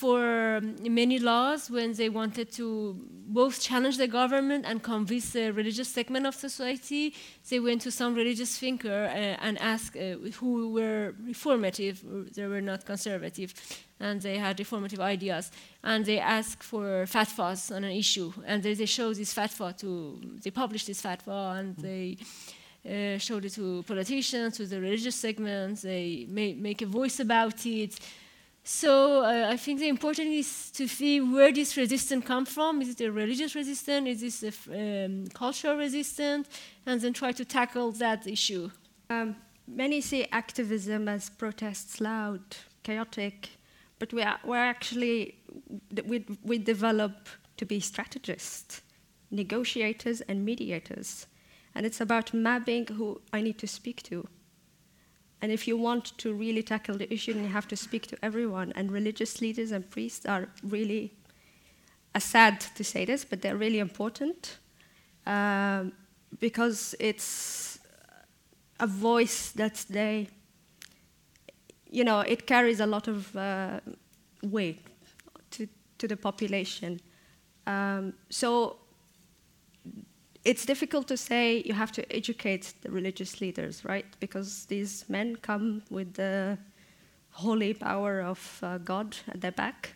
for 0.00 0.56
um, 0.56 0.76
many 1.02 1.18
laws, 1.18 1.70
when 1.70 1.92
they 1.92 2.08
wanted 2.08 2.50
to 2.50 2.96
both 3.40 3.60
challenge 3.60 3.96
the 3.98 4.08
government 4.08 4.64
and 4.66 4.82
convince 4.82 5.32
the 5.32 5.52
religious 5.52 5.88
segment 5.88 6.26
of 6.26 6.34
society, 6.34 7.14
they 7.50 7.60
went 7.60 7.82
to 7.82 7.90
some 7.90 8.14
religious 8.14 8.58
thinker 8.58 9.00
uh, 9.10 9.46
and 9.46 9.58
asked 9.60 9.96
uh, 9.96 10.16
who 10.38 10.72
were 10.72 11.14
reformative, 11.30 11.96
they 12.34 12.46
were 12.46 12.62
not 12.62 12.86
conservative, 12.86 13.52
and 14.00 14.22
they 14.22 14.38
had 14.38 14.56
reformative 14.56 15.00
ideas. 15.00 15.50
And 15.84 16.06
they 16.06 16.18
asked 16.18 16.62
for 16.62 17.04
fatwas 17.06 17.70
on 17.76 17.84
an 17.84 17.92
issue, 17.92 18.32
and 18.46 18.62
they, 18.62 18.72
they 18.72 18.86
showed 18.86 19.16
this 19.16 19.34
fatwa 19.34 19.76
to, 19.82 20.18
they 20.42 20.50
published 20.50 20.86
this 20.86 21.02
fatwa, 21.02 21.58
and 21.58 21.76
they 21.76 22.16
uh, 22.88 23.18
showed 23.18 23.44
it 23.44 23.52
to 23.52 23.82
politicians, 23.86 24.56
to 24.56 24.64
the 24.64 24.80
religious 24.80 25.16
segments, 25.16 25.82
they 25.82 26.26
may, 26.30 26.54
make 26.54 26.80
a 26.80 26.86
voice 26.86 27.20
about 27.20 27.66
it. 27.66 28.00
So 28.62 29.24
uh, 29.24 29.48
I 29.50 29.56
think 29.56 29.80
the 29.80 29.88
important 29.88 30.28
is 30.28 30.70
to 30.72 30.86
see 30.86 31.20
where 31.20 31.52
this 31.52 31.76
resistance 31.76 32.24
comes 32.24 32.50
from. 32.50 32.82
Is 32.82 32.90
it 32.90 33.00
a 33.00 33.10
religious 33.10 33.54
resistance? 33.54 34.22
Is 34.22 34.40
this 34.40 34.66
a 34.68 35.04
um, 35.06 35.26
cultural 35.28 35.76
resistance? 35.76 36.48
And 36.86 37.00
then 37.00 37.12
try 37.12 37.32
to 37.32 37.44
tackle 37.44 37.92
that 37.92 38.26
issue. 38.26 38.70
Um, 39.08 39.36
many 39.66 40.00
see 40.00 40.26
activism 40.30 41.08
as 41.08 41.30
protests 41.30 42.00
loud, 42.00 42.42
chaotic, 42.82 43.50
but 43.98 44.12
we 44.12 44.22
are, 44.22 44.38
we're 44.44 44.56
actually, 44.56 45.36
we, 46.04 46.24
we 46.42 46.58
develop 46.58 47.28
to 47.56 47.64
be 47.64 47.80
strategists, 47.80 48.82
negotiators, 49.30 50.20
and 50.22 50.44
mediators. 50.44 51.26
And 51.74 51.86
it's 51.86 52.00
about 52.00 52.34
mapping 52.34 52.86
who 52.86 53.20
I 53.32 53.42
need 53.42 53.58
to 53.58 53.66
speak 53.66 54.02
to. 54.04 54.26
And 55.42 55.50
if 55.50 55.66
you 55.66 55.76
want 55.76 56.18
to 56.18 56.34
really 56.34 56.62
tackle 56.62 56.96
the 56.96 57.12
issue, 57.12 57.32
then 57.32 57.44
you 57.44 57.48
have 57.48 57.68
to 57.68 57.76
speak 57.76 58.06
to 58.08 58.16
everyone. 58.22 58.72
And 58.76 58.90
religious 58.92 59.40
leaders 59.40 59.72
and 59.72 59.88
priests 59.88 60.26
are 60.26 60.48
really, 60.62 61.12
sad 62.18 62.60
to 62.74 62.84
say 62.84 63.04
this, 63.04 63.24
but 63.24 63.40
they're 63.40 63.56
really 63.56 63.78
important 63.78 64.58
um, 65.26 65.92
because 66.40 66.94
it's 66.98 67.78
a 68.80 68.86
voice 68.86 69.52
that 69.52 69.84
they, 69.88 70.28
you 71.90 72.04
know, 72.04 72.20
it 72.20 72.46
carries 72.46 72.80
a 72.80 72.86
lot 72.86 73.08
of 73.08 73.34
uh, 73.36 73.80
weight 74.42 74.86
to, 75.50 75.68
to 75.98 76.08
the 76.08 76.16
population. 76.16 77.00
Um, 77.66 78.14
so 78.28 78.79
it's 80.44 80.64
difficult 80.64 81.06
to 81.08 81.16
say 81.16 81.62
you 81.66 81.74
have 81.74 81.92
to 81.92 82.14
educate 82.14 82.74
the 82.82 82.90
religious 82.90 83.40
leaders, 83.40 83.84
right? 83.84 84.06
Because 84.20 84.66
these 84.66 85.04
men 85.08 85.36
come 85.36 85.82
with 85.90 86.14
the 86.14 86.58
holy 87.30 87.74
power 87.74 88.20
of 88.20 88.58
uh, 88.62 88.78
God 88.78 89.16
at 89.28 89.40
their 89.40 89.52
back. 89.52 89.94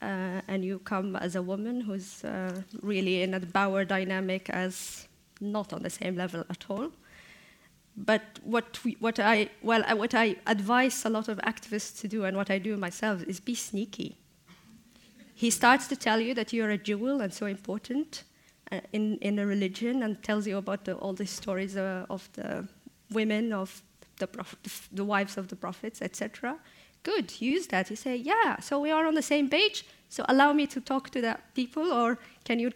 Uh, 0.00 0.40
and 0.46 0.64
you 0.64 0.78
come 0.78 1.16
as 1.16 1.34
a 1.34 1.42
woman 1.42 1.80
who's 1.80 2.24
uh, 2.24 2.62
really 2.82 3.22
in 3.22 3.34
a 3.34 3.40
power 3.40 3.84
dynamic 3.84 4.48
as 4.50 5.08
not 5.40 5.72
on 5.72 5.82
the 5.82 5.90
same 5.90 6.16
level 6.16 6.44
at 6.48 6.64
all. 6.70 6.90
But 7.96 8.22
what, 8.44 8.82
we, 8.84 8.96
what, 9.00 9.18
I, 9.18 9.48
well, 9.60 9.82
uh, 9.84 9.96
what 9.96 10.14
I 10.14 10.36
advise 10.46 11.04
a 11.04 11.10
lot 11.10 11.28
of 11.28 11.38
activists 11.38 12.00
to 12.00 12.08
do, 12.08 12.24
and 12.24 12.36
what 12.36 12.48
I 12.48 12.58
do 12.58 12.76
myself, 12.76 13.24
is 13.24 13.40
be 13.40 13.56
sneaky. 13.56 14.16
He 15.34 15.50
starts 15.50 15.88
to 15.88 15.96
tell 15.96 16.20
you 16.20 16.32
that 16.34 16.52
you're 16.52 16.70
a 16.70 16.78
jewel 16.78 17.20
and 17.20 17.34
so 17.34 17.46
important, 17.46 18.22
in, 18.92 19.16
in 19.18 19.38
a 19.38 19.46
religion 19.46 20.02
and 20.02 20.22
tells 20.22 20.46
you 20.46 20.58
about 20.58 20.84
the, 20.84 20.94
all 20.94 21.12
the 21.12 21.26
stories 21.26 21.76
uh, 21.76 22.06
of 22.10 22.28
the 22.34 22.66
women, 23.10 23.52
of 23.52 23.82
the, 24.18 24.26
prophet, 24.26 24.58
the 24.92 25.04
wives 25.04 25.36
of 25.36 25.48
the 25.48 25.56
prophets, 25.56 26.02
etc. 26.02 26.56
Good, 27.02 27.40
use 27.40 27.66
that. 27.68 27.90
You 27.90 27.96
say, 27.96 28.16
yeah, 28.16 28.60
so 28.60 28.80
we 28.80 28.90
are 28.90 29.06
on 29.06 29.14
the 29.14 29.22
same 29.22 29.48
page, 29.48 29.86
so 30.08 30.24
allow 30.28 30.52
me 30.52 30.66
to 30.66 30.80
talk 30.80 31.10
to 31.10 31.20
that 31.22 31.54
people, 31.54 31.92
or 31.92 32.18
can 32.44 32.58
you, 32.58 32.72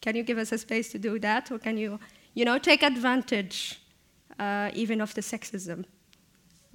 can 0.00 0.16
you 0.16 0.22
give 0.22 0.38
us 0.38 0.52
a 0.52 0.58
space 0.58 0.90
to 0.92 0.98
do 0.98 1.18
that, 1.18 1.50
or 1.50 1.58
can 1.58 1.76
you, 1.76 1.98
you 2.34 2.44
know, 2.44 2.58
take 2.58 2.82
advantage 2.82 3.80
uh, 4.38 4.70
even 4.74 5.00
of 5.00 5.14
the 5.14 5.20
sexism? 5.20 5.84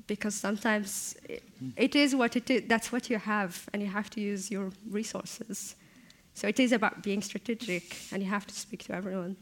Because 0.07 0.35
sometimes 0.35 1.15
it, 1.29 1.43
it 1.77 1.95
is 1.95 2.15
what 2.15 2.35
it 2.35 2.49
is, 2.49 2.63
that's 2.67 2.91
what 2.91 3.09
you 3.09 3.17
have, 3.17 3.69
and 3.71 3.81
you 3.81 3.87
have 3.87 4.09
to 4.11 4.21
use 4.21 4.51
your 4.51 4.71
resources. 4.89 5.75
So 6.33 6.47
it 6.47 6.59
is 6.59 6.71
about 6.71 7.03
being 7.03 7.21
strategic, 7.21 7.97
and 8.11 8.23
you 8.23 8.29
have 8.29 8.47
to 8.47 8.53
speak 8.53 8.83
to 8.85 8.93
everyone. 8.93 9.35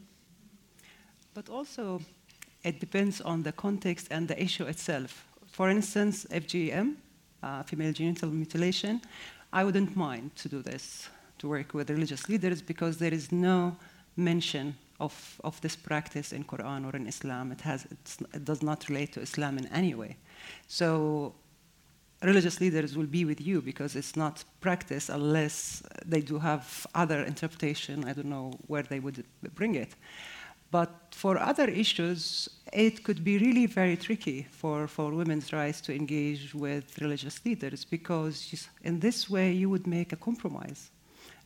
But 1.34 1.48
also, 1.48 2.00
it 2.64 2.80
depends 2.80 3.20
on 3.20 3.42
the 3.42 3.52
context 3.52 4.08
and 4.10 4.28
the 4.28 4.40
issue 4.42 4.64
itself. 4.64 5.26
For 5.46 5.70
instance, 5.70 6.26
FGM, 6.30 6.96
uh, 7.42 7.62
female 7.62 7.92
genital 7.92 8.30
mutilation, 8.30 9.00
I 9.52 9.64
wouldn't 9.64 9.96
mind 9.96 10.36
to 10.36 10.48
do 10.48 10.62
this, 10.62 11.08
to 11.38 11.48
work 11.48 11.74
with 11.74 11.90
religious 11.90 12.28
leaders, 12.28 12.62
because 12.62 12.98
there 12.98 13.14
is 13.14 13.32
no 13.32 13.76
mention 14.16 14.76
of, 15.00 15.40
of 15.42 15.60
this 15.60 15.76
practice 15.76 16.32
in 16.32 16.44
Quran 16.44 16.86
or 16.86 16.94
in 16.94 17.06
Islam. 17.06 17.52
It, 17.52 17.62
has, 17.62 17.86
it 18.34 18.44
does 18.44 18.62
not 18.62 18.88
relate 18.88 19.12
to 19.14 19.20
Islam 19.20 19.58
in 19.58 19.66
any 19.68 19.94
way. 19.94 20.16
So 20.68 21.34
religious 22.22 22.60
leaders 22.60 22.96
will 22.96 23.06
be 23.06 23.24
with 23.24 23.40
you 23.40 23.62
because 23.62 23.96
it's 23.96 24.16
not 24.16 24.44
practice 24.60 25.08
unless 25.08 25.82
they 26.04 26.20
do 26.20 26.38
have 26.38 26.86
other 26.94 27.22
interpretation. 27.22 28.04
I 28.04 28.12
don't 28.12 28.26
know 28.26 28.52
where 28.66 28.82
they 28.82 29.00
would 29.00 29.24
bring 29.54 29.74
it. 29.74 29.94
But 30.70 30.90
for 31.10 31.36
other 31.38 31.68
issues, 31.68 32.48
it 32.72 33.02
could 33.02 33.24
be 33.24 33.38
really 33.38 33.66
very 33.66 33.96
tricky 33.96 34.46
for, 34.50 34.86
for 34.86 35.10
women's 35.10 35.52
rights 35.52 35.80
to 35.82 35.94
engage 35.94 36.54
with 36.54 36.96
religious 37.00 37.44
leaders 37.44 37.84
because 37.84 38.68
in 38.84 39.00
this 39.00 39.28
way 39.28 39.50
you 39.52 39.68
would 39.68 39.86
make 39.86 40.12
a 40.12 40.16
compromise. 40.16 40.90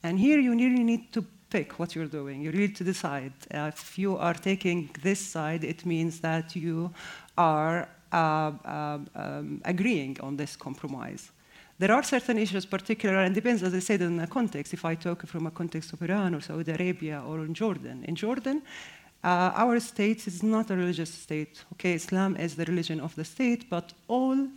And 0.03 0.19
here 0.19 0.39
you 0.39 0.51
really 0.51 0.85
need 0.85 1.13
to 1.13 1.25
pick 1.49 1.79
what 1.79 1.95
you're 1.95 2.07
doing. 2.21 2.43
You 2.43 2.53
need 2.53 2.77
to 2.77 2.85
decide. 2.85 3.33
If 3.51 3.99
you 3.99 4.19
are 4.19 4.35
taking 4.35 4.91
this 5.03 5.21
side, 5.21 5.65
it 5.65 5.87
means 5.87 6.21
that 6.21 6.55
you 6.55 6.93
are 7.39 7.89
um, 8.15 9.09
um, 9.15 9.61
agreeing 9.65 10.21
on 10.21 10.37
this 10.37 10.57
compromise. 10.57 11.31
There 11.79 11.93
are 11.93 12.05
certain 12.05 12.39
issues, 12.39 12.65
particular, 12.67 13.19
and 13.19 13.35
depends, 13.35 13.63
as 13.63 13.75
I 13.75 13.81
said, 13.81 14.01
in 14.01 14.17
the 14.17 14.27
context. 14.27 14.73
If 14.73 14.85
I 14.85 14.95
talk 14.95 15.27
from 15.27 15.47
a 15.47 15.51
context 15.51 15.93
of 15.93 16.03
Iran 16.03 16.35
or 16.35 16.41
Saudi 16.41 16.71
Arabia 16.71 17.23
or 17.27 17.45
in 17.45 17.53
Jordan, 17.53 18.05
in 18.07 18.15
Jordan, 18.15 18.63
uh, 19.25 19.51
our 19.55 19.81
state 19.81 20.27
is 20.27 20.43
not 20.43 20.71
a 20.71 20.77
religious 20.77 21.13
state. 21.13 21.65
Okay, 21.73 21.95
Islam 21.95 22.37
is 22.37 22.55
the 22.55 22.65
religion 22.67 23.01
of 23.01 23.15
the 23.17 23.25
state, 23.25 23.69
but 23.69 23.93
all 24.07 24.49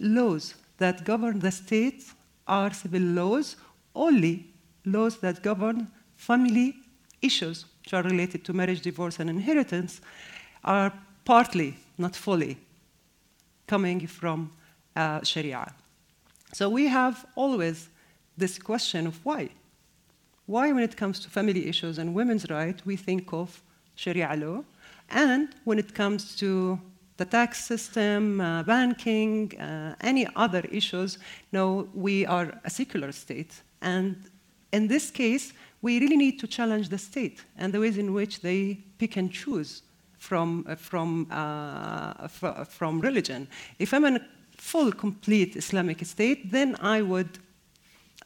laws 0.00 0.54
that 0.78 1.04
govern 1.04 1.40
the 1.40 1.50
state 1.50 2.04
are 2.46 2.72
civil 2.72 3.02
laws, 3.02 3.56
only 3.94 4.46
laws 4.84 5.18
that 5.18 5.42
govern 5.42 5.88
family 6.16 6.76
issues, 7.20 7.66
which 7.82 7.92
are 7.92 8.02
related 8.02 8.44
to 8.44 8.52
marriage, 8.52 8.80
divorce, 8.80 9.18
and 9.20 9.28
inheritance, 9.28 10.00
are 10.64 10.92
partly, 11.24 11.76
not 11.98 12.16
fully, 12.16 12.58
coming 13.66 14.06
from 14.06 14.50
uh, 14.94 15.22
Sharia. 15.22 15.72
So 16.52 16.68
we 16.68 16.86
have 16.86 17.26
always 17.34 17.88
this 18.36 18.58
question 18.58 19.06
of 19.06 19.24
why. 19.24 19.50
Why, 20.46 20.72
when 20.72 20.82
it 20.82 20.96
comes 20.96 21.18
to 21.20 21.30
family 21.30 21.68
issues 21.68 21.98
and 21.98 22.14
women's 22.14 22.48
rights, 22.48 22.86
we 22.86 22.96
think 22.96 23.32
of 23.32 23.62
Sharia 23.96 24.34
law, 24.36 24.62
and 25.10 25.48
when 25.64 25.78
it 25.78 25.94
comes 25.94 26.36
to 26.36 26.78
the 27.16 27.24
tax 27.24 27.64
system, 27.64 28.40
uh, 28.40 28.62
banking, 28.62 29.58
uh, 29.58 29.94
any 30.02 30.26
other 30.36 30.62
issues, 30.70 31.18
no, 31.52 31.88
we 31.94 32.26
are 32.26 32.52
a 32.64 32.70
secular 32.70 33.10
state. 33.12 33.62
And 33.80 34.16
in 34.72 34.86
this 34.86 35.10
case, 35.10 35.52
we 35.80 35.98
really 35.98 36.16
need 36.16 36.38
to 36.40 36.46
challenge 36.46 36.88
the 36.88 36.98
state 36.98 37.44
and 37.56 37.72
the 37.72 37.80
ways 37.80 37.96
in 37.96 38.12
which 38.12 38.40
they 38.40 38.78
pick 38.98 39.16
and 39.16 39.32
choose 39.32 39.82
from, 40.26 40.64
uh, 40.68 40.74
from, 40.74 41.26
uh, 41.30 42.28
fr 42.28 42.48
from 42.68 43.00
religion. 43.00 43.46
If 43.78 43.92
I'm 43.94 44.04
in 44.04 44.16
a 44.16 44.24
full, 44.56 44.92
complete 44.92 45.56
Islamic 45.56 46.04
state, 46.04 46.50
then 46.50 46.76
I 46.80 47.02
would 47.02 47.38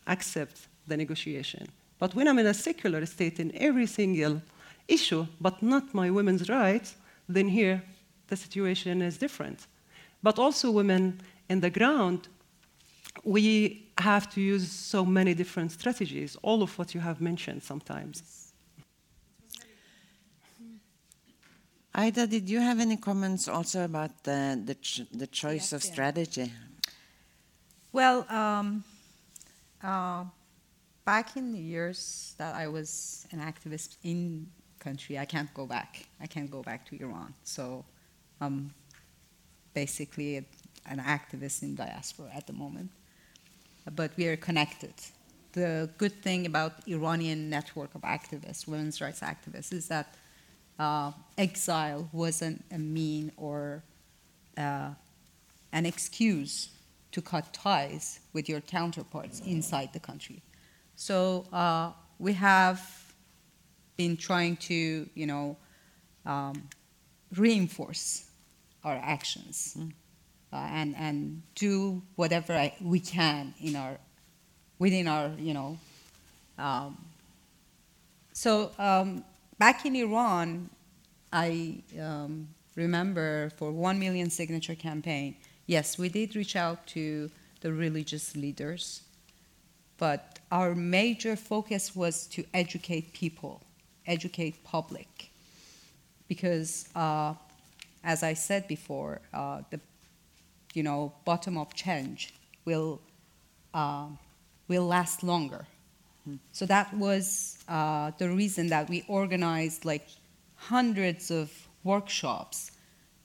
accept 0.06 0.68
the 0.88 0.96
negotiation. 0.96 1.66
But 1.98 2.14
when 2.14 2.26
I'm 2.28 2.38
in 2.38 2.46
a 2.46 2.54
secular 2.54 3.06
state 3.06 3.38
in 3.38 3.52
every 3.54 3.86
single 3.86 4.40
issue, 4.88 5.26
but 5.40 5.62
not 5.62 5.94
my 5.94 6.10
women's 6.10 6.48
rights, 6.48 6.96
then 7.28 7.48
here 7.48 7.82
the 8.28 8.36
situation 8.36 9.02
is 9.02 9.18
different. 9.18 9.66
But 10.22 10.38
also, 10.38 10.70
women 10.70 11.20
in 11.48 11.60
the 11.60 11.70
ground, 11.70 12.28
we 13.24 13.86
have 13.98 14.28
to 14.30 14.40
use 14.40 14.70
so 14.70 15.04
many 15.04 15.34
different 15.34 15.72
strategies, 15.72 16.36
all 16.42 16.62
of 16.62 16.78
what 16.78 16.94
you 16.94 17.00
have 17.00 17.20
mentioned 17.20 17.62
sometimes. 17.62 18.49
Aida, 21.94 22.26
did 22.26 22.48
you 22.48 22.60
have 22.60 22.78
any 22.78 22.96
comments 22.96 23.48
also 23.48 23.84
about 23.84 24.22
the, 24.22 24.60
the, 24.64 24.74
ch 24.76 25.02
the 25.12 25.26
choice 25.26 25.72
yes, 25.72 25.72
of 25.72 25.84
yeah. 25.84 25.92
strategy? 25.92 26.52
Well, 27.92 28.24
um, 28.30 28.84
uh, 29.82 30.24
back 31.04 31.36
in 31.36 31.52
the 31.52 31.58
years 31.58 32.34
that 32.38 32.54
I 32.54 32.68
was 32.68 33.26
an 33.32 33.40
activist 33.40 33.96
in 34.04 34.46
country. 34.80 35.18
I 35.18 35.24
can't 35.24 35.52
go 35.54 35.66
back. 35.66 36.06
I 36.20 36.26
can't 36.26 36.50
go 36.50 36.62
back 36.62 36.86
to 36.88 37.00
Iran. 37.00 37.34
So 37.44 37.84
I'm 38.40 38.72
basically 39.74 40.36
an 40.86 40.98
activist 40.98 41.62
in 41.62 41.76
diaspora 41.76 42.30
at 42.34 42.46
the 42.46 42.52
moment. 42.52 42.90
But 43.94 44.10
we 44.16 44.26
are 44.26 44.36
connected. 44.36 44.94
The 45.52 45.90
good 45.98 46.22
thing 46.22 46.46
about 46.46 46.72
Iranian 46.86 47.50
network 47.50 47.94
of 47.94 48.02
activists, 48.02 48.66
women's 48.66 49.00
rights 49.00 49.20
activists, 49.20 49.72
is 49.72 49.88
that 49.88 50.14
uh, 50.80 51.12
exile 51.36 52.08
wasn't 52.10 52.64
a 52.72 52.78
mean 52.78 53.30
or 53.36 53.84
uh, 54.56 54.90
an 55.72 55.84
excuse 55.84 56.70
to 57.12 57.20
cut 57.20 57.52
ties 57.52 58.20
with 58.32 58.48
your 58.48 58.62
counterparts 58.62 59.40
inside 59.40 59.92
the 59.92 60.00
country. 60.00 60.42
So 60.96 61.44
uh, 61.52 61.92
we 62.18 62.32
have 62.32 62.80
been 63.96 64.16
trying 64.16 64.56
to, 64.56 65.08
you 65.14 65.26
know, 65.26 65.56
um, 66.24 66.68
reinforce 67.36 68.30
our 68.82 68.98
actions 69.02 69.76
mm. 69.78 69.92
uh, 70.52 70.56
and 70.56 70.96
and 70.96 71.42
do 71.54 72.02
whatever 72.16 72.54
I, 72.54 72.74
we 72.80 73.00
can 73.00 73.54
in 73.60 73.76
our 73.76 73.98
within 74.78 75.08
our, 75.08 75.30
you 75.38 75.52
know. 75.52 75.78
Um, 76.58 76.96
so 78.32 78.72
um, 78.78 79.24
back 79.60 79.84
in 79.84 79.94
Iran, 79.94 80.70
I 81.32 81.82
um, 82.00 82.48
remember 82.74 83.50
for 83.58 83.70
one 83.70 83.98
million 84.00 84.30
signature 84.30 84.74
campaign 84.74 85.36
yes, 85.66 85.96
we 85.96 86.08
did 86.08 86.34
reach 86.34 86.56
out 86.56 86.84
to 86.88 87.30
the 87.60 87.72
religious 87.72 88.34
leaders, 88.34 89.02
but 89.98 90.40
our 90.50 90.74
major 90.74 91.36
focus 91.36 91.94
was 91.94 92.26
to 92.26 92.42
educate 92.52 93.12
people, 93.12 93.62
educate 94.06 94.64
public, 94.64 95.30
because 96.26 96.88
uh, 96.96 97.34
as 98.02 98.24
I 98.24 98.34
said 98.34 98.66
before, 98.66 99.20
uh, 99.32 99.60
the 99.70 99.78
you 100.74 100.82
know 100.82 101.12
bottom-up 101.24 101.74
change 101.74 102.34
will 102.64 103.00
uh, 103.74 104.08
will 104.66 104.86
last 104.86 105.22
longer. 105.22 105.66
So 106.52 106.66
that 106.66 106.92
was 106.94 107.58
uh, 107.68 108.12
the 108.18 108.30
reason 108.30 108.68
that 108.68 108.88
we 108.88 109.04
organized 109.08 109.84
like 109.84 110.06
hundreds 110.56 111.30
of 111.30 111.50
workshops 111.82 112.72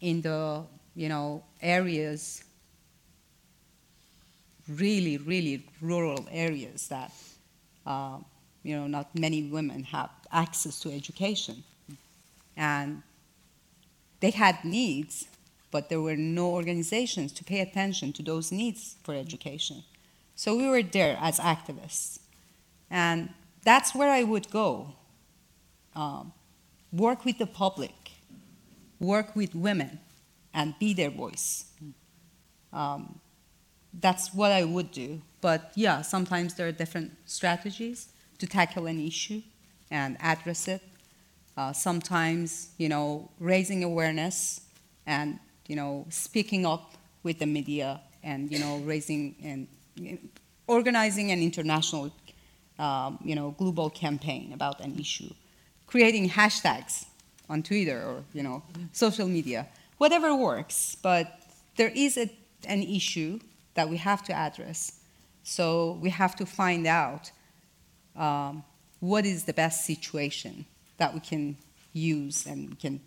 in 0.02 0.22
the 0.22 0.64
you 0.96 1.10
know, 1.10 1.44
areas, 1.62 2.44
really, 4.68 5.18
really 5.18 5.68
rural 5.82 6.26
areas 6.32 6.88
that, 6.88 7.12
uh, 7.86 8.18
you 8.64 8.76
know, 8.76 8.88
not 8.88 9.14
many 9.18 9.44
women 9.44 9.84
have 9.84 10.10
access 10.32 10.80
to 10.80 10.92
education. 10.92 11.64
And 12.56 13.04
they 14.22 14.32
had 14.32 14.64
needs, 14.64 15.26
but 15.70 15.90
there 15.90 16.00
were 16.00 16.16
no 16.16 16.48
organizations 16.52 17.34
to 17.34 17.44
pay 17.44 17.60
attention 17.60 18.14
to 18.14 18.24
those 18.24 18.52
needs 18.52 18.96
for 19.04 19.14
education. 19.14 19.84
So 20.36 20.56
we 20.56 20.68
were 20.68 20.82
there 20.82 21.18
as 21.20 21.40
activists. 21.40 22.20
And 22.90 23.30
that's 23.64 23.94
where 23.96 24.12
I 24.12 24.24
would 24.24 24.50
go. 24.52 24.94
Um, 25.96 26.34
work 26.92 27.26
with 27.26 27.38
the 27.38 27.48
public, 27.48 27.96
work 29.00 29.36
with 29.36 29.56
women, 29.56 30.00
and 30.54 30.74
be 30.80 30.94
their 30.94 31.10
voice. 31.10 31.66
Um, 32.72 33.20
that's 34.00 34.34
what 34.34 34.52
I 34.52 34.64
would 34.64 34.92
do. 34.92 35.22
But 35.42 35.72
yeah, 35.76 36.02
sometimes 36.02 36.56
there 36.56 36.68
are 36.68 36.72
different 36.72 37.14
strategies 37.26 38.10
to 38.40 38.48
tackle 38.48 38.88
an 38.88 39.00
issue 39.00 39.42
and 39.92 40.18
address 40.20 40.68
it. 40.68 40.82
Uh, 41.58 41.72
sometimes, 41.72 42.70
you 42.78 42.90
know, 42.90 43.30
raising 43.40 43.84
awareness 43.84 44.62
and, 45.06 45.40
you 45.68 45.76
know, 45.76 46.06
speaking 46.10 46.66
up 46.66 46.96
with 47.24 47.40
the 47.40 47.46
media 47.46 48.02
and, 48.24 48.52
you 48.52 48.60
know, 48.60 48.80
raising 48.80 49.36
and 49.42 49.68
organizing 50.68 51.32
an 51.32 51.42
international, 51.42 52.12
um, 52.80 53.20
you 53.24 53.36
know, 53.36 53.56
global 53.58 53.90
campaign 53.90 54.52
about 54.54 54.80
an 54.82 54.98
issue. 55.00 55.34
Creating 55.88 56.30
hashtags 56.30 57.06
on 57.50 57.64
Twitter 57.64 58.02
or, 58.02 58.24
you 58.34 58.44
know, 58.44 58.64
social 58.92 59.28
media 59.28 59.68
whatever 59.98 60.36
works, 60.36 60.96
but 61.02 61.40
there 61.78 61.92
is 61.96 62.18
a, 62.18 62.30
an 62.68 62.84
issue 62.84 63.40
that 63.76 63.90
we 63.90 63.98
have 63.98 64.24
to 64.24 64.34
address. 64.34 65.00
So 65.44 66.00
we 66.02 66.10
have 66.10 66.36
to 66.38 66.46
find 66.46 66.88
out 66.88 67.32
um, 68.16 68.64
what 69.00 69.26
is 69.26 69.44
the 69.44 69.54
best 69.54 69.86
situation 69.86 70.66
that 70.98 71.14
we 71.14 71.20
can 71.20 71.58
use 71.94 72.46
and 72.46 72.78
can 72.80 73.00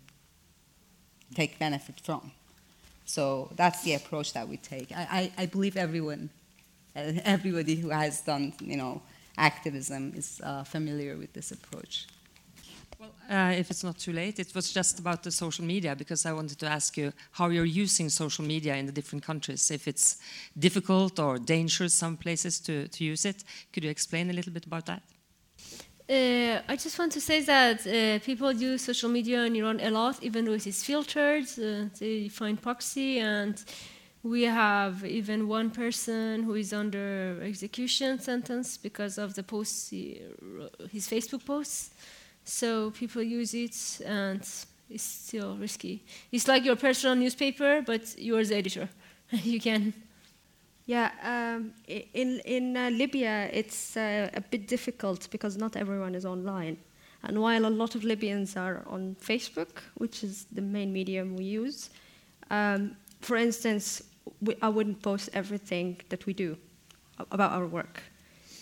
take 1.35 1.59
benefit 1.59 1.99
from. 2.03 2.31
So 3.05 3.51
that's 3.55 3.83
the 3.83 3.95
approach 3.95 4.33
that 4.33 4.47
we 4.47 4.57
take. 4.57 4.91
I, 4.91 5.31
I, 5.37 5.43
I 5.43 5.45
believe 5.47 5.77
everyone, 5.77 6.29
everybody 6.95 7.75
who 7.75 7.89
has 7.89 8.21
done, 8.21 8.53
you 8.61 8.77
know, 8.77 9.01
activism 9.39 10.13
is 10.15 10.41
uh, 10.43 10.63
familiar 10.63 11.17
with 11.17 11.33
this 11.33 11.51
approach. 11.51 12.07
Well, 12.99 13.11
uh, 13.29 13.53
if 13.53 13.71
it's 13.71 13.83
not 13.83 13.97
too 13.97 14.11
late, 14.11 14.39
it 14.39 14.53
was 14.53 14.73
just 14.73 14.99
about 14.99 15.23
the 15.23 15.31
social 15.31 15.63
media 15.63 15.95
because 15.95 16.25
I 16.25 16.33
wanted 16.33 16.59
to 16.59 16.67
ask 16.67 16.97
you 16.97 17.13
how 17.31 17.47
you're 17.47 17.63
using 17.83 18.09
social 18.09 18.43
media 18.43 18.75
in 18.75 18.85
the 18.87 18.91
different 18.91 19.23
countries. 19.23 19.71
If 19.71 19.87
it's 19.87 20.17
difficult 20.57 21.17
or 21.17 21.39
dangerous 21.39 21.93
some 21.93 22.17
places 22.17 22.59
to, 22.61 22.89
to 22.89 23.03
use 23.05 23.23
it, 23.23 23.45
could 23.71 23.85
you 23.85 23.89
explain 23.89 24.29
a 24.29 24.33
little 24.33 24.51
bit 24.51 24.65
about 24.65 24.85
that? 24.87 25.01
Uh, 26.09 26.59
I 26.67 26.75
just 26.75 26.97
want 26.99 27.11
to 27.13 27.21
say 27.21 27.41
that 27.41 27.85
uh, 27.87 28.19
people 28.25 28.51
use 28.51 28.81
social 28.81 29.09
media 29.09 29.45
in 29.45 29.55
Iran 29.55 29.79
a 29.79 29.91
lot, 29.91 30.21
even 30.21 30.43
though 30.43 30.53
it 30.53 30.65
is 30.65 30.83
filtered. 30.83 31.45
Uh, 31.57 31.85
they 31.99 32.27
find 32.29 32.59
proxy, 32.59 33.19
and 33.19 33.63
we 34.23 34.43
have 34.43 35.05
even 35.05 35.47
one 35.47 35.69
person 35.69 36.43
who 36.43 36.55
is 36.55 36.73
under 36.73 37.39
execution 37.41 38.19
sentence 38.19 38.77
because 38.77 39.17
of 39.17 39.33
the 39.33 39.43
posts, 39.43 39.89
he, 39.89 40.21
his 40.91 41.07
Facebook 41.07 41.45
posts. 41.45 41.91
So 42.43 42.91
people 42.91 43.21
use 43.21 43.53
it, 43.53 44.01
and 44.05 44.41
it's 44.89 45.03
still 45.03 45.55
risky. 45.55 46.03
It's 46.31 46.47
like 46.47 46.65
your 46.65 46.75
personal 46.75 47.15
newspaper, 47.15 47.81
but 47.81 48.15
you're 48.17 48.43
the 48.43 48.55
editor. 48.55 48.89
you 49.31 49.59
can. 49.59 49.93
Yeah, 50.85 51.11
um, 51.23 51.73
in 52.13 52.39
in 52.45 52.75
uh, 52.75 52.89
Libya, 52.89 53.49
it's 53.53 53.95
uh, 53.95 54.29
a 54.33 54.41
bit 54.41 54.67
difficult 54.67 55.29
because 55.29 55.55
not 55.55 55.75
everyone 55.75 56.15
is 56.15 56.25
online. 56.25 56.77
And 57.21 57.39
while 57.39 57.65
a 57.65 57.69
lot 57.69 57.95
of 57.95 58.03
Libyans 58.03 58.57
are 58.57 58.83
on 58.87 59.15
Facebook, 59.21 59.81
which 59.95 60.23
is 60.23 60.45
the 60.51 60.61
main 60.61 60.91
medium 60.91 61.35
we 61.35 61.43
use, 61.43 61.89
um, 62.49 62.95
for 63.21 63.35
instance, 63.35 64.01
we, 64.41 64.55
I 64.61 64.69
wouldn't 64.69 65.01
post 65.01 65.29
everything 65.33 65.97
that 66.09 66.25
we 66.25 66.33
do 66.33 66.57
about 67.31 67.51
our 67.51 67.65
work. 67.65 68.01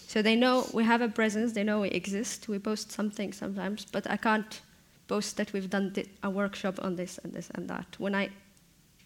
So 0.07 0.21
they 0.21 0.35
know 0.35 0.65
we 0.73 0.83
have 0.83 1.01
a 1.01 1.09
presence, 1.09 1.51
they 1.53 1.63
know 1.63 1.81
we 1.81 1.89
exist. 1.89 2.47
We 2.47 2.59
post 2.59 2.91
something 2.91 3.33
sometimes, 3.33 3.85
but 3.85 4.09
I 4.09 4.17
can't 4.17 4.61
post 5.07 5.37
that 5.37 5.53
we've 5.53 5.69
done 5.69 5.93
a 6.23 6.29
workshop 6.29 6.79
on 6.81 6.95
this 6.95 7.19
and 7.23 7.33
this 7.33 7.49
and 7.55 7.69
that. 7.69 7.95
When 7.97 8.15
I, 8.15 8.29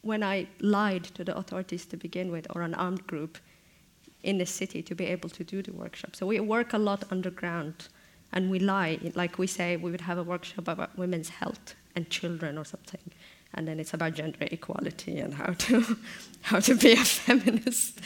when 0.04 0.24
I 0.24 0.48
lied 0.60 1.06
to 1.16 1.24
the 1.24 1.36
authorities 1.36 1.86
to 1.88 1.98
begin 1.98 2.32
with, 2.32 2.48
or 2.56 2.62
an 2.62 2.76
armed 2.76 3.06
group 3.08 3.40
in 4.24 4.38
the 4.38 4.46
city 4.46 4.84
to 4.84 4.96
be 4.96 5.06
able 5.06 5.30
to 5.30 5.44
do 5.44 5.64
the 5.64 5.74
workshop. 5.74 6.16
So 6.16 6.28
we 6.28 6.40
work 6.40 6.74
a 6.74 6.78
lot 6.78 7.04
underground 7.10 7.88
and 8.32 8.52
we 8.52 8.60
lie. 8.60 9.00
Like 9.16 9.40
we 9.40 9.48
say, 9.48 9.78
we 9.78 9.90
would 9.90 10.02
have 10.02 10.20
a 10.20 10.24
workshop 10.24 10.68
about 10.68 10.96
women's 10.98 11.30
health 11.30 11.76
and 11.96 12.10
children 12.10 12.58
or 12.58 12.64
something 12.64 13.02
and 13.54 13.68
then 13.68 13.80
it's 13.80 13.94
about 13.94 14.14
gender 14.14 14.48
equality 14.52 15.20
and 15.20 15.34
how 15.34 15.54
to 15.54 15.98
how 16.42 16.60
to 16.60 16.76
be 16.76 16.94
a 16.94 17.04
feminist. 17.04 18.00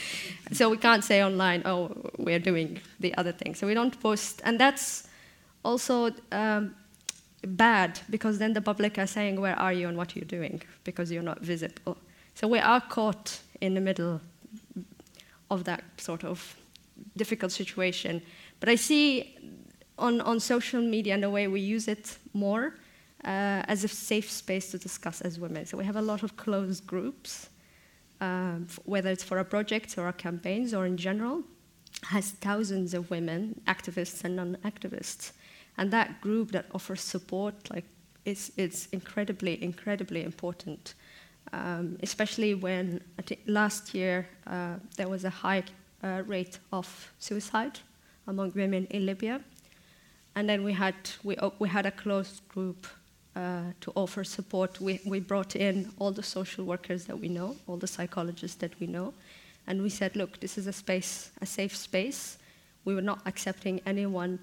So 0.52 0.68
we 0.68 0.76
can't 0.76 1.04
say 1.04 1.22
online, 1.22 1.62
oh, 1.64 1.90
we're 2.18 2.38
doing 2.38 2.80
the 3.00 3.14
other 3.16 3.32
thing. 3.32 3.54
So 3.54 3.66
we 3.66 3.74
don't 3.74 3.98
post, 4.00 4.40
and 4.44 4.58
that's 4.58 5.08
also 5.64 6.10
um, 6.32 6.74
bad 7.46 8.00
because 8.10 8.38
then 8.38 8.52
the 8.52 8.60
public 8.60 8.98
are 8.98 9.06
saying, 9.06 9.40
where 9.40 9.58
are 9.58 9.72
you 9.72 9.88
and 9.88 9.96
what 9.96 10.14
are 10.14 10.18
you 10.18 10.24
doing? 10.24 10.62
Because 10.84 11.10
you're 11.10 11.22
not 11.22 11.40
visible. 11.40 11.96
So 12.34 12.48
we 12.48 12.58
are 12.58 12.80
caught 12.80 13.40
in 13.60 13.74
the 13.74 13.80
middle 13.80 14.20
of 15.50 15.64
that 15.64 15.82
sort 15.98 16.24
of 16.24 16.56
difficult 17.16 17.52
situation. 17.52 18.22
But 18.60 18.68
I 18.68 18.74
see 18.74 19.36
on, 19.98 20.20
on 20.20 20.40
social 20.40 20.82
media 20.82 21.14
and 21.14 21.22
the 21.22 21.30
way 21.30 21.48
we 21.48 21.60
use 21.60 21.88
it 21.88 22.18
more, 22.32 22.74
uh, 23.26 23.62
as 23.66 23.84
a 23.84 23.88
safe 23.88 24.30
space 24.30 24.70
to 24.70 24.78
discuss 24.78 25.20
as 25.20 25.38
women. 25.38 25.66
So 25.66 25.76
we 25.76 25.84
have 25.84 25.96
a 25.96 26.02
lot 26.02 26.22
of 26.22 26.36
closed 26.36 26.86
groups, 26.86 27.48
um, 28.20 28.68
whether 28.84 29.10
it's 29.10 29.24
for 29.24 29.38
our 29.38 29.44
projects 29.44 29.98
or 29.98 30.06
our 30.06 30.12
campaigns 30.12 30.72
or 30.72 30.86
in 30.86 30.96
general, 30.96 31.42
has 32.04 32.30
thousands 32.30 32.94
of 32.94 33.10
women, 33.10 33.60
activists 33.66 34.24
and 34.24 34.36
non-activists. 34.36 35.32
And 35.76 35.90
that 35.90 36.20
group 36.20 36.52
that 36.52 36.66
offers 36.72 37.00
support, 37.00 37.54
like, 37.70 37.84
is, 38.24 38.52
it's 38.56 38.86
incredibly, 38.92 39.62
incredibly 39.62 40.22
important. 40.22 40.94
Um, 41.52 41.96
especially 42.02 42.54
when 42.54 43.00
last 43.46 43.94
year 43.94 44.28
uh, 44.46 44.74
there 44.96 45.08
was 45.08 45.24
a 45.24 45.30
high 45.30 45.62
uh, 46.02 46.22
rate 46.26 46.58
of 46.72 47.12
suicide 47.18 47.78
among 48.26 48.52
women 48.54 48.86
in 48.90 49.06
Libya. 49.06 49.40
and 50.36 50.48
then 50.48 50.62
we 50.62 50.72
had 50.72 50.94
we 51.24 51.36
we 51.58 51.68
had 51.68 51.86
a 51.86 51.90
closed 51.90 52.46
group 52.48 52.86
uh, 53.36 53.60
to 53.80 53.92
offer 53.94 54.24
support. 54.24 54.80
We 54.80 55.00
we 55.04 55.20
brought 55.20 55.54
in 55.56 55.92
all 55.98 56.10
the 56.10 56.22
social 56.22 56.64
workers 56.64 57.04
that 57.04 57.18
we 57.20 57.28
know, 57.28 57.54
all 57.66 57.76
the 57.76 57.86
psychologists 57.86 58.56
that 58.56 58.72
we 58.80 58.86
know, 58.86 59.12
and 59.66 59.82
we 59.82 59.90
said, 59.90 60.16
look, 60.16 60.40
this 60.40 60.58
is 60.58 60.66
a 60.66 60.72
space, 60.72 61.30
a 61.40 61.46
safe 61.46 61.76
space. 61.76 62.38
We 62.84 62.94
were 62.94 63.02
not 63.02 63.20
accepting 63.26 63.80
anyone, 63.84 64.38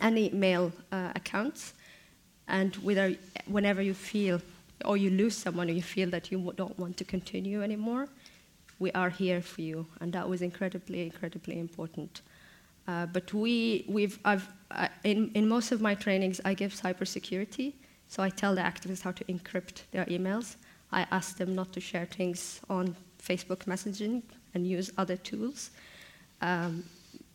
any 0.00 0.30
male 0.30 0.72
uh, 0.92 1.12
accounts, 1.14 1.74
and 2.48 2.76
whether, 2.76 3.16
whenever 3.46 3.82
you 3.82 3.94
feel 3.94 4.40
or 4.84 4.96
you 4.96 5.10
lose 5.10 5.36
someone 5.36 5.68
or 5.68 5.72
you 5.72 5.82
feel 5.82 6.10
that 6.10 6.30
you 6.30 6.52
don't 6.56 6.78
want 6.78 6.96
to 6.98 7.04
continue 7.04 7.62
anymore, 7.62 8.08
we 8.78 8.92
are 8.92 9.10
here 9.10 9.40
for 9.40 9.62
you, 9.62 9.86
and 10.00 10.12
that 10.12 10.28
was 10.28 10.42
incredibly, 10.42 11.02
incredibly 11.02 11.58
important. 11.58 12.20
Uh, 12.86 13.06
but 13.06 13.32
we, 13.34 13.84
we've, 13.88 14.18
I've, 14.24 14.48
uh, 14.70 14.88
in, 15.02 15.32
in 15.34 15.48
most 15.48 15.72
of 15.72 15.80
my 15.80 15.94
trainings, 15.94 16.40
I 16.44 16.54
give 16.54 16.72
cybersecurity, 16.72 17.72
so 18.08 18.22
I 18.22 18.30
tell 18.30 18.54
the 18.54 18.60
activists 18.62 19.02
how 19.02 19.12
to 19.12 19.24
encrypt 19.24 19.82
their 19.90 20.04
emails. 20.06 20.56
I 20.92 21.06
ask 21.10 21.36
them 21.36 21.54
not 21.54 21.72
to 21.72 21.80
share 21.80 22.06
things 22.06 22.60
on 22.68 22.94
Facebook 23.22 23.64
messaging 23.64 24.22
and 24.54 24.66
use 24.66 24.90
other 24.96 25.16
tools. 25.16 25.70
Um, 26.40 26.84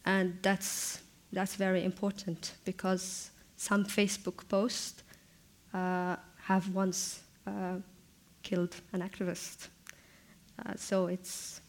and 0.05 0.38
that's, 0.41 1.01
that's 1.32 1.55
very 1.55 1.84
important 1.84 2.53
because 2.65 3.32
some 3.57 3.86
Facebook 3.86 4.47
posts 4.47 5.03
uh, 5.74 6.15
have 6.43 6.74
once 6.74 7.22
uh, 7.45 7.76
killed 8.41 8.76
an 8.93 9.01
activist. 9.01 9.67
Uh, 10.65 10.74
so 10.76 11.07
it's, 11.07 11.61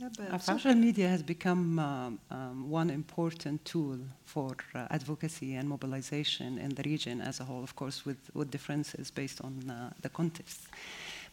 yeah. 0.00 0.38
Social 0.38 0.74
media 0.74 1.08
has 1.08 1.22
become 1.22 1.78
um, 1.78 2.18
um, 2.30 2.70
one 2.70 2.90
important 2.90 3.64
tool 3.64 3.98
for 4.24 4.56
uh, 4.74 4.86
advocacy 4.90 5.54
and 5.54 5.68
mobilization 5.68 6.58
in 6.58 6.70
the 6.70 6.82
region 6.82 7.20
as 7.20 7.40
a 7.40 7.44
whole, 7.44 7.62
of 7.62 7.76
course, 7.76 8.06
with, 8.06 8.30
with 8.34 8.50
differences 8.50 9.10
based 9.10 9.40
on 9.42 9.70
uh, 9.70 9.90
the 10.00 10.08
context. 10.08 10.68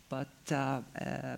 But 0.10 0.28
uh, 0.52 0.56
uh, 0.56 1.04
uh, 1.04 1.38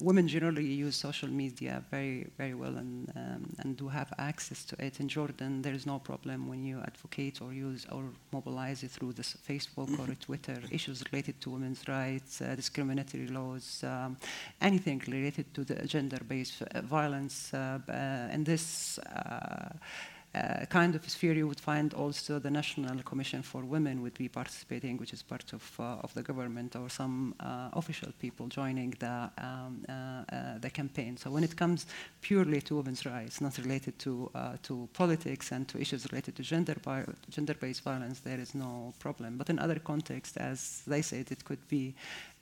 women 0.00 0.28
generally 0.28 0.64
use 0.64 0.94
social 0.94 1.28
media 1.28 1.82
very, 1.90 2.28
very 2.38 2.54
well 2.54 2.76
and, 2.76 3.10
um, 3.16 3.54
and 3.58 3.76
do 3.76 3.88
have 3.88 4.12
access 4.18 4.64
to 4.66 4.84
it. 4.84 5.00
In 5.00 5.08
Jordan, 5.08 5.62
there 5.62 5.74
is 5.74 5.84
no 5.84 5.98
problem 5.98 6.48
when 6.48 6.64
you 6.64 6.80
advocate 6.80 7.42
or 7.42 7.52
use 7.52 7.86
or 7.90 8.04
mobilize 8.32 8.84
it 8.84 8.92
through 8.92 9.14
this 9.14 9.36
Facebook 9.48 9.98
or 9.98 10.14
Twitter, 10.14 10.60
issues 10.70 11.02
related 11.10 11.40
to 11.40 11.50
women's 11.50 11.88
rights, 11.88 12.40
uh, 12.40 12.54
discriminatory 12.54 13.26
laws, 13.26 13.82
um, 13.82 14.16
anything 14.60 15.02
related 15.08 15.52
to 15.54 15.64
the 15.64 15.84
gender-based 15.86 16.62
violence. 16.84 17.52
Uh, 17.52 17.80
and 17.88 18.46
this 18.46 18.98
uh, 20.34 20.66
kind 20.66 20.94
of 20.94 21.08
sphere, 21.08 21.34
you 21.34 21.46
would 21.46 21.60
find 21.60 21.94
also 21.94 22.38
the 22.38 22.50
National 22.50 23.02
Commission 23.02 23.42
for 23.42 23.62
Women 23.62 24.02
would 24.02 24.14
be 24.14 24.28
participating, 24.28 24.96
which 24.98 25.12
is 25.12 25.22
part 25.22 25.52
of, 25.52 25.62
uh, 25.78 25.96
of 26.02 26.12
the 26.14 26.22
government, 26.22 26.76
or 26.76 26.88
some 26.88 27.34
uh, 27.40 27.70
official 27.72 28.10
people 28.20 28.48
joining 28.48 28.90
the, 28.98 29.30
um, 29.38 29.84
uh, 29.88 29.92
uh, 29.92 30.58
the 30.58 30.70
campaign. 30.70 31.16
So 31.16 31.30
when 31.30 31.44
it 31.44 31.56
comes 31.56 31.86
purely 32.20 32.60
to 32.62 32.76
women's 32.76 33.06
rights, 33.06 33.40
not 33.40 33.58
related 33.58 33.98
to, 34.00 34.30
uh, 34.34 34.56
to 34.64 34.88
politics 34.92 35.52
and 35.52 35.68
to 35.68 35.80
issues 35.80 36.10
related 36.10 36.36
to 36.36 36.42
gender 36.42 36.76
gender-based 37.30 37.82
violence, 37.82 38.20
there 38.20 38.40
is 38.40 38.54
no 38.54 38.92
problem. 38.98 39.36
But 39.36 39.50
in 39.50 39.58
other 39.58 39.78
contexts, 39.78 40.36
as 40.36 40.82
they 40.86 41.02
said, 41.02 41.30
it 41.30 41.44
could 41.44 41.66
be 41.68 41.94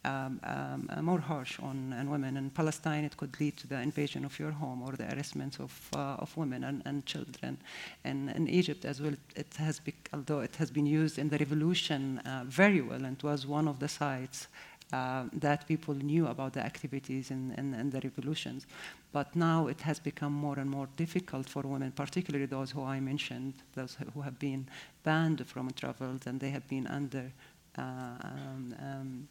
um, 0.04 0.40
um, 0.44 1.04
more 1.04 1.20
harsh 1.20 1.60
on, 1.60 1.92
on, 1.92 2.10
women. 2.10 2.36
In 2.36 2.50
Palestine, 2.50 3.04
it 3.04 3.16
could 3.16 3.38
lead 3.38 3.56
to 3.58 3.66
the 3.68 3.80
invasion 3.80 4.24
of 4.24 4.38
your 4.38 4.50
home 4.50 4.82
or 4.82 4.92
the 4.92 5.12
arrestment 5.14 5.60
of, 5.60 5.88
uh, 5.94 6.16
of 6.18 6.36
women 6.36 6.64
and, 6.64 6.82
and 6.84 7.06
children. 7.06 7.58
And 8.04 8.30
in 8.30 8.48
Egypt 8.48 8.84
as 8.84 9.00
well, 9.00 9.12
it, 9.12 9.20
it 9.36 9.54
has 9.58 9.78
be, 9.78 9.94
although 10.12 10.40
it 10.40 10.56
has 10.56 10.70
been 10.70 10.86
used 10.86 11.18
in 11.18 11.28
the 11.28 11.38
revolution 11.38 12.18
uh, 12.18 12.44
very 12.46 12.80
well 12.80 13.04
and 13.04 13.22
was 13.22 13.46
one 13.46 13.68
of 13.68 13.78
the 13.78 13.88
sites 13.88 14.48
uh, 14.92 15.24
that 15.32 15.66
people 15.66 15.94
knew 15.94 16.26
about 16.26 16.52
the 16.52 16.60
activities 16.60 17.30
in, 17.30 17.90
the 17.90 18.00
revolutions. 18.00 18.66
But 19.12 19.34
now 19.34 19.68
it 19.68 19.80
has 19.82 19.98
become 19.98 20.32
more 20.32 20.58
and 20.58 20.68
more 20.68 20.88
difficult 20.96 21.48
for 21.48 21.62
women, 21.62 21.92
particularly 21.92 22.46
those 22.46 22.70
who 22.70 22.84
I 22.84 23.00
mentioned, 23.00 23.54
those 23.74 23.96
who 24.14 24.20
have 24.20 24.38
been 24.38 24.68
banned 25.02 25.46
from 25.46 25.70
travel 25.70 26.18
and 26.26 26.40
they 26.40 26.50
have 26.50 26.68
been 26.68 26.86
under 26.86 27.32
uh, 27.78 27.82
um, 27.82 28.74
um, 28.80 29.28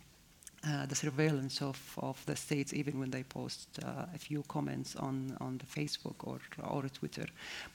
uh, 0.68 0.86
the 0.86 0.96
surveillance 0.96 1.62
of, 1.62 1.80
of 1.98 2.24
the 2.26 2.36
states, 2.36 2.74
even 2.74 3.00
when 3.00 3.10
they 3.10 3.24
post 3.24 3.68
uh, 3.84 4.06
a 4.14 4.18
few 4.18 4.44
comments 4.48 4.96
on, 4.96 5.36
on 5.42 5.58
the 5.58 5.66
Facebook 5.66 6.16
or, 6.24 6.40
or 6.64 6.84
Twitter. 6.90 7.26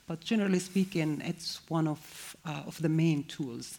But 0.06 0.20
generally 0.20 0.60
speaking, 0.60 1.20
it's 1.24 1.60
one 1.68 1.88
of, 1.88 2.36
uh, 2.44 2.62
of 2.66 2.80
the 2.80 2.88
main 2.88 3.24
tools 3.24 3.78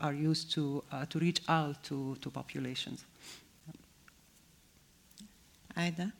are 0.00 0.12
used 0.12 0.50
to, 0.52 0.82
uh, 0.90 1.04
to 1.06 1.18
reach 1.18 1.42
out 1.48 1.82
to, 1.84 2.16
to 2.22 2.30
populations. 2.30 3.04
Aida? 5.76 6.12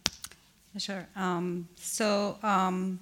Sure. 0.79 1.07
Um, 1.17 1.69
so, 1.77 2.39
um, 2.43 3.01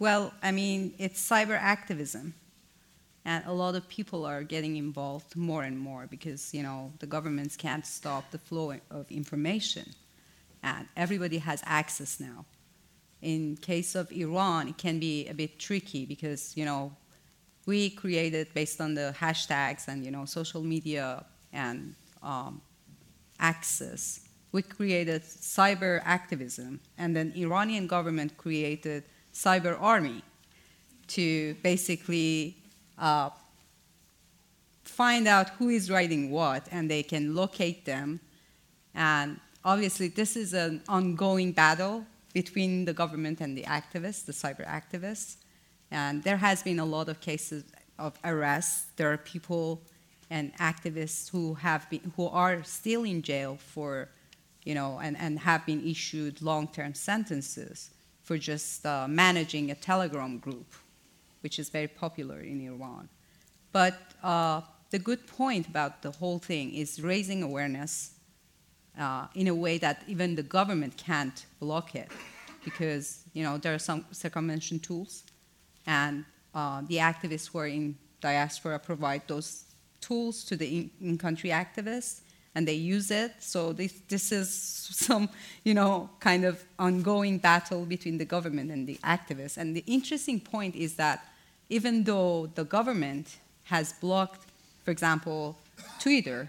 well, 0.00 0.32
I 0.42 0.50
mean, 0.50 0.94
it's 0.98 1.20
cyber 1.28 1.58
activism 1.58 2.34
and 3.24 3.44
a 3.46 3.52
lot 3.52 3.74
of 3.74 3.88
people 3.88 4.26
are 4.26 4.42
getting 4.42 4.76
involved 4.76 5.34
more 5.34 5.62
and 5.62 5.78
more 5.78 6.06
because 6.06 6.52
you 6.52 6.62
know 6.62 6.92
the 6.98 7.06
governments 7.06 7.56
can't 7.56 7.86
stop 7.86 8.30
the 8.30 8.38
flow 8.38 8.74
of 8.90 9.10
information. 9.10 9.94
And 10.62 10.88
everybody 10.96 11.38
has 11.38 11.62
access 11.66 12.20
now. 12.20 12.46
In 13.20 13.56
case 13.56 13.94
of 13.94 14.10
iran 14.12 14.68
it 14.68 14.78
can 14.78 14.98
be 14.98 15.26
a 15.28 15.34
bit 15.34 15.58
tricky 15.58 16.04
because 16.04 16.56
you 16.56 16.64
know 16.64 16.92
we 17.66 17.90
created 17.90 18.52
based 18.52 18.80
on 18.80 18.94
the 18.94 19.14
hashtags 19.18 19.88
and 19.88 20.04
you 20.04 20.10
know 20.10 20.26
social 20.26 20.62
media 20.62 21.24
and 21.52 21.94
um, 22.22 22.60
access. 23.40 24.20
We 24.52 24.62
created 24.62 25.22
cyber 25.22 26.00
activism 26.04 26.80
and 26.98 27.16
then 27.16 27.32
iranian 27.36 27.86
government 27.86 28.36
created 28.36 29.04
cyber 29.32 29.80
army 29.80 30.22
to 31.06 31.54
basically 31.62 32.56
uh, 32.98 33.30
find 34.84 35.26
out 35.26 35.50
who 35.50 35.68
is 35.68 35.90
writing 35.90 36.30
what, 36.30 36.68
and 36.70 36.90
they 36.90 37.02
can 37.02 37.34
locate 37.34 37.84
them. 37.84 38.20
And 38.94 39.40
obviously, 39.64 40.08
this 40.08 40.36
is 40.36 40.54
an 40.54 40.82
ongoing 40.88 41.52
battle 41.52 42.06
between 42.32 42.84
the 42.84 42.92
government 42.92 43.40
and 43.40 43.56
the 43.56 43.62
activists, 43.62 44.24
the 44.24 44.32
cyber 44.32 44.66
activists. 44.66 45.36
And 45.90 46.22
there 46.22 46.36
has 46.36 46.62
been 46.62 46.78
a 46.78 46.84
lot 46.84 47.08
of 47.08 47.20
cases 47.20 47.64
of 47.98 48.18
arrests. 48.24 48.86
There 48.96 49.12
are 49.12 49.18
people 49.18 49.82
and 50.30 50.54
activists 50.56 51.30
who 51.30 51.54
have 51.54 51.88
been, 51.90 52.12
who 52.16 52.26
are 52.28 52.62
still 52.64 53.04
in 53.04 53.22
jail 53.22 53.56
for, 53.56 54.08
you 54.64 54.74
know, 54.74 54.98
and, 55.02 55.16
and 55.18 55.38
have 55.38 55.64
been 55.66 55.86
issued 55.86 56.42
long-term 56.42 56.94
sentences 56.94 57.90
for 58.22 58.38
just 58.38 58.84
uh, 58.86 59.06
managing 59.06 59.70
a 59.70 59.74
Telegram 59.74 60.38
group 60.38 60.74
which 61.44 61.58
is 61.58 61.68
very 61.68 61.86
popular 61.86 62.40
in 62.40 62.66
Iran. 62.66 63.08
But 63.70 63.94
uh, 64.22 64.62
the 64.90 64.98
good 64.98 65.26
point 65.26 65.68
about 65.68 66.02
the 66.02 66.10
whole 66.10 66.38
thing 66.38 66.74
is 66.74 67.00
raising 67.02 67.42
awareness 67.42 68.14
uh, 68.98 69.26
in 69.34 69.48
a 69.48 69.54
way 69.54 69.76
that 69.78 70.02
even 70.08 70.34
the 70.34 70.42
government 70.42 70.96
can't 70.96 71.44
block 71.60 71.94
it 71.94 72.10
because 72.64 73.24
you 73.34 73.42
know 73.44 73.58
there 73.58 73.74
are 73.74 73.84
some 73.90 74.06
circumvention 74.10 74.78
tools 74.78 75.24
and 75.86 76.24
uh, 76.54 76.80
the 76.88 76.96
activists 76.96 77.50
who 77.50 77.58
are 77.58 77.66
in 77.66 77.94
diaspora 78.20 78.78
provide 78.78 79.22
those 79.26 79.64
tools 80.00 80.44
to 80.44 80.56
the 80.56 80.88
in-country 81.00 81.50
activists 81.50 82.20
and 82.54 82.68
they 82.68 82.74
use 82.74 83.10
it. 83.10 83.32
So 83.40 83.72
this, 83.72 83.92
this 84.08 84.30
is 84.30 84.48
some, 84.52 85.28
you 85.64 85.74
know, 85.74 86.08
kind 86.20 86.44
of 86.44 86.64
ongoing 86.78 87.38
battle 87.38 87.84
between 87.84 88.18
the 88.18 88.24
government 88.24 88.70
and 88.70 88.86
the 88.86 88.98
activists. 89.02 89.56
And 89.56 89.76
the 89.76 89.84
interesting 89.86 90.40
point 90.40 90.76
is 90.76 90.94
that 90.94 91.26
even 91.68 92.04
though 92.04 92.50
the 92.54 92.64
government 92.64 93.38
has 93.64 93.92
blocked, 93.94 94.46
for 94.84 94.90
example, 94.90 95.58
Twitter 95.98 96.48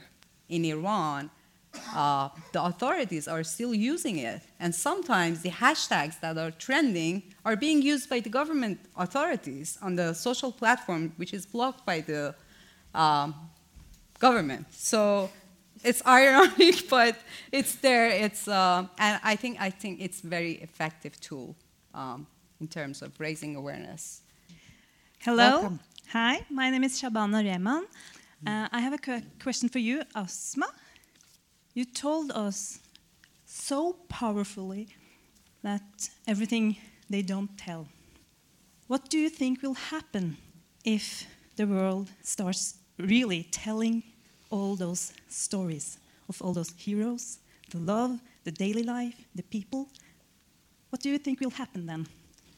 in 0.49 0.66
Iran, 0.66 1.30
uh, 1.93 2.30
the 2.51 2.63
authorities 2.63 3.28
are 3.28 3.43
still 3.43 3.74
using 3.74 4.18
it. 4.20 4.41
And 4.59 4.74
sometimes 4.74 5.41
the 5.41 5.49
hashtags 5.49 6.20
that 6.22 6.38
are 6.38 6.51
trending 6.51 7.24
are 7.43 7.55
being 7.55 7.82
used 7.82 8.09
by 8.09 8.20
the 8.20 8.30
government 8.30 8.80
authorities 8.97 9.78
on 9.82 9.95
the 9.95 10.13
social 10.13 10.51
platform, 10.51 11.13
which 11.18 11.34
is 11.34 11.45
blocked 11.45 11.86
by 11.86 12.01
the 12.01 12.36
um, 12.93 13.36
government. 14.20 14.68
So 14.72 15.30
it's 15.84 16.05
ironic, 16.07 16.89
but 16.89 17.18
it's 17.51 17.76
there. 17.76 18.09
It's, 18.09 18.47
uh, 18.47 18.88
and 18.97 19.20
I 19.24 19.36
think, 19.36 19.57
I 19.59 19.70
think 19.70 20.01
it's 20.01 20.24
a 20.24 20.28
very 20.28 20.53
effective 20.53 21.20
tool 21.20 21.55
um, 21.93 22.28
in 22.59 22.68
terms 22.68 23.01
of 23.01 23.18
raising 23.20 23.55
awareness. 23.55 24.22
Hello. 25.22 25.38
Welcome. 25.38 25.80
Hi, 26.11 26.45
my 26.49 26.70
name 26.70 26.84
is 26.84 27.01
Shabana 27.01 27.43
Rehman. 27.43 27.84
Uh, 28.45 28.68
I 28.72 28.80
have 28.80 28.93
a 28.93 29.22
question 29.41 29.70
for 29.70 29.80
you, 29.80 30.03
Asma. 30.16 30.68
You 31.74 31.86
told 31.86 32.32
us 32.32 32.80
so 33.45 33.93
powerfully 34.07 34.88
that 35.63 36.09
everything 36.28 36.78
they 37.09 37.22
don't 37.22 37.57
tell. 37.57 37.88
What 38.88 39.09
do 39.09 39.18
you 39.18 39.30
think 39.30 39.63
will 39.63 39.74
happen 39.74 40.38
if 40.84 41.26
the 41.55 41.66
world 41.66 42.11
starts 42.22 42.76
really 42.99 43.47
telling 43.51 44.03
all 44.51 44.76
those 44.76 45.11
stories 45.28 45.97
of 46.30 46.41
all 46.41 46.53
those 46.53 46.72
heroes, 46.78 47.39
the 47.72 47.80
love, 47.80 48.20
the 48.43 48.51
daily 48.51 48.84
life, 48.84 49.16
the 49.34 49.43
people? 49.43 49.89
What 50.91 51.01
do 51.01 51.09
you 51.09 51.18
think 51.18 51.39
will 51.39 51.49
happen 51.49 51.88
then? 51.88 52.07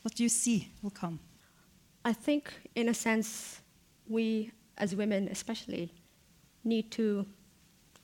What 0.02 0.16
do 0.16 0.24
you 0.24 0.30
see 0.30 0.70
will 0.82 0.92
come? 0.92 1.20
I 2.08 2.14
think, 2.14 2.54
in 2.74 2.88
a 2.88 2.94
sense, 2.94 3.60
we 4.08 4.52
as 4.78 4.96
women, 4.96 5.28
especially, 5.28 5.92
need 6.64 6.90
to 6.92 7.26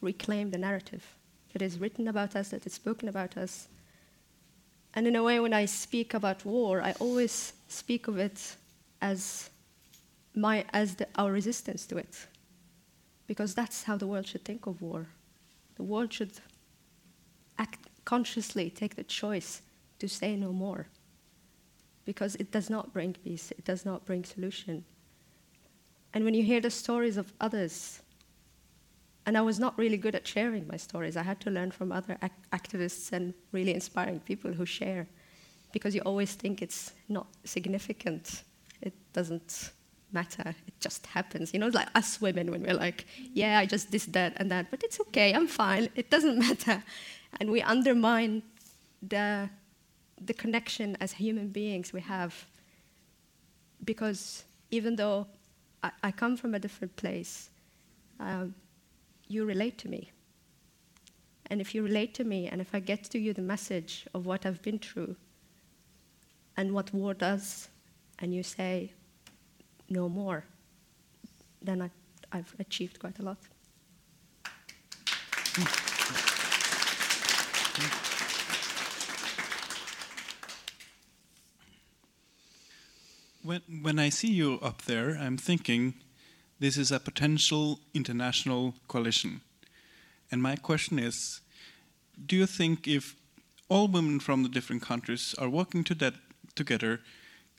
reclaim 0.01 0.51
the 0.51 0.57
narrative 0.57 1.05
that 1.53 1.61
is 1.61 1.79
written 1.79 2.09
about 2.09 2.35
us, 2.35 2.49
that 2.49 2.65
is 2.65 2.73
spoken 2.73 3.07
about 3.07 3.37
us. 3.37 3.69
And 4.93 5.07
in 5.07 5.15
a 5.15 5.23
way, 5.23 5.39
when 5.39 5.53
I 5.53 5.63
speak 5.63 6.13
about 6.13 6.43
war, 6.43 6.81
I 6.81 6.91
always 6.99 7.53
speak 7.69 8.09
of 8.09 8.17
it 8.17 8.57
as, 9.01 9.49
my, 10.35 10.65
as 10.73 10.95
the, 10.95 11.07
our 11.15 11.31
resistance 11.31 11.85
to 11.85 11.95
it. 11.95 12.27
Because 13.25 13.55
that's 13.55 13.83
how 13.83 13.95
the 13.95 14.07
world 14.07 14.27
should 14.27 14.43
think 14.43 14.67
of 14.67 14.81
war. 14.81 15.07
The 15.77 15.83
world 15.83 16.11
should 16.11 16.33
act 17.57 17.87
consciously, 18.03 18.69
take 18.69 18.97
the 18.97 19.05
choice 19.05 19.61
to 19.99 20.09
say 20.09 20.35
no 20.35 20.51
more. 20.51 20.87
Because 22.05 22.35
it 22.35 22.51
does 22.51 22.69
not 22.69 22.93
bring 22.93 23.13
peace, 23.13 23.51
it 23.51 23.63
does 23.63 23.85
not 23.85 24.05
bring 24.05 24.23
solution. 24.23 24.83
And 26.13 26.25
when 26.25 26.33
you 26.33 26.43
hear 26.43 26.61
the 26.61 26.69
stories 26.69 27.17
of 27.17 27.33
others, 27.39 28.01
and 29.25 29.37
I 29.37 29.41
was 29.41 29.59
not 29.59 29.77
really 29.77 29.97
good 29.97 30.15
at 30.15 30.27
sharing 30.27 30.67
my 30.67 30.77
stories. 30.77 31.15
I 31.15 31.23
had 31.23 31.39
to 31.41 31.49
learn 31.49 31.71
from 31.71 31.91
other 31.91 32.17
ac- 32.21 32.33
activists 32.51 33.11
and 33.11 33.33
really 33.51 33.73
inspiring 33.73 34.19
people 34.19 34.51
who 34.51 34.65
share, 34.65 35.07
because 35.71 35.95
you 35.95 36.01
always 36.01 36.33
think 36.33 36.61
it's 36.61 36.93
not 37.07 37.27
significant. 37.45 38.43
It 38.81 38.93
doesn't 39.13 39.71
matter. 40.11 40.53
It 40.67 40.73
just 40.79 41.07
happens. 41.07 41.53
You 41.53 41.59
know, 41.59 41.67
like 41.67 41.87
us 41.95 42.19
women 42.19 42.51
when 42.51 42.63
we're 42.63 42.73
like, 42.73 43.05
yeah, 43.33 43.59
I 43.59 43.65
just 43.65 43.91
did 43.91 44.01
that 44.13 44.33
and 44.37 44.51
that, 44.51 44.69
but 44.69 44.83
it's 44.83 44.99
okay. 44.99 45.33
I'm 45.33 45.47
fine. 45.47 45.89
It 45.95 46.09
doesn't 46.09 46.37
matter, 46.47 46.83
and 47.39 47.49
we 47.49 47.61
undermine 47.61 48.43
the 49.01 49.49
the 50.21 50.33
connection 50.33 50.97
as 50.99 51.13
human 51.13 51.49
beings 51.49 51.93
we 51.93 52.01
have. 52.01 52.45
Because 53.83 54.45
even 54.71 54.95
though 54.95 55.27
I, 55.83 55.91
I 56.03 56.11
come 56.11 56.37
from 56.37 56.55
a 56.55 56.59
different 56.59 56.95
place. 56.95 57.49
Um, 58.19 58.55
you 59.27 59.45
relate 59.45 59.77
to 59.79 59.89
me. 59.89 60.11
And 61.47 61.59
if 61.59 61.75
you 61.75 61.83
relate 61.83 62.13
to 62.15 62.23
me, 62.23 62.47
and 62.47 62.61
if 62.61 62.73
I 62.73 62.79
get 62.79 63.03
to 63.11 63.19
you 63.19 63.33
the 63.33 63.41
message 63.41 64.07
of 64.13 64.25
what 64.25 64.45
I've 64.45 64.61
been 64.61 64.79
through 64.79 65.15
and 66.55 66.73
what 66.73 66.93
war 66.93 67.13
does, 67.13 67.67
and 68.19 68.33
you 68.33 68.43
say, 68.43 68.93
no 69.89 70.07
more, 70.07 70.45
then 71.61 71.81
I, 71.81 71.89
I've 72.31 72.55
achieved 72.59 72.99
quite 72.99 73.19
a 73.19 73.23
lot. 73.23 73.37
When, 83.53 83.83
when 83.83 83.99
I 83.99 84.09
see 84.09 84.31
you 84.31 84.57
up 84.63 84.81
there, 84.81 85.11
I'm 85.11 85.37
thinking 85.37 85.93
this 86.59 86.75
is 86.75 86.91
a 86.91 86.99
potential 86.99 87.81
international 87.93 88.73
coalition. 88.87 89.41
And 90.31 90.41
my 90.41 90.55
question 90.55 90.97
is 90.97 91.41
do 92.25 92.35
you 92.35 92.47
think 92.47 92.87
if 92.87 93.15
all 93.69 93.87
women 93.87 94.19
from 94.19 94.41
the 94.41 94.49
different 94.49 94.81
countries 94.81 95.35
are 95.37 95.49
working 95.49 95.83
to 95.83 95.93
that, 95.95 96.15
together, 96.55 97.01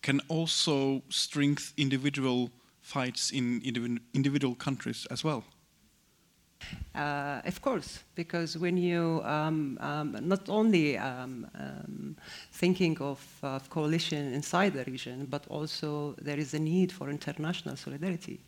can 0.02 0.20
also 0.26 1.02
strengthen 1.10 1.72
individual 1.76 2.50
fights 2.80 3.30
in 3.30 3.62
individual 4.14 4.56
countries 4.56 5.06
as 5.12 5.22
well? 5.22 5.44
Uh, 6.94 7.40
of 7.44 7.60
course, 7.60 8.04
because 8.14 8.56
when 8.56 8.76
you 8.76 9.20
um, 9.24 9.78
um, 9.80 10.16
not 10.22 10.48
only 10.48 10.96
um, 10.96 11.46
um 11.58 12.16
thinking 12.52 12.96
of, 13.00 13.20
of 13.42 13.68
coalition 13.68 14.32
inside 14.32 14.72
the 14.74 14.84
region, 14.84 15.26
but 15.28 15.44
also 15.48 16.14
there 16.22 16.38
is 16.38 16.54
a 16.54 16.58
need 16.58 16.92
for 16.92 17.10
international 17.10 17.76
solidarity 17.76 18.40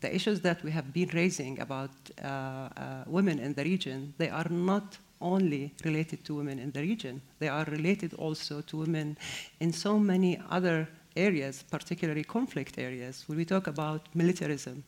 the 0.00 0.14
issues 0.14 0.40
that 0.40 0.62
we 0.62 0.70
have 0.70 0.92
been 0.92 1.08
raising 1.14 1.58
about 1.60 1.90
uh, 2.22 2.26
uh, 2.26 3.04
women 3.06 3.38
in 3.38 3.54
the 3.54 3.64
region, 3.64 4.12
they 4.18 4.28
are 4.28 4.48
not 4.50 4.98
only 5.20 5.72
related 5.84 6.24
to 6.24 6.34
women 6.34 6.58
in 6.58 6.70
the 6.70 6.80
region, 6.80 7.20
they 7.38 7.48
are 7.48 7.64
related 7.64 8.12
also 8.14 8.60
to 8.60 8.76
women 8.76 9.16
in 9.60 9.72
so 9.72 9.98
many 9.98 10.40
other 10.50 10.86
areas, 11.16 11.64
particularly 11.70 12.24
conflict 12.24 12.78
areas. 12.78 13.24
When 13.26 13.38
we 13.38 13.44
talk 13.44 13.66
about 13.66 14.02
militarism, 14.14 14.84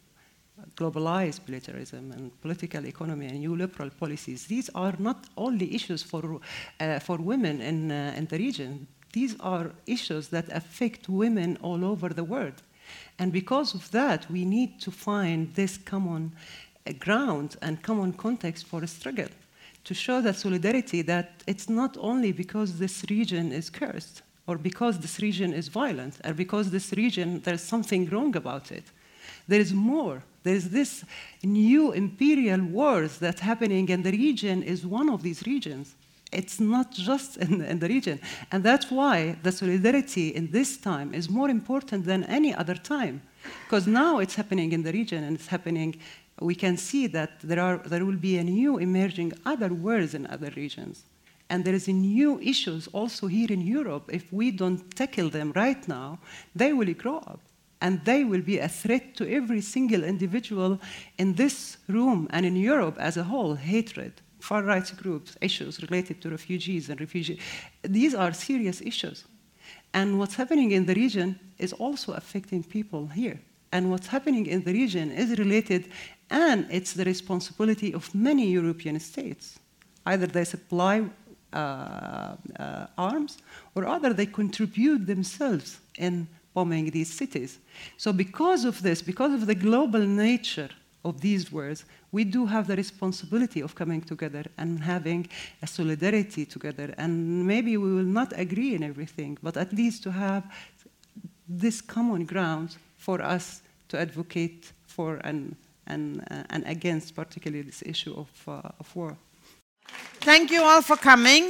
globalized 0.77 1.41
militarism 1.49 2.13
and 2.13 2.41
political 2.41 2.85
economy 2.87 3.27
and 3.27 3.45
neoliberal 3.45 3.91
policies, 3.99 4.47
these 4.47 4.69
are 4.75 4.95
not 4.99 5.25
only 5.37 5.75
issues 5.75 6.03
for, 6.03 6.41
uh, 6.81 6.99
for 6.99 7.17
women 7.19 7.61
in, 7.61 7.91
uh, 7.91 8.15
in 8.17 8.27
the 8.27 8.39
region. 8.39 8.87
These 9.13 9.37
are 9.41 9.73
issues 9.87 10.29
that 10.29 10.49
affect 10.51 11.09
women 11.09 11.59
all 11.63 11.85
over 11.85 12.11
the 12.11 12.25
world. 12.25 12.63
And 13.19 13.33
because 13.33 13.75
of 13.75 13.91
that, 13.91 14.31
we 14.31 14.45
need 14.45 14.81
to 14.81 14.91
find 14.91 15.55
this 15.55 15.77
common 15.77 16.33
uh, 16.87 16.93
ground 16.93 17.57
and 17.63 17.83
common 17.83 18.13
context 18.13 18.67
for 18.67 18.83
a 18.83 18.87
struggle 18.87 19.29
to 19.85 19.95
show 19.95 20.21
that 20.21 20.37
solidarity 20.37 21.03
that 21.03 21.43
it's 21.47 21.69
not 21.69 21.97
only 21.99 22.33
because 22.33 22.79
this 22.79 23.05
region 23.09 23.53
is 23.53 23.71
cursed 23.71 24.23
or 24.47 24.59
because 24.59 24.99
this 24.99 25.21
region 25.21 25.53
is 25.53 25.69
violent 25.69 26.19
or 26.25 26.35
because 26.35 26.71
this 26.71 26.93
region 26.93 27.41
there's 27.41 27.63
something 27.63 28.07
wrong 28.11 28.37
about 28.37 28.71
it. 28.71 28.85
There 29.47 29.61
is 29.61 29.73
more. 29.73 30.23
There's 30.49 30.71
this 30.71 31.05
new 31.43 31.93
imperial 31.93 32.63
wars 32.65 33.19
that's 33.19 33.43
happening, 33.43 33.91
and 33.91 34.03
the 34.03 34.13
region 34.13 34.63
is 34.63 34.87
one 34.87 35.11
of 35.11 35.23
these 35.23 35.43
regions. 35.43 35.95
It's 36.33 36.59
not 36.59 36.91
just 36.91 37.37
in, 37.37 37.61
in, 37.61 37.79
the 37.81 37.89
region. 37.97 38.19
And 38.51 38.65
that's 38.65 38.91
why 38.91 39.37
the 39.43 39.53
solidarity 39.53 40.29
in 40.29 40.51
this 40.51 40.79
time 40.79 41.13
is 41.13 41.29
more 41.29 41.51
important 41.51 42.07
than 42.07 42.25
any 42.25 42.55
other 42.55 42.77
time. 42.77 43.21
Because 43.65 43.87
now 43.87 44.21
it's 44.21 44.37
happening 44.37 44.73
in 44.73 44.83
the 44.83 44.93
region 44.93 45.23
and 45.23 45.37
it's 45.37 45.49
happening, 45.49 46.01
we 46.41 46.55
can 46.55 46.79
see 46.79 47.07
that 47.09 47.41
there, 47.41 47.61
are, 47.61 47.77
there 47.85 48.07
will 48.07 48.23
be 48.31 48.39
a 48.39 48.45
new 48.45 48.79
emerging 48.79 49.35
other 49.45 49.69
wars 49.69 50.15
in 50.15 50.27
other 50.29 50.51
regions. 50.57 51.05
And 51.51 51.63
there 51.63 51.75
is 51.75 51.89
a 51.89 51.93
new 51.93 52.41
issues 52.41 52.89
also 52.95 53.27
here 53.27 53.53
in 53.53 53.61
Europe. 53.61 54.09
If 54.11 54.33
we 54.33 54.51
don't 54.51 54.81
tackle 54.97 55.29
them 55.29 55.53
right 55.55 55.87
now, 55.89 56.21
they 56.57 56.73
will 56.73 56.95
grow 56.95 57.19
up. 57.19 57.41
And 57.81 58.05
they 58.05 58.25
will 58.25 58.43
be 58.43 58.59
a 58.59 58.69
threat 58.69 59.15
to 59.17 59.31
every 59.31 59.61
single 59.61 60.03
individual 60.03 60.81
in 61.17 61.35
this 61.35 61.77
room 61.87 62.27
and 62.31 62.45
in 62.45 62.57
Europe 62.57 62.97
as 62.99 63.17
a 63.17 63.25
whole, 63.25 63.55
hatred 63.55 64.21
far 64.41 64.63
right 64.63 64.93
groups, 64.97 65.37
issues 65.41 65.83
related 65.83 66.21
to 66.23 66.31
refugees 66.31 66.89
and 66.89 67.01
refugees. 67.01 67.41
These 67.83 68.15
are 68.15 68.33
serious 68.33 68.81
issues. 68.81 69.25
And 69.95 70.19
what's 70.19 70.35
happening 70.35 70.73
in 70.73 70.87
the 70.87 70.95
region 70.95 71.39
is 71.59 71.73
also 71.73 72.13
affecting 72.13 72.63
people 72.63 73.07
here. 73.07 73.41
And 73.73 73.91
what's 73.91 74.07
happening 74.07 74.47
in 74.47 74.65
the 74.65 74.73
region 74.73 75.11
is 75.11 75.39
related, 75.39 75.91
and 76.31 76.67
it's 76.71 76.95
the 76.95 77.05
responsibility 77.05 77.93
of 77.93 78.15
many 78.15 78.49
European 78.51 78.99
states. 79.01 79.59
Either 80.07 80.27
they 80.27 80.45
supply 80.45 81.05
uh, 81.53 81.57
uh, 81.57 82.87
arms, 82.97 83.39
or 83.75 83.87
other 83.87 84.15
they 84.15 84.27
contribute 84.27 85.07
themselves 85.07 85.81
in 85.99 86.27
bombing 86.59 86.87
these 86.99 87.13
cities. 87.23 87.51
So, 87.97 88.09
because 88.25 88.63
of 88.71 88.77
this, 88.87 88.99
because 89.13 89.33
of 89.39 89.43
the 89.51 89.59
global 89.69 90.05
nature 90.27 90.71
of 91.05 91.15
these 91.27 91.45
words, 91.59 91.79
we 92.17 92.23
do 92.37 92.41
have 92.55 92.65
the 92.71 92.77
responsibility 92.85 93.61
of 93.67 93.71
coming 93.81 94.01
together 94.13 94.45
and 94.61 94.71
having 94.95 95.21
a 95.67 95.67
solidarity 95.67 96.45
together. 96.57 96.89
And 97.03 97.13
maybe 97.53 97.73
we 97.85 97.91
will 97.99 98.13
not 98.21 98.31
agree 98.45 98.73
in 98.77 98.83
everything, 98.83 99.33
but 99.47 99.55
at 99.65 99.71
least 99.81 100.03
to 100.07 100.11
have 100.11 100.43
this 101.63 101.77
common 101.97 102.23
ground 102.33 102.69
for 103.07 103.19
us 103.23 103.63
to 103.91 103.95
advocate 104.07 104.73
for 104.87 105.11
and, 105.29 105.55
and, 105.87 106.05
uh, 106.31 106.55
and 106.55 106.63
against, 106.67 107.15
particularly 107.15 107.63
this 107.71 107.83
issue 107.93 108.15
of, 108.23 108.31
uh, 108.49 108.81
of 108.81 108.97
war. 108.97 109.17
Thank 110.31 110.51
you 110.51 110.63
all 110.63 110.83
for 110.83 110.97
coming. 110.97 111.45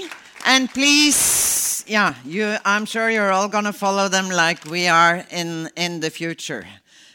And 0.45 0.69
please, 0.79 1.48
yeah, 1.89 2.15
you, 2.25 2.57
I'm 2.65 2.85
sure 2.85 3.11
you're 3.11 3.33
all 3.33 3.49
going 3.49 3.65
to 3.65 3.73
follow 3.73 4.09
them 4.09 4.29
like 4.29 4.65
we 4.65 4.89
are 4.89 5.25
in, 5.31 5.71
in 5.77 6.01
the 6.01 6.11
future. 6.11 6.67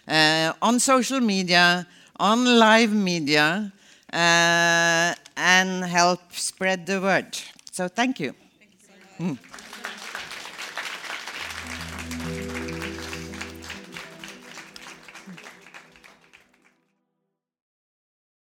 Uh, 0.07 0.53
on 0.61 0.79
social 0.79 1.19
media, 1.19 1.87
on 2.19 2.45
live 2.59 2.91
media 2.91 3.71
uh, 4.11 5.13
and 5.37 5.83
help 5.85 6.21
spread 6.31 6.85
the 6.85 6.99
word. 6.99 7.37
So 7.71 7.87
thank 7.87 8.19
you. 8.19 8.33
Thank 8.59 8.71
you 9.19 9.37
so 9.37 9.52